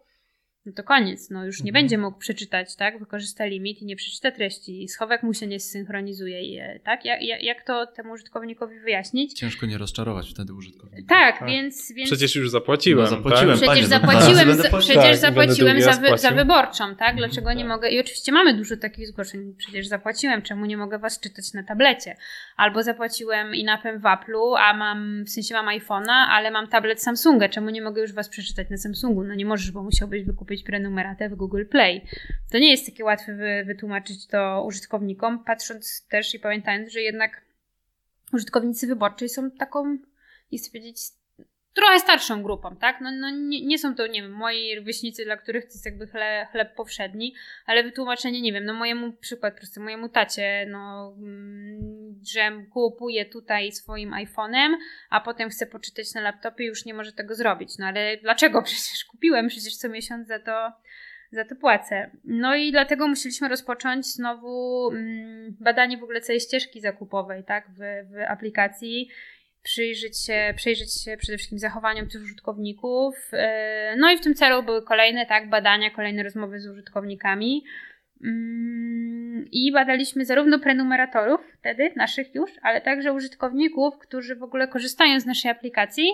no 0.67 0.73
to 0.73 0.83
koniec, 0.83 1.29
no 1.29 1.45
już 1.45 1.63
nie 1.63 1.69
Mhm. 1.69 1.83
będzie 1.83 1.97
mógł 1.97 2.17
przeczytać, 2.19 2.75
tak? 2.75 2.99
Wykorzysta 2.99 3.45
limit 3.45 3.81
i 3.81 3.85
nie 3.85 3.95
przeczyta 3.95 4.31
treści, 4.31 4.87
schowek 4.87 5.23
mu 5.23 5.33
się 5.33 5.47
nie 5.47 5.59
zsynchronizuje, 5.59 6.41
i, 6.41 6.79
tak? 6.83 7.05
Jak, 7.05 7.19
jak, 7.43 7.63
to 7.63 7.85
temu 7.87 8.13
użytkownikowi 8.13 8.79
wyjaśnić? 8.79 9.33
Ciężko 9.33 9.65
nie 9.65 9.77
rozczarować 9.77 10.29
wtedy 10.31 10.53
użytkownika. 10.53 11.07
Tak, 11.15 11.39
Tak. 11.39 11.47
więc, 11.49 11.91
więc 11.93 12.09
Przecież 12.09 12.35
już 12.35 12.49
zapłaciłem. 12.49 13.03
No, 13.03 13.07
zapłaciłem. 13.09 13.59
Tak? 13.59 13.67
Panie, 13.67 13.81
Przecież 13.81 13.89
zapłaciłem, 14.01 14.53
za, 14.55 14.69
płacił. 14.69 14.79
przecież 14.79 15.03
Tak, 15.03 15.17
zapłaciłem 15.17 15.81
za, 15.81 15.91
wy, 15.91 16.17
za 16.17 16.31
wyborczą, 16.31 16.95
tak? 16.95 17.15
Dlaczego 17.15 17.53
nie 17.53 17.59
Tak. 17.63 17.67
mogę? 17.69 17.89
I 17.89 17.99
oczywiście 17.99 18.31
mamy 18.31 18.53
dużo 18.53 18.77
takich 18.77 19.07
zgłoszeń. 19.07 19.53
Przecież 19.57 19.87
zapłaciłem, 19.87 20.41
czemu 20.41 20.65
nie 20.65 20.77
mogę 20.77 20.99
was 20.99 21.19
czytać 21.19 21.53
na 21.53 21.63
tablecie? 21.63 22.15
Albo 22.57 22.83
zapłaciłem 22.83 23.55
inapem 23.55 23.99
w 23.99 24.03
Apple'u, 24.03 24.55
a 24.57 24.73
mam, 24.73 25.23
w 25.25 25.29
sensie 25.29 25.53
mam 25.55 25.65
iPhone'a, 25.79 26.25
ale 26.29 26.51
mam 26.51 26.67
tablet 26.67 27.01
Samsunga. 27.03 27.49
Czemu 27.49 27.69
nie 27.69 27.81
mogę 27.81 28.01
już 28.01 28.13
was 28.13 28.29
przeczytać 28.29 28.69
na 28.69 28.77
Samsungu? 28.77 29.23
No 29.23 29.35
nie 29.35 29.45
możesz, 29.45 29.71
bo 29.71 29.83
musiałbyś 29.83 30.23
wykupić 30.23 30.56
prenumeratę 30.63 31.29
w 31.29 31.35
Google 31.35 31.65
Play. 31.65 32.05
To 32.51 32.57
nie 32.57 32.71
jest 32.71 32.85
takie 32.85 33.05
łatwe 33.05 33.35
wy, 33.35 33.63
wytłumaczyć 33.65 34.27
to 34.27 34.63
użytkownikom, 34.67 35.43
patrząc 35.43 36.07
też 36.07 36.35
i 36.35 36.39
pamiętając, 36.39 36.91
że 36.91 37.01
jednak 37.01 37.41
użytkownicy 38.33 38.87
wyborczej 38.87 39.29
są 39.29 39.51
taką, 39.51 39.97
nie 40.51 40.57
chcę 40.57 40.71
powiedzieć, 40.71 40.97
trochę 41.77 41.99
starszą 41.99 42.43
grupą, 42.43 42.75
tak? 42.75 43.01
No, 43.01 43.11
no 43.11 43.29
nie, 43.29 43.65
nie 43.65 43.79
są 43.79 43.95
to, 43.95 44.07
nie 44.07 44.21
wiem, 44.21 44.31
moi 44.31 44.75
rówieśnicy, 44.75 45.25
dla 45.25 45.37
których 45.37 45.63
to 45.63 45.69
jest 45.69 45.85
jakby 45.85 46.07
chleb, 46.07 46.49
chleb 46.51 46.75
powszedni, 46.75 47.33
ale 47.65 47.83
wytłumaczenie, 47.83 48.41
nie 48.41 48.53
wiem, 48.53 48.65
no 48.65 48.73
mojemu, 48.73 49.11
przykład 49.13 49.57
prosty, 49.57 49.79
mojemu 49.79 50.09
tacie, 50.09 50.67
no, 50.69 51.13
mm, 51.17 52.19
że 52.33 52.51
kupuje 52.73 53.25
tutaj 53.25 53.71
swoim 53.71 54.11
iPhone'em, 54.11 54.75
a 55.09 55.21
potem 55.21 55.49
chce 55.49 55.65
poczytać 55.65 56.13
na 56.13 56.21
laptopie 56.21 56.63
i 56.63 56.67
już 56.67 56.85
nie 56.85 56.93
może 56.93 57.11
tego 57.13 57.35
zrobić. 57.35 57.77
No 57.77 57.85
ale 57.85 58.17
dlaczego? 58.17 58.61
Przecież 58.67 59.05
kupiłem, 59.05 59.47
przecież 59.47 59.75
co 59.75 59.89
miesiąc 59.89 60.27
za 60.27 60.39
to 60.39 60.71
za 61.31 61.45
to 61.45 61.55
płacę. 61.55 62.11
No 62.23 62.55
i 62.55 62.71
dlatego 62.71 63.07
musieliśmy 63.07 63.47
rozpocząć 63.47 64.05
znowu 64.05 64.89
mm, 64.91 65.55
badanie 65.59 65.97
w 65.97 66.03
ogóle 66.03 66.21
całej 66.21 66.39
ścieżki 66.39 66.81
zakupowej, 66.81 67.43
tak, 67.43 67.69
w, 67.69 67.79
w 68.11 68.21
aplikacji. 68.27 69.09
Przyjrzeć 69.63 70.25
się, 70.25 70.53
przyjrzeć 70.55 71.03
się 71.03 71.17
przede 71.17 71.37
wszystkim 71.37 71.59
zachowaniom 71.59 72.09
tych 72.09 72.21
użytkowników. 72.21 73.15
Yy, 73.33 73.39
No 73.97 74.11
i 74.11 74.17
w 74.17 74.21
tym 74.21 74.35
celu 74.35 74.63
były 74.63 74.81
kolejne 74.83 75.25
tak, 75.25 75.49
badania, 75.49 75.89
kolejne 75.89 76.23
rozmowy 76.23 76.59
z 76.59 76.67
użytkownikami. 76.67 77.63
Mm, 78.23 79.45
I 79.51 79.71
badaliśmy 79.71 80.25
zarówno 80.25 80.59
prenumeratorów 80.59 81.41
wtedy, 81.59 81.91
naszych 81.95 82.35
już, 82.35 82.51
ale 82.61 82.81
także 82.81 83.13
użytkowników, 83.13 83.97
którzy 83.97 84.35
w 84.35 84.43
ogóle 84.43 84.67
korzystają 84.67 85.19
z 85.19 85.25
naszej 85.25 85.51
aplikacji, 85.51 86.09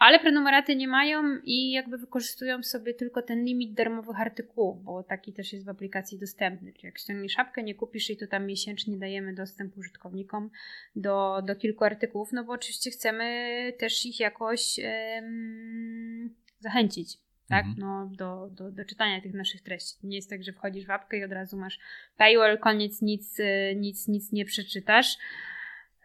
ale 0.00 0.18
prenumeraty 0.18 0.76
nie 0.76 0.88
mają 0.88 1.36
i 1.44 1.70
jakby 1.70 1.98
wykorzystują 1.98 2.62
sobie 2.62 2.94
tylko 2.94 3.22
ten 3.22 3.44
limit 3.44 3.74
darmowych 3.74 4.20
artykułów, 4.20 4.84
bo 4.84 5.02
taki 5.02 5.32
też 5.32 5.52
jest 5.52 5.66
w 5.66 5.68
aplikacji 5.68 6.18
dostępny. 6.18 6.72
Czyli 6.72 6.86
jak 6.86 6.98
ściągniesz 6.98 7.32
szapkę, 7.32 7.62
nie 7.62 7.74
kupisz 7.74 8.10
i 8.10 8.16
to 8.16 8.26
tam 8.26 8.46
miesięcznie 8.46 8.96
dajemy 8.96 9.34
dostęp 9.34 9.78
użytkownikom 9.78 10.50
do, 10.96 11.42
do 11.46 11.56
kilku 11.56 11.84
artykułów, 11.84 12.32
no 12.32 12.44
bo 12.44 12.52
oczywiście 12.52 12.90
chcemy 12.90 13.72
też 13.78 14.06
ich 14.06 14.20
jakoś 14.20 14.80
um, 15.14 16.34
zachęcić. 16.58 17.18
Tak, 17.48 17.66
mhm. 17.66 17.78
no, 17.78 18.10
do, 18.16 18.48
do, 18.50 18.70
do 18.70 18.84
czytania 18.84 19.20
tych 19.20 19.34
naszych 19.34 19.62
treści. 19.62 20.06
Nie 20.06 20.16
jest 20.16 20.30
tak, 20.30 20.44
że 20.44 20.52
wchodzisz 20.52 20.86
w 20.86 20.90
apkę 20.90 21.18
i 21.18 21.24
od 21.24 21.32
razu 21.32 21.56
masz 21.56 21.78
paywall, 22.16 22.58
koniec, 22.58 23.02
nic, 23.02 23.40
y, 23.40 23.74
nic, 23.76 24.08
nic 24.08 24.32
nie 24.32 24.44
przeczytasz. 24.44 25.18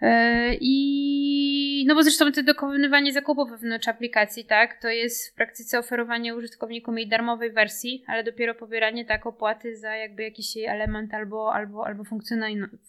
E, 0.05 0.57
I 0.61 1.85
no 1.87 1.95
bo 1.95 2.03
zresztą 2.03 2.31
to 2.31 2.43
dokonywanie 2.43 3.13
zakupów 3.13 3.49
wewnątrz 3.49 3.87
aplikacji, 3.87 4.45
tak, 4.45 4.81
to 4.81 4.89
jest 4.89 5.29
w 5.29 5.33
praktyce 5.33 5.79
oferowanie 5.79 6.35
użytkownikom 6.35 6.97
jej 6.97 7.07
darmowej 7.07 7.51
wersji, 7.51 8.03
ale 8.07 8.23
dopiero 8.23 8.55
pobieranie 8.55 9.05
tak 9.05 9.25
opłaty 9.25 9.77
za 9.77 9.95
jakby 9.95 10.23
jakiś 10.23 10.55
jej 10.55 10.65
element 10.65 11.13
albo, 11.13 11.53
albo, 11.53 11.87
albo 11.87 12.03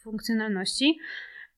funkcjonalności. 0.02 0.98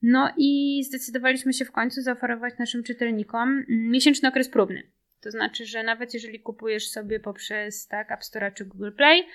No 0.03 0.33
i 0.37 0.83
zdecydowaliśmy 0.85 1.53
się 1.53 1.65
w 1.65 1.73
końcu 1.73 2.03
zaoferować 2.03 2.55
naszym 2.59 2.83
czytelnikom 2.83 3.65
miesięczny 3.69 4.29
okres 4.29 4.49
próbny. 4.49 4.83
To 5.21 5.31
znaczy, 5.31 5.67
że 5.67 5.83
nawet 5.83 6.15
jeżeli 6.15 6.41
kupujesz 6.41 6.89
sobie 6.89 7.21
poprzez 7.21 7.87
tak 7.87 8.13
App 8.13 8.25
Store 8.25 8.53
czy 8.53 8.65
Google 8.65 8.93
Play, 8.97 9.27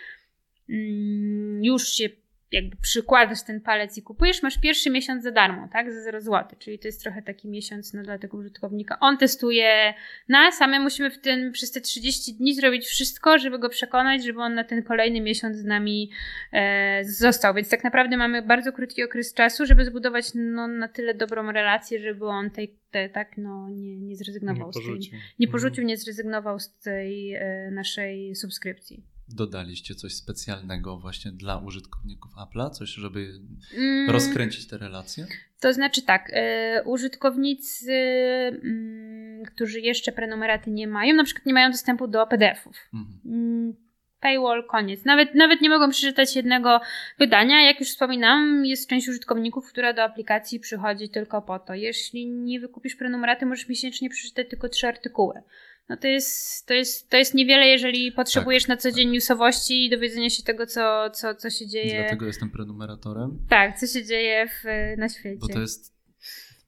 mm, 0.69 1.63
już 1.63 1.87
się 1.87 2.09
jakby 2.53 2.75
przykładasz 2.81 3.43
ten 3.43 3.61
palec 3.61 3.97
i 3.97 4.01
kupujesz, 4.01 4.43
masz 4.43 4.57
pierwszy 4.57 4.89
miesiąc 4.89 5.23
za 5.23 5.31
darmo, 5.31 5.67
tak? 5.71 5.93
Za 5.93 6.01
0 6.01 6.21
zł. 6.21 6.57
Czyli 6.59 6.79
to 6.79 6.87
jest 6.87 7.01
trochę 7.01 7.21
taki 7.21 7.47
miesiąc 7.47 7.93
no, 7.93 8.03
dla 8.03 8.17
tego 8.17 8.37
użytkownika. 8.37 8.97
On 8.99 9.17
testuje 9.17 9.93
nas, 10.29 10.61
a 10.61 10.67
my 10.67 10.79
musimy 10.79 11.11
w 11.11 11.17
tym, 11.17 11.51
przez 11.51 11.71
te 11.71 11.81
30 11.81 12.33
dni 12.33 12.55
zrobić 12.55 12.85
wszystko, 12.85 13.37
żeby 13.37 13.59
go 13.59 13.69
przekonać, 13.69 14.23
żeby 14.23 14.41
on 14.41 14.53
na 14.53 14.63
ten 14.63 14.83
kolejny 14.83 15.21
miesiąc 15.21 15.57
z 15.57 15.65
nami 15.65 16.11
e, 16.51 17.03
został. 17.03 17.53
Więc 17.53 17.69
tak 17.69 17.83
naprawdę 17.83 18.17
mamy 18.17 18.41
bardzo 18.41 18.71
krótki 18.71 19.03
okres 19.03 19.33
czasu, 19.33 19.65
żeby 19.65 19.85
zbudować 19.85 20.25
no, 20.35 20.67
na 20.67 20.87
tyle 20.87 21.13
dobrą 21.13 21.51
relację, 21.51 21.99
żeby 21.99 22.25
on 22.25 22.49
tej, 22.49 22.75
te, 22.91 23.09
tak, 23.09 23.37
no, 23.37 23.69
nie, 23.69 23.99
nie 23.99 24.15
zrezygnował 24.15 24.67
nie 24.67 24.73
z 24.73 24.75
tej. 24.75 24.85
Porzucił. 24.85 25.19
Nie 25.39 25.47
porzucił, 25.47 25.81
mhm. 25.81 25.87
nie 25.87 25.97
zrezygnował 25.97 26.59
z 26.59 26.77
tej 26.79 27.33
e, 27.33 27.71
naszej 27.71 28.35
subskrypcji 28.35 29.12
dodaliście 29.29 29.95
coś 29.95 30.15
specjalnego 30.15 30.97
właśnie 30.97 31.31
dla 31.31 31.57
użytkowników 31.57 32.31
Apple'a? 32.35 32.69
Coś, 32.71 32.89
żeby 32.89 33.39
mm. 33.73 34.09
rozkręcić 34.09 34.67
te 34.67 34.77
relacje? 34.77 35.27
To 35.59 35.73
znaczy 35.73 36.01
tak, 36.01 36.29
y, 36.29 36.83
użytkownicy, 36.85 37.91
y, 37.91 39.43
którzy 39.47 39.79
jeszcze 39.79 40.11
prenumeraty 40.11 40.71
nie 40.71 40.87
mają, 40.87 41.15
na 41.15 41.23
przykład 41.23 41.45
nie 41.45 41.53
mają 41.53 41.71
dostępu 41.71 42.07
do 42.07 42.27
PDF-ów. 42.27 42.77
Mhm. 42.93 43.19
Mm, 43.25 43.75
paywall, 44.23 44.67
koniec. 44.67 45.05
Nawet, 45.05 45.35
nawet 45.35 45.61
nie 45.61 45.69
mogą 45.69 45.89
przeczytać 45.89 46.35
jednego 46.35 46.81
wydania. 47.19 47.65
Jak 47.67 47.79
już 47.79 47.89
wspominałam, 47.89 48.65
jest 48.65 48.89
część 48.89 49.09
użytkowników, 49.09 49.69
która 49.69 49.93
do 49.93 50.03
aplikacji 50.03 50.59
przychodzi 50.59 51.09
tylko 51.09 51.41
po 51.41 51.59
to. 51.59 51.73
Jeśli 51.73 52.29
nie 52.29 52.59
wykupisz 52.59 52.95
prenumeraty, 52.95 53.45
możesz 53.45 53.69
miesięcznie 53.69 54.09
przeczytać 54.09 54.49
tylko 54.49 54.69
trzy 54.69 54.87
artykuły 54.87 55.41
no 55.89 55.97
to 55.97 56.07
jest, 56.07 56.65
to 56.67 56.73
jest, 56.73 57.09
to 57.09 57.17
jest 57.17 57.33
niewiele, 57.33 57.67
jeżeli 57.67 58.11
potrzebujesz 58.11 58.63
tak, 58.63 58.69
na 58.69 58.77
co 58.77 58.91
dzień 58.91 59.07
tak. 59.07 59.13
newsowości 59.13 59.85
i 59.85 59.89
dowiedzenia 59.89 60.29
się 60.29 60.43
tego, 60.43 60.65
co, 60.65 61.09
co, 61.09 61.35
co 61.35 61.49
się 61.49 61.67
dzieje. 61.67 61.99
Dlatego 61.99 62.25
jestem 62.25 62.49
prenumeratorem. 62.49 63.45
Tak, 63.49 63.79
co 63.79 63.87
się 63.87 64.05
dzieje 64.05 64.47
w, 64.47 64.63
na 64.97 65.09
świecie. 65.09 65.39
Bo 65.41 65.47
to 65.47 65.59
jest 65.59 65.93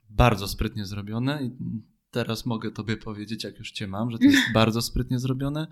bardzo 0.09 0.47
sprytnie 0.47 0.85
zrobione 0.85 1.43
i 1.43 1.51
teraz 2.11 2.45
mogę 2.45 2.71
tobie 2.71 2.97
powiedzieć, 2.97 3.43
jak 3.43 3.59
już 3.59 3.71
cię 3.71 3.87
mam, 3.87 4.11
że 4.11 4.17
to 4.17 4.23
jest 4.23 4.51
bardzo 4.53 4.81
sprytnie 4.81 5.19
zrobione 5.19 5.67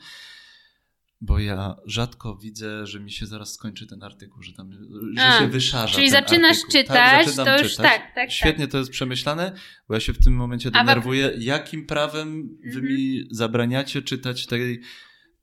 bo 1.25 1.39
ja 1.39 1.75
rzadko 1.85 2.35
widzę, 2.35 2.87
że 2.87 2.99
mi 2.99 3.11
się 3.11 3.25
zaraz 3.25 3.53
skończy 3.53 3.87
ten 3.87 4.03
artykuł, 4.03 4.43
że 4.43 4.53
tam 4.53 4.71
że 5.17 5.27
A, 5.27 5.39
się 5.39 5.47
wyszarza. 5.47 5.95
Czyli 5.95 6.09
zaczynasz 6.09 6.57
artykuł, 6.57 6.71
czytać, 6.71 7.35
tak? 7.35 7.45
to 7.45 7.63
już 7.63 7.71
czytać. 7.71 7.91
tak, 7.91 8.15
tak. 8.15 8.31
Świetnie 8.31 8.65
tak. 8.65 8.71
to 8.71 8.77
jest 8.77 8.91
przemyślane, 8.91 9.51
bo 9.87 9.93
ja 9.93 9.99
się 9.99 10.13
w 10.13 10.23
tym 10.23 10.33
momencie 10.33 10.71
denerwuję. 10.71 11.31
Jakim 11.37 11.85
prawem 11.85 12.57
wy 12.63 12.79
mhm. 12.79 12.85
mi 12.85 13.27
zabraniacie 13.31 14.01
czytać 14.01 14.45
tej, 14.45 14.81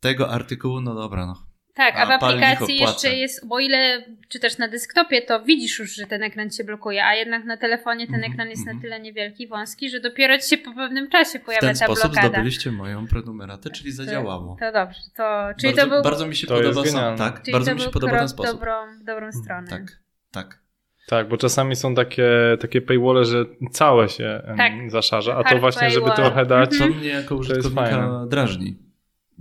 tego 0.01 0.31
artykułu? 0.31 0.81
No 0.81 0.95
dobra, 0.95 1.27
no 1.27 1.50
tak, 1.81 1.97
a, 1.97 1.99
a 1.99 2.07
w 2.07 2.11
aplikacji 2.11 2.79
jeszcze 2.79 3.15
jest, 3.15 3.47
bo 3.47 3.61
ile 3.61 4.05
czytasz 4.29 4.59
na 4.59 4.69
desktopie, 4.69 5.23
to 5.23 5.43
widzisz 5.43 5.79
już, 5.79 5.95
że 5.95 6.07
ten 6.07 6.23
ekran 6.23 6.51
się 6.51 6.65
blokuje, 6.65 7.05
a 7.05 7.15
jednak 7.15 7.45
na 7.45 7.57
telefonie 7.57 8.07
ten 8.07 8.15
mhm, 8.15 8.33
ekran 8.33 8.51
jest 8.51 8.67
na 8.67 8.73
mhm. 8.73 8.83
tyle 8.83 9.01
niewielki, 9.01 9.49
wąski, 9.49 9.91
że 9.91 10.01
dopiero 10.01 10.39
ci 10.39 10.49
się 10.49 10.59
po 10.59 10.75
pewnym 10.75 11.09
czasie 11.09 11.39
pojawia 11.39 11.75
ta 11.75 11.87
blokada. 11.87 11.95
W 11.95 12.01
ten 12.01 12.11
sposób 12.13 12.31
zdobyliście 12.33 12.73
moją 12.73 13.07
prenumeratę, 13.07 13.71
czyli 13.71 13.93
zadziałało. 13.93 14.57
To, 14.61 14.67
to 14.67 14.73
dobrze. 14.73 15.01
To, 15.17 15.49
czyli 15.61 15.75
bardzo, 15.75 15.83
to 15.83 15.95
był, 15.95 16.03
bardzo 16.03 16.27
mi 16.27 16.37
się 16.37 16.47
podoba 16.47 16.87
sam, 16.87 17.19
tak, 17.19 17.43
czyli 17.43 17.53
bardzo 17.53 17.75
mi 17.75 17.81
się 17.81 17.91
podoba 17.91 18.19
ten 18.19 18.29
sposób. 18.29 18.55
Dobrą, 18.55 18.73
dobrą 18.99 19.27
mhm, 19.27 19.33
stronę. 19.33 19.69
Tak, 19.69 19.83
tak. 20.31 20.61
Tak, 21.07 21.29
bo 21.29 21.37
czasami 21.37 21.77
są 21.77 21.95
takie, 21.95 22.31
takie 22.61 22.81
paywalle, 22.81 23.25
że 23.25 23.45
całe 23.71 24.09
się 24.09 24.43
tak. 24.57 24.73
zaszarza, 24.91 25.37
a 25.37 25.45
to 25.45 25.59
właśnie, 25.59 25.81
paywall. 25.81 26.01
żeby 26.01 26.17
trochę 26.17 26.47
dać. 26.47 26.79
To 26.79 26.87
mnie 26.87 27.09
jako 27.09 27.37
użytkownika 27.37 28.27
drażni. 28.29 28.90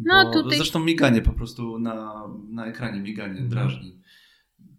No, 0.05 0.31
tutaj... 0.33 0.57
Zresztą 0.57 0.79
miganie 0.79 1.21
po 1.21 1.33
prostu 1.33 1.79
na, 1.79 2.27
na 2.49 2.65
ekranie, 2.65 2.99
miganie 2.99 3.39
mhm. 3.39 3.49
drażni. 3.49 3.99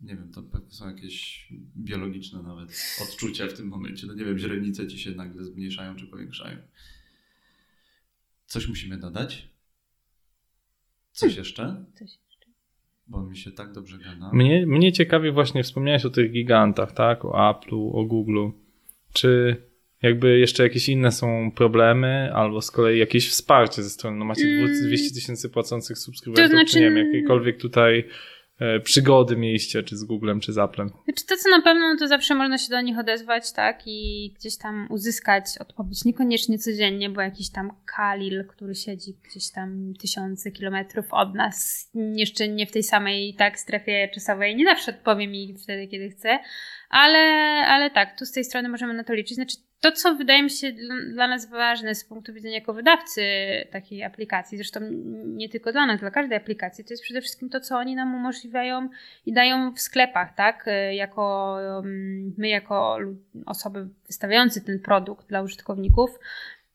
Nie 0.03 0.17
wiem, 0.17 0.33
to 0.33 0.43
pewnie 0.43 0.71
są 0.71 0.89
jakieś 0.89 1.49
biologiczne 1.77 2.43
nawet 2.43 2.99
odczucia 3.03 3.47
w 3.47 3.53
tym 3.53 3.69
momencie. 3.69 4.07
No 4.07 4.15
nie 4.15 4.25
wiem, 4.25 4.39
źrenice 4.39 4.87
ci 4.87 4.99
się 4.99 5.11
nagle 5.11 5.45
zmniejszają 5.45 5.97
czy 5.97 6.07
powiększają. 6.07 6.59
Coś 8.47 8.69
musimy 8.69 8.99
dodać? 8.99 9.49
Coś 11.13 11.37
jeszcze? 11.37 11.85
Coś 11.95 12.19
jeszcze. 12.29 12.47
Bo 13.07 13.23
mi 13.23 13.37
się 13.37 13.53
tak 13.53 13.73
dobrze 13.73 13.99
gada. 13.99 14.31
Mnie, 14.33 14.67
mnie 14.67 14.93
ciekawi 14.93 15.33
właśnie, 15.33 15.63
wspomniałeś 15.63 16.05
o 16.05 16.11
tych 16.11 16.33
gigantach, 16.33 16.93
tak? 16.93 17.25
O 17.25 17.29
Apple'u, 17.29 17.91
o 17.93 18.05
Google'u. 18.05 18.53
Czy 19.13 19.57
jakby 20.03 20.39
jeszcze 20.39 20.63
jakieś 20.63 20.89
inne 20.89 21.13
są 21.13 21.51
problemy, 21.51 22.31
albo 22.35 22.63
z 22.63 22.71
kolei 22.71 22.99
jakieś 22.99 23.31
wsparcie 23.31 23.83
ze 23.83 23.91
strony, 23.91 24.17
no 24.17 24.25
macie 24.25 24.43
200 24.87 25.07
mm. 25.07 25.15
tysięcy 25.15 25.49
płacących 25.49 25.99
subskrybentów, 25.99 26.51
to 26.51 26.57
znaczy... 26.57 26.73
czy 26.73 26.81
nie 26.81 26.91
wiem, 26.91 27.07
jakiekolwiek 27.07 27.61
tutaj 27.61 28.09
e, 28.59 28.81
przygody 28.81 29.37
mieliście, 29.37 29.83
czy 29.83 29.97
z 29.97 30.05
Googlem, 30.05 30.41
czy 30.41 30.53
z 30.53 30.59
Applem. 30.59 30.89
Znaczy 31.05 31.27
to, 31.27 31.37
co 31.37 31.51
na 31.51 31.63
pewno, 31.63 31.97
to 31.99 32.09
zawsze 32.09 32.35
można 32.35 32.59
się 32.59 32.71
do 32.71 32.81
nich 32.81 32.99
odezwać, 32.99 33.53
tak, 33.53 33.83
i 33.87 34.33
gdzieś 34.39 34.57
tam 34.59 34.87
uzyskać 34.91 35.45
odpowiedź, 35.61 36.05
niekoniecznie 36.05 36.59
codziennie, 36.59 37.11
bo 37.11 37.21
jakiś 37.21 37.51
tam 37.51 37.73
Kalil, 37.97 38.45
który 38.49 38.75
siedzi 38.75 39.17
gdzieś 39.31 39.51
tam 39.51 39.95
tysiące 40.01 40.51
kilometrów 40.51 41.07
od 41.11 41.35
nas, 41.35 41.91
jeszcze 41.95 42.49
nie 42.49 42.67
w 42.67 42.73
tej 42.73 42.83
samej, 42.83 43.35
tak, 43.35 43.59
strefie 43.59 44.09
czasowej, 44.15 44.57
nie 44.57 44.65
zawsze 44.65 44.91
odpowie 44.91 45.29
mi 45.29 45.55
wtedy, 45.63 45.87
kiedy 45.87 46.11
chce, 46.11 46.39
ale, 46.91 47.19
ale 47.67 47.91
tak, 47.91 48.19
tu 48.19 48.27
z 48.27 48.33
tej 48.33 48.45
strony 48.45 48.69
możemy 48.69 48.95
na 48.95 49.05
to 49.05 49.15
liczyć, 49.15 49.35
znaczy 49.35 49.57
to, 49.81 49.93
co 49.93 50.15
wydaje 50.15 50.43
mi 50.43 50.51
się 50.51 50.73
dla 51.13 51.29
nas 51.29 51.51
ważne 51.51 51.95
z 51.95 52.05
punktu 52.05 52.33
widzenia 52.33 52.55
jako 52.55 52.75
wydawcy 52.75 53.23
takiej 53.71 54.05
aplikacji, 54.05 54.59
zresztą 54.59 54.81
nie 55.25 55.49
tylko 55.49 55.73
dla 55.73 55.87
nas, 55.87 56.01
dla 56.01 56.11
każdej 56.11 56.39
aplikacji, 56.39 56.85
to 56.85 56.93
jest 56.93 57.03
przede 57.03 57.21
wszystkim 57.21 57.49
to, 57.49 57.61
co 57.61 57.77
oni 57.79 57.95
nam 57.95 58.15
umożliwiają 58.15 58.89
i 59.27 59.33
dają 59.33 59.73
w 59.73 59.81
sklepach, 59.81 60.35
tak? 60.35 60.67
Jako 60.93 61.57
mm, 61.79 62.35
my, 62.39 62.49
jako 62.49 62.99
osoby 63.47 63.89
wystawiające 64.07 64.61
ten 64.61 64.81
produkt 64.81 65.29
dla 65.29 65.43
użytkowników, 65.43 66.11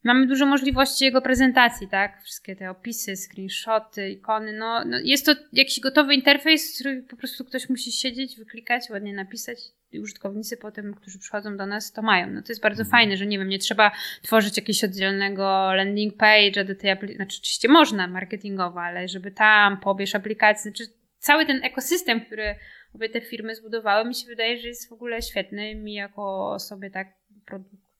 mamy 0.05 0.27
dużo 0.27 0.45
możliwości 0.45 1.05
jego 1.05 1.21
prezentacji, 1.21 1.87
tak? 1.87 2.21
Wszystkie 2.23 2.55
te 2.55 2.69
opisy, 2.69 3.15
screenshoty, 3.15 4.09
ikony, 4.09 4.53
no, 4.53 4.85
no 4.85 4.97
jest 5.03 5.25
to 5.25 5.31
jakiś 5.53 5.79
gotowy 5.79 6.13
interfejs, 6.13 6.75
który 6.75 7.03
po 7.03 7.15
prostu 7.15 7.45
ktoś 7.45 7.69
musi 7.69 7.91
siedzieć, 7.91 8.37
wyklikać, 8.37 8.89
ładnie 8.89 9.13
napisać 9.13 9.59
i 9.91 9.99
użytkownicy 9.99 10.57
potem, 10.57 10.93
którzy 10.93 11.19
przychodzą 11.19 11.57
do 11.57 11.65
nas, 11.65 11.91
to 11.91 12.01
mają. 12.01 12.29
No 12.29 12.41
to 12.41 12.51
jest 12.51 12.61
bardzo 12.61 12.83
mhm. 12.83 12.91
fajne, 12.91 13.17
że 13.17 13.25
nie 13.25 13.39
wiem, 13.39 13.49
nie 13.49 13.59
trzeba 13.59 13.91
tworzyć 14.21 14.57
jakiegoś 14.57 14.83
oddzielnego 14.83 15.73
landing 15.73 16.17
page 16.17 16.65
do 16.65 16.75
tej 16.75 16.91
aplikacji, 16.91 17.15
znaczy 17.15 17.37
oczywiście 17.41 17.67
można 17.67 18.07
marketingowo, 18.07 18.81
ale 18.81 19.07
żeby 19.07 19.31
tam 19.31 19.79
pobierz 19.79 20.15
aplikację, 20.15 20.71
znaczy 20.71 20.91
cały 21.19 21.45
ten 21.45 21.63
ekosystem, 21.63 22.21
który 22.21 22.55
obie 22.95 23.09
te 23.09 23.21
firmy 23.21 23.55
zbudowały, 23.55 24.07
mi 24.07 24.15
się 24.15 24.27
wydaje, 24.27 24.57
że 24.57 24.67
jest 24.67 24.89
w 24.89 24.93
ogóle 24.93 25.21
świetny. 25.21 25.75
Mi 25.75 25.93
jako 25.93 26.51
osobie 26.51 26.89
tak 26.89 27.07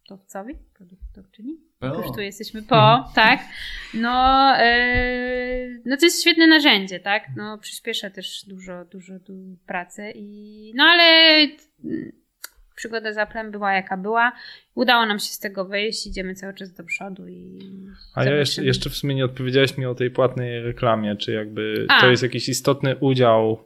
produktowcowi, 0.05 0.55
produktowczyni, 0.77 1.57
już 1.81 2.15
tu 2.15 2.21
jesteśmy 2.21 2.63
po, 2.63 3.03
tak. 3.15 3.39
No, 3.93 4.53
yy, 4.59 5.81
no 5.85 5.97
to 5.97 6.05
jest 6.05 6.21
świetne 6.21 6.47
narzędzie, 6.47 6.99
tak. 6.99 7.23
No, 7.37 7.57
przyspiesza 7.57 8.09
też 8.09 8.45
dużo, 8.47 8.85
dużo, 8.85 9.19
dużo 9.19 9.55
pracy 9.67 10.11
i 10.15 10.73
no 10.75 10.83
ale 10.83 11.03
mm, 11.83 12.11
przygoda 12.75 13.13
z 13.13 13.17
Applem 13.17 13.51
była 13.51 13.73
jaka 13.73 13.97
była. 13.97 14.31
Udało 14.75 15.05
nam 15.05 15.19
się 15.19 15.29
z 15.29 15.39
tego 15.39 15.65
wyjść, 15.65 16.07
idziemy 16.07 16.35
cały 16.35 16.53
czas 16.53 16.73
do 16.73 16.83
przodu 16.83 17.27
i. 17.27 17.59
A 18.15 18.23
ja 18.23 18.35
jeszcze, 18.35 18.63
jeszcze 18.63 18.89
w 18.89 18.95
sumie 18.95 19.15
nie 19.15 19.25
odpowiedziałeś 19.25 19.77
mi 19.77 19.85
o 19.85 19.95
tej 19.95 20.11
płatnej 20.11 20.61
reklamie, 20.61 21.15
czy 21.15 21.31
jakby 21.31 21.85
A. 21.89 22.01
to 22.01 22.09
jest 22.09 22.23
jakiś 22.23 22.49
istotny 22.49 22.95
udział 22.95 23.59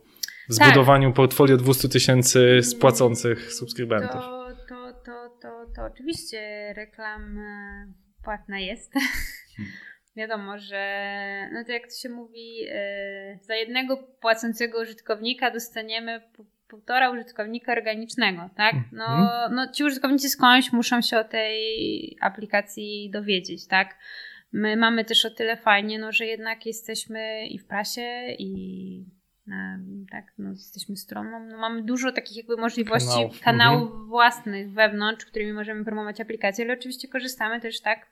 w 0.49 0.57
tak. 0.57 0.67
zbudowaniu 0.67 1.13
portfolio 1.13 1.57
200 1.57 1.89
tysięcy 1.89 2.59
spłacących 2.63 3.53
subskrybentów. 3.53 4.21
To, 4.21 4.38
to, 5.79 5.85
oczywiście 5.85 6.73
reklam 6.73 7.39
płatna 8.23 8.59
jest. 8.59 8.93
Hmm. 8.93 9.73
Wiadomo, 10.15 10.57
że 10.57 11.49
no 11.53 11.63
to 11.65 11.71
jak 11.71 11.87
to 11.87 11.95
się 11.95 12.09
mówi, 12.09 12.55
yy, 12.55 13.39
za 13.41 13.55
jednego 13.55 13.97
płacącego 13.97 14.81
użytkownika 14.81 15.51
dostaniemy 15.51 16.21
półtora 16.67 17.09
użytkownika 17.09 17.71
organicznego, 17.71 18.49
tak? 18.57 18.75
No, 18.91 19.05
mhm. 19.05 19.55
no 19.55 19.71
ci 19.71 19.83
użytkownicy 19.83 20.29
skądś 20.29 20.71
muszą 20.71 21.01
się 21.01 21.17
o 21.17 21.23
tej 21.23 22.17
aplikacji 22.21 23.09
dowiedzieć, 23.13 23.67
tak? 23.67 23.97
My 24.51 24.77
mamy 24.77 25.05
też 25.05 25.25
o 25.25 25.29
tyle 25.29 25.57
fajnie, 25.57 25.99
no, 25.99 26.11
że 26.11 26.25
jednak 26.25 26.65
jesteśmy 26.65 27.47
i 27.47 27.59
w 27.59 27.67
prasie, 27.67 28.35
i 28.39 29.18
tak, 30.11 30.33
no, 30.37 30.49
jesteśmy 30.49 30.97
stroną. 30.97 31.47
No, 31.49 31.57
mamy 31.57 31.83
dużo 31.83 32.11
takich 32.11 32.37
jakby 32.37 32.57
możliwości 32.57 33.09
kanałów, 33.09 33.39
kanałów 33.39 33.89
mhm. 33.91 34.07
własnych 34.07 34.73
wewnątrz, 34.73 35.25
którymi 35.25 35.53
możemy 35.53 35.85
promować 35.85 36.21
aplikacje, 36.21 36.65
ale 36.65 36.73
oczywiście 36.73 37.07
korzystamy 37.07 37.61
też 37.61 37.81
tak 37.81 38.07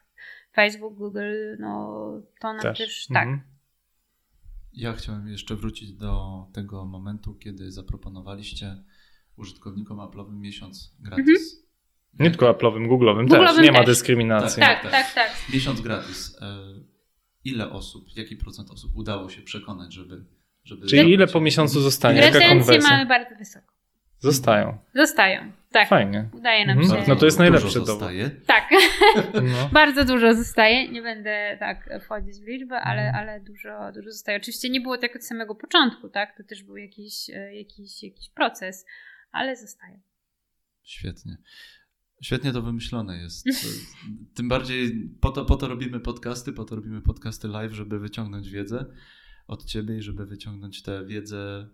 Facebook, 0.53 0.97
Google, 0.97 1.55
no 1.59 1.99
to 2.39 2.53
nam 2.53 2.61
też, 2.61 2.77
też 2.77 3.07
tak. 3.13 3.27
Mhm. 3.27 3.41
Ja 4.73 4.93
chciałem 4.93 5.27
jeszcze 5.27 5.55
wrócić 5.55 5.93
do 5.93 6.45
tego 6.53 6.85
momentu, 6.85 7.35
kiedy 7.35 7.71
zaproponowaliście 7.71 8.83
użytkownikom 9.35 9.97
Apple'owym 9.97 10.39
miesiąc 10.39 10.95
gratis. 10.99 11.53
Mhm. 11.53 11.67
Nie 12.19 12.29
tylko 12.29 12.53
Apple'owym, 12.53 12.87
Google'owym, 12.89 13.27
Google'owym 13.27 13.47
też. 13.47 13.57
Nie 13.57 13.63
też. 13.63 13.73
ma 13.73 13.83
dyskryminacji. 13.83 14.61
Tak, 14.61 14.83
tak, 14.83 14.91
tak, 14.91 15.13
tak. 15.13 15.31
Miesiąc 15.53 15.81
gratis. 15.81 16.37
E, 16.41 16.57
ile 17.43 17.69
osób, 17.69 18.05
jaki 18.15 18.35
procent 18.35 18.71
osób 18.71 18.95
udało 18.95 19.29
się 19.29 19.41
przekonać, 19.41 19.93
żeby... 19.93 20.25
żeby 20.67 20.87
Czyli 20.87 21.13
ile 21.13 21.27
po 21.27 21.41
miesiącu 21.41 21.81
zostanie? 21.81 22.31
Konwersja? 22.49 22.89
mamy 22.89 23.05
bardzo 23.05 23.35
wysoko. 23.35 23.77
Zostają. 24.19 24.77
Zostają, 24.95 25.51
tak. 25.71 25.89
Fajnie. 25.89 26.29
Udaje 26.33 26.65
nam 26.65 26.79
mhm. 26.79 27.01
się. 27.01 27.09
No 27.09 27.15
to 27.15 27.25
jest 27.25 27.39
najlepszy 27.39 27.81
dowód. 27.81 28.09
Tak. 28.45 28.69
No. 29.33 29.69
Bardzo 29.73 30.05
dużo 30.05 30.33
zostaje. 30.33 30.91
Nie 30.91 31.01
będę 31.01 31.57
tak 31.59 31.89
wchodzić 32.03 32.35
w 32.39 32.47
liczbę, 32.47 32.81
ale, 32.81 33.01
mhm. 33.01 33.15
ale 33.15 33.39
dużo, 33.39 33.91
dużo 33.95 34.11
zostaje. 34.11 34.37
Oczywiście 34.37 34.69
nie 34.69 34.81
było 34.81 34.97
tak 34.97 35.15
od 35.15 35.25
samego 35.25 35.55
początku, 35.55 36.09
tak? 36.09 36.37
To 36.37 36.43
też 36.43 36.63
był 36.63 36.77
jakiś, 36.77 37.29
e, 37.29 37.55
jakiś, 37.55 38.03
jakiś 38.03 38.29
proces, 38.29 38.85
ale 39.31 39.55
zostaje. 39.55 39.99
Świetnie. 40.83 41.37
Świetnie 42.21 42.51
to 42.51 42.61
wymyślone 42.61 43.17
jest. 43.17 43.45
Tym 44.37 44.49
bardziej 44.49 45.09
po 45.21 45.31
to, 45.31 45.45
po 45.45 45.55
to 45.55 45.67
robimy 45.67 45.99
podcasty, 45.99 46.53
po 46.53 46.65
to 46.65 46.75
robimy 46.75 47.01
podcasty 47.01 47.47
live, 47.47 47.73
żeby 47.73 47.99
wyciągnąć 47.99 48.49
wiedzę 48.49 48.85
od 49.47 49.65
ciebie 49.65 49.97
i 49.97 50.01
żeby 50.01 50.25
wyciągnąć 50.25 50.81
tę 50.81 51.05
wiedzę 51.05 51.69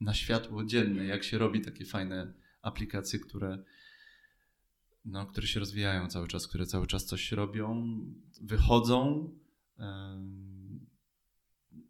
na 0.00 0.14
światło 0.14 0.64
dzienne, 0.64 1.04
jak 1.04 1.24
się 1.24 1.38
robi 1.38 1.60
takie 1.60 1.84
fajne 1.84 2.34
aplikacje, 2.62 3.18
które, 3.18 3.64
no, 5.04 5.26
które 5.26 5.46
się 5.46 5.60
rozwijają 5.60 6.08
cały 6.08 6.28
czas, 6.28 6.46
które 6.46 6.66
cały 6.66 6.86
czas 6.86 7.04
coś 7.04 7.32
robią, 7.32 7.98
wychodzą. 8.40 9.30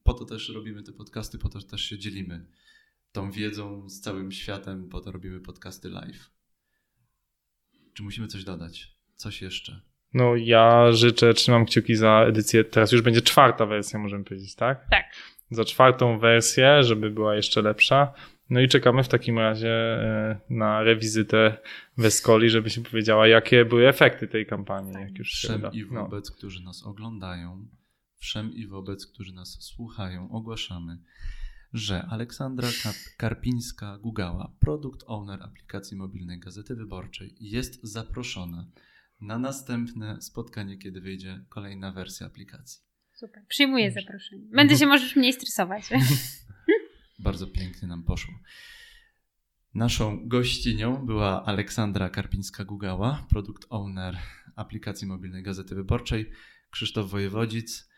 Po 0.02 0.14
to 0.14 0.24
też 0.24 0.48
robimy 0.48 0.82
te 0.82 0.92
podcasty, 0.92 1.38
po 1.38 1.48
to 1.48 1.62
też 1.62 1.82
się 1.82 1.98
dzielimy 1.98 2.46
tą 3.12 3.30
wiedzą 3.30 3.88
z 3.88 4.00
całym 4.00 4.32
światem, 4.32 4.88
po 4.88 5.00
to 5.00 5.12
robimy 5.12 5.40
podcasty 5.40 5.88
live. 5.88 6.30
Czy 7.94 8.02
musimy 8.02 8.28
coś 8.28 8.44
dodać? 8.44 8.98
Coś 9.16 9.42
jeszcze? 9.42 9.93
No 10.14 10.36
ja 10.36 10.92
życzę, 10.92 11.34
trzymam 11.34 11.66
kciuki 11.66 11.96
za 11.96 12.24
edycję, 12.28 12.64
teraz 12.64 12.92
już 12.92 13.02
będzie 13.02 13.22
czwarta 13.22 13.66
wersja, 13.66 13.98
możemy 13.98 14.24
powiedzieć, 14.24 14.54
tak? 14.54 14.86
Tak. 14.90 15.04
Za 15.50 15.64
czwartą 15.64 16.18
wersję, 16.18 16.82
żeby 16.82 17.10
była 17.10 17.36
jeszcze 17.36 17.62
lepsza. 17.62 18.12
No 18.50 18.60
i 18.60 18.68
czekamy 18.68 19.02
w 19.04 19.08
takim 19.08 19.38
razie 19.38 19.70
e, 19.70 20.40
na 20.50 20.82
rewizytę 20.82 21.58
w 21.98 22.04
Escoli, 22.04 22.50
żeby 22.50 22.70
się 22.70 22.82
powiedziała, 22.82 23.28
jakie 23.28 23.64
były 23.64 23.88
efekty 23.88 24.28
tej 24.28 24.46
kampanii. 24.46 24.94
Jak 24.94 25.18
już 25.18 25.32
wszem 25.32 25.62
i 25.72 25.84
no. 25.90 26.02
wobec, 26.02 26.30
no. 26.30 26.36
którzy 26.36 26.64
nas 26.64 26.82
oglądają, 26.82 27.68
wszem 28.16 28.52
i 28.52 28.66
wobec, 28.66 29.06
którzy 29.06 29.34
nas 29.34 29.58
słuchają, 29.60 30.30
ogłaszamy, 30.30 30.98
że 31.72 32.02
Aleksandra 32.02 32.68
Karpińska-Gugała, 33.18 34.50
produkt 34.60 35.04
owner 35.06 35.42
aplikacji 35.42 35.96
mobilnej 35.96 36.40
Gazety 36.40 36.74
Wyborczej, 36.74 37.34
jest 37.40 37.82
zaproszona 37.82 38.66
na 39.20 39.38
następne 39.38 40.22
spotkanie, 40.22 40.78
kiedy 40.78 41.00
wyjdzie 41.00 41.44
kolejna 41.48 41.92
wersja 41.92 42.26
aplikacji. 42.26 42.82
Super, 43.12 43.44
przyjmuję 43.48 43.92
zaproszenie. 43.92 44.46
Będę 44.52 44.76
się 44.76 44.86
możesz 44.86 45.16
mniej 45.16 45.32
stresować. 45.32 45.82
Bardzo 47.18 47.46
pięknie 47.46 47.88
nam 47.88 48.02
poszło. 48.04 48.34
Naszą 49.74 50.28
gościnią 50.28 51.06
była 51.06 51.44
Aleksandra 51.44 52.08
Karpińska-Gugała, 52.08 53.26
produkt 53.28 53.66
owner 53.70 54.18
aplikacji 54.56 55.06
mobilnej 55.06 55.42
Gazety 55.42 55.74
Wyborczej, 55.74 56.30
Krzysztof 56.70 57.10
Wojewodzic, 57.10 57.88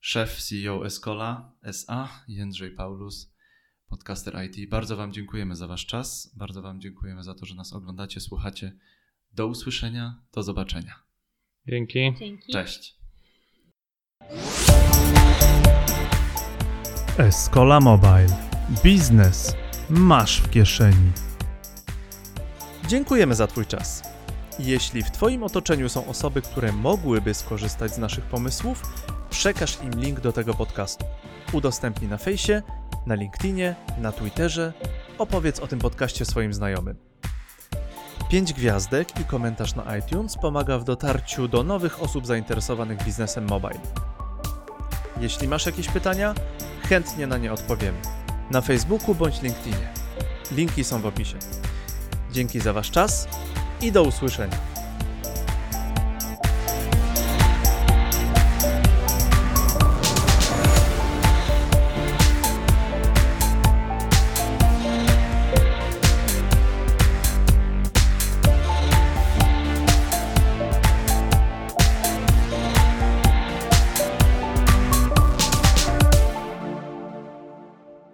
szef 0.00 0.42
CEO 0.42 0.86
Escola 0.86 1.52
SA, 1.62 2.08
Jędrzej 2.28 2.70
Paulus, 2.70 3.34
podcaster 3.88 4.44
IT. 4.44 4.70
Bardzo 4.70 4.96
Wam 4.96 5.12
dziękujemy 5.12 5.56
za 5.56 5.66
Wasz 5.66 5.86
czas, 5.86 6.34
bardzo 6.36 6.62
Wam 6.62 6.80
dziękujemy 6.80 7.22
za 7.22 7.34
to, 7.34 7.46
że 7.46 7.54
nas 7.54 7.72
oglądacie, 7.72 8.20
słuchacie. 8.20 8.72
Do 9.34 9.46
usłyszenia, 9.46 10.22
do 10.32 10.42
zobaczenia. 10.42 10.94
Dzięki. 11.68 12.14
Dzięki. 12.18 12.52
Cześć. 12.52 12.94
Escola 17.18 17.80
Mobile. 17.80 18.26
Biznes 18.84 19.56
masz 19.90 20.40
w 20.40 20.50
kieszeni. 20.50 21.12
Dziękujemy 22.88 23.34
za 23.34 23.46
Twój 23.46 23.66
czas. 23.66 24.02
Jeśli 24.58 25.02
w 25.02 25.10
Twoim 25.10 25.42
otoczeniu 25.42 25.88
są 25.88 26.06
osoby, 26.06 26.42
które 26.42 26.72
mogłyby 26.72 27.34
skorzystać 27.34 27.94
z 27.94 27.98
naszych 27.98 28.24
pomysłów, 28.24 28.82
przekaż 29.30 29.78
im 29.82 30.00
link 30.00 30.20
do 30.20 30.32
tego 30.32 30.54
podcastu. 30.54 31.04
Udostępnij 31.52 32.10
na 32.10 32.18
fejsie, 32.18 32.62
na 33.06 33.14
LinkedInie, 33.14 33.74
na 33.98 34.12
Twitterze, 34.12 34.72
opowiedz 35.18 35.60
o 35.60 35.66
tym 35.66 35.78
podcaście 35.78 36.24
swoim 36.24 36.54
znajomym. 36.54 37.11
5 38.32 38.52
gwiazdek 38.52 39.20
i 39.20 39.24
komentarz 39.24 39.74
na 39.74 39.96
iTunes 39.96 40.36
pomaga 40.36 40.78
w 40.78 40.84
dotarciu 40.84 41.48
do 41.48 41.62
nowych 41.62 42.02
osób 42.02 42.26
zainteresowanych 42.26 43.04
biznesem 43.04 43.48
mobile. 43.48 43.80
Jeśli 45.20 45.48
masz 45.48 45.66
jakieś 45.66 45.88
pytania, 45.88 46.34
chętnie 46.88 47.26
na 47.26 47.38
nie 47.38 47.52
odpowiemy. 47.52 47.98
Na 48.50 48.60
Facebooku 48.60 49.14
bądź 49.14 49.42
LinkedInie. 49.42 49.92
Linki 50.52 50.84
są 50.84 51.00
w 51.00 51.06
opisie. 51.06 51.38
Dzięki 52.30 52.60
za 52.60 52.72
Wasz 52.72 52.90
czas 52.90 53.28
i 53.80 53.92
do 53.92 54.02
usłyszenia. 54.02 54.71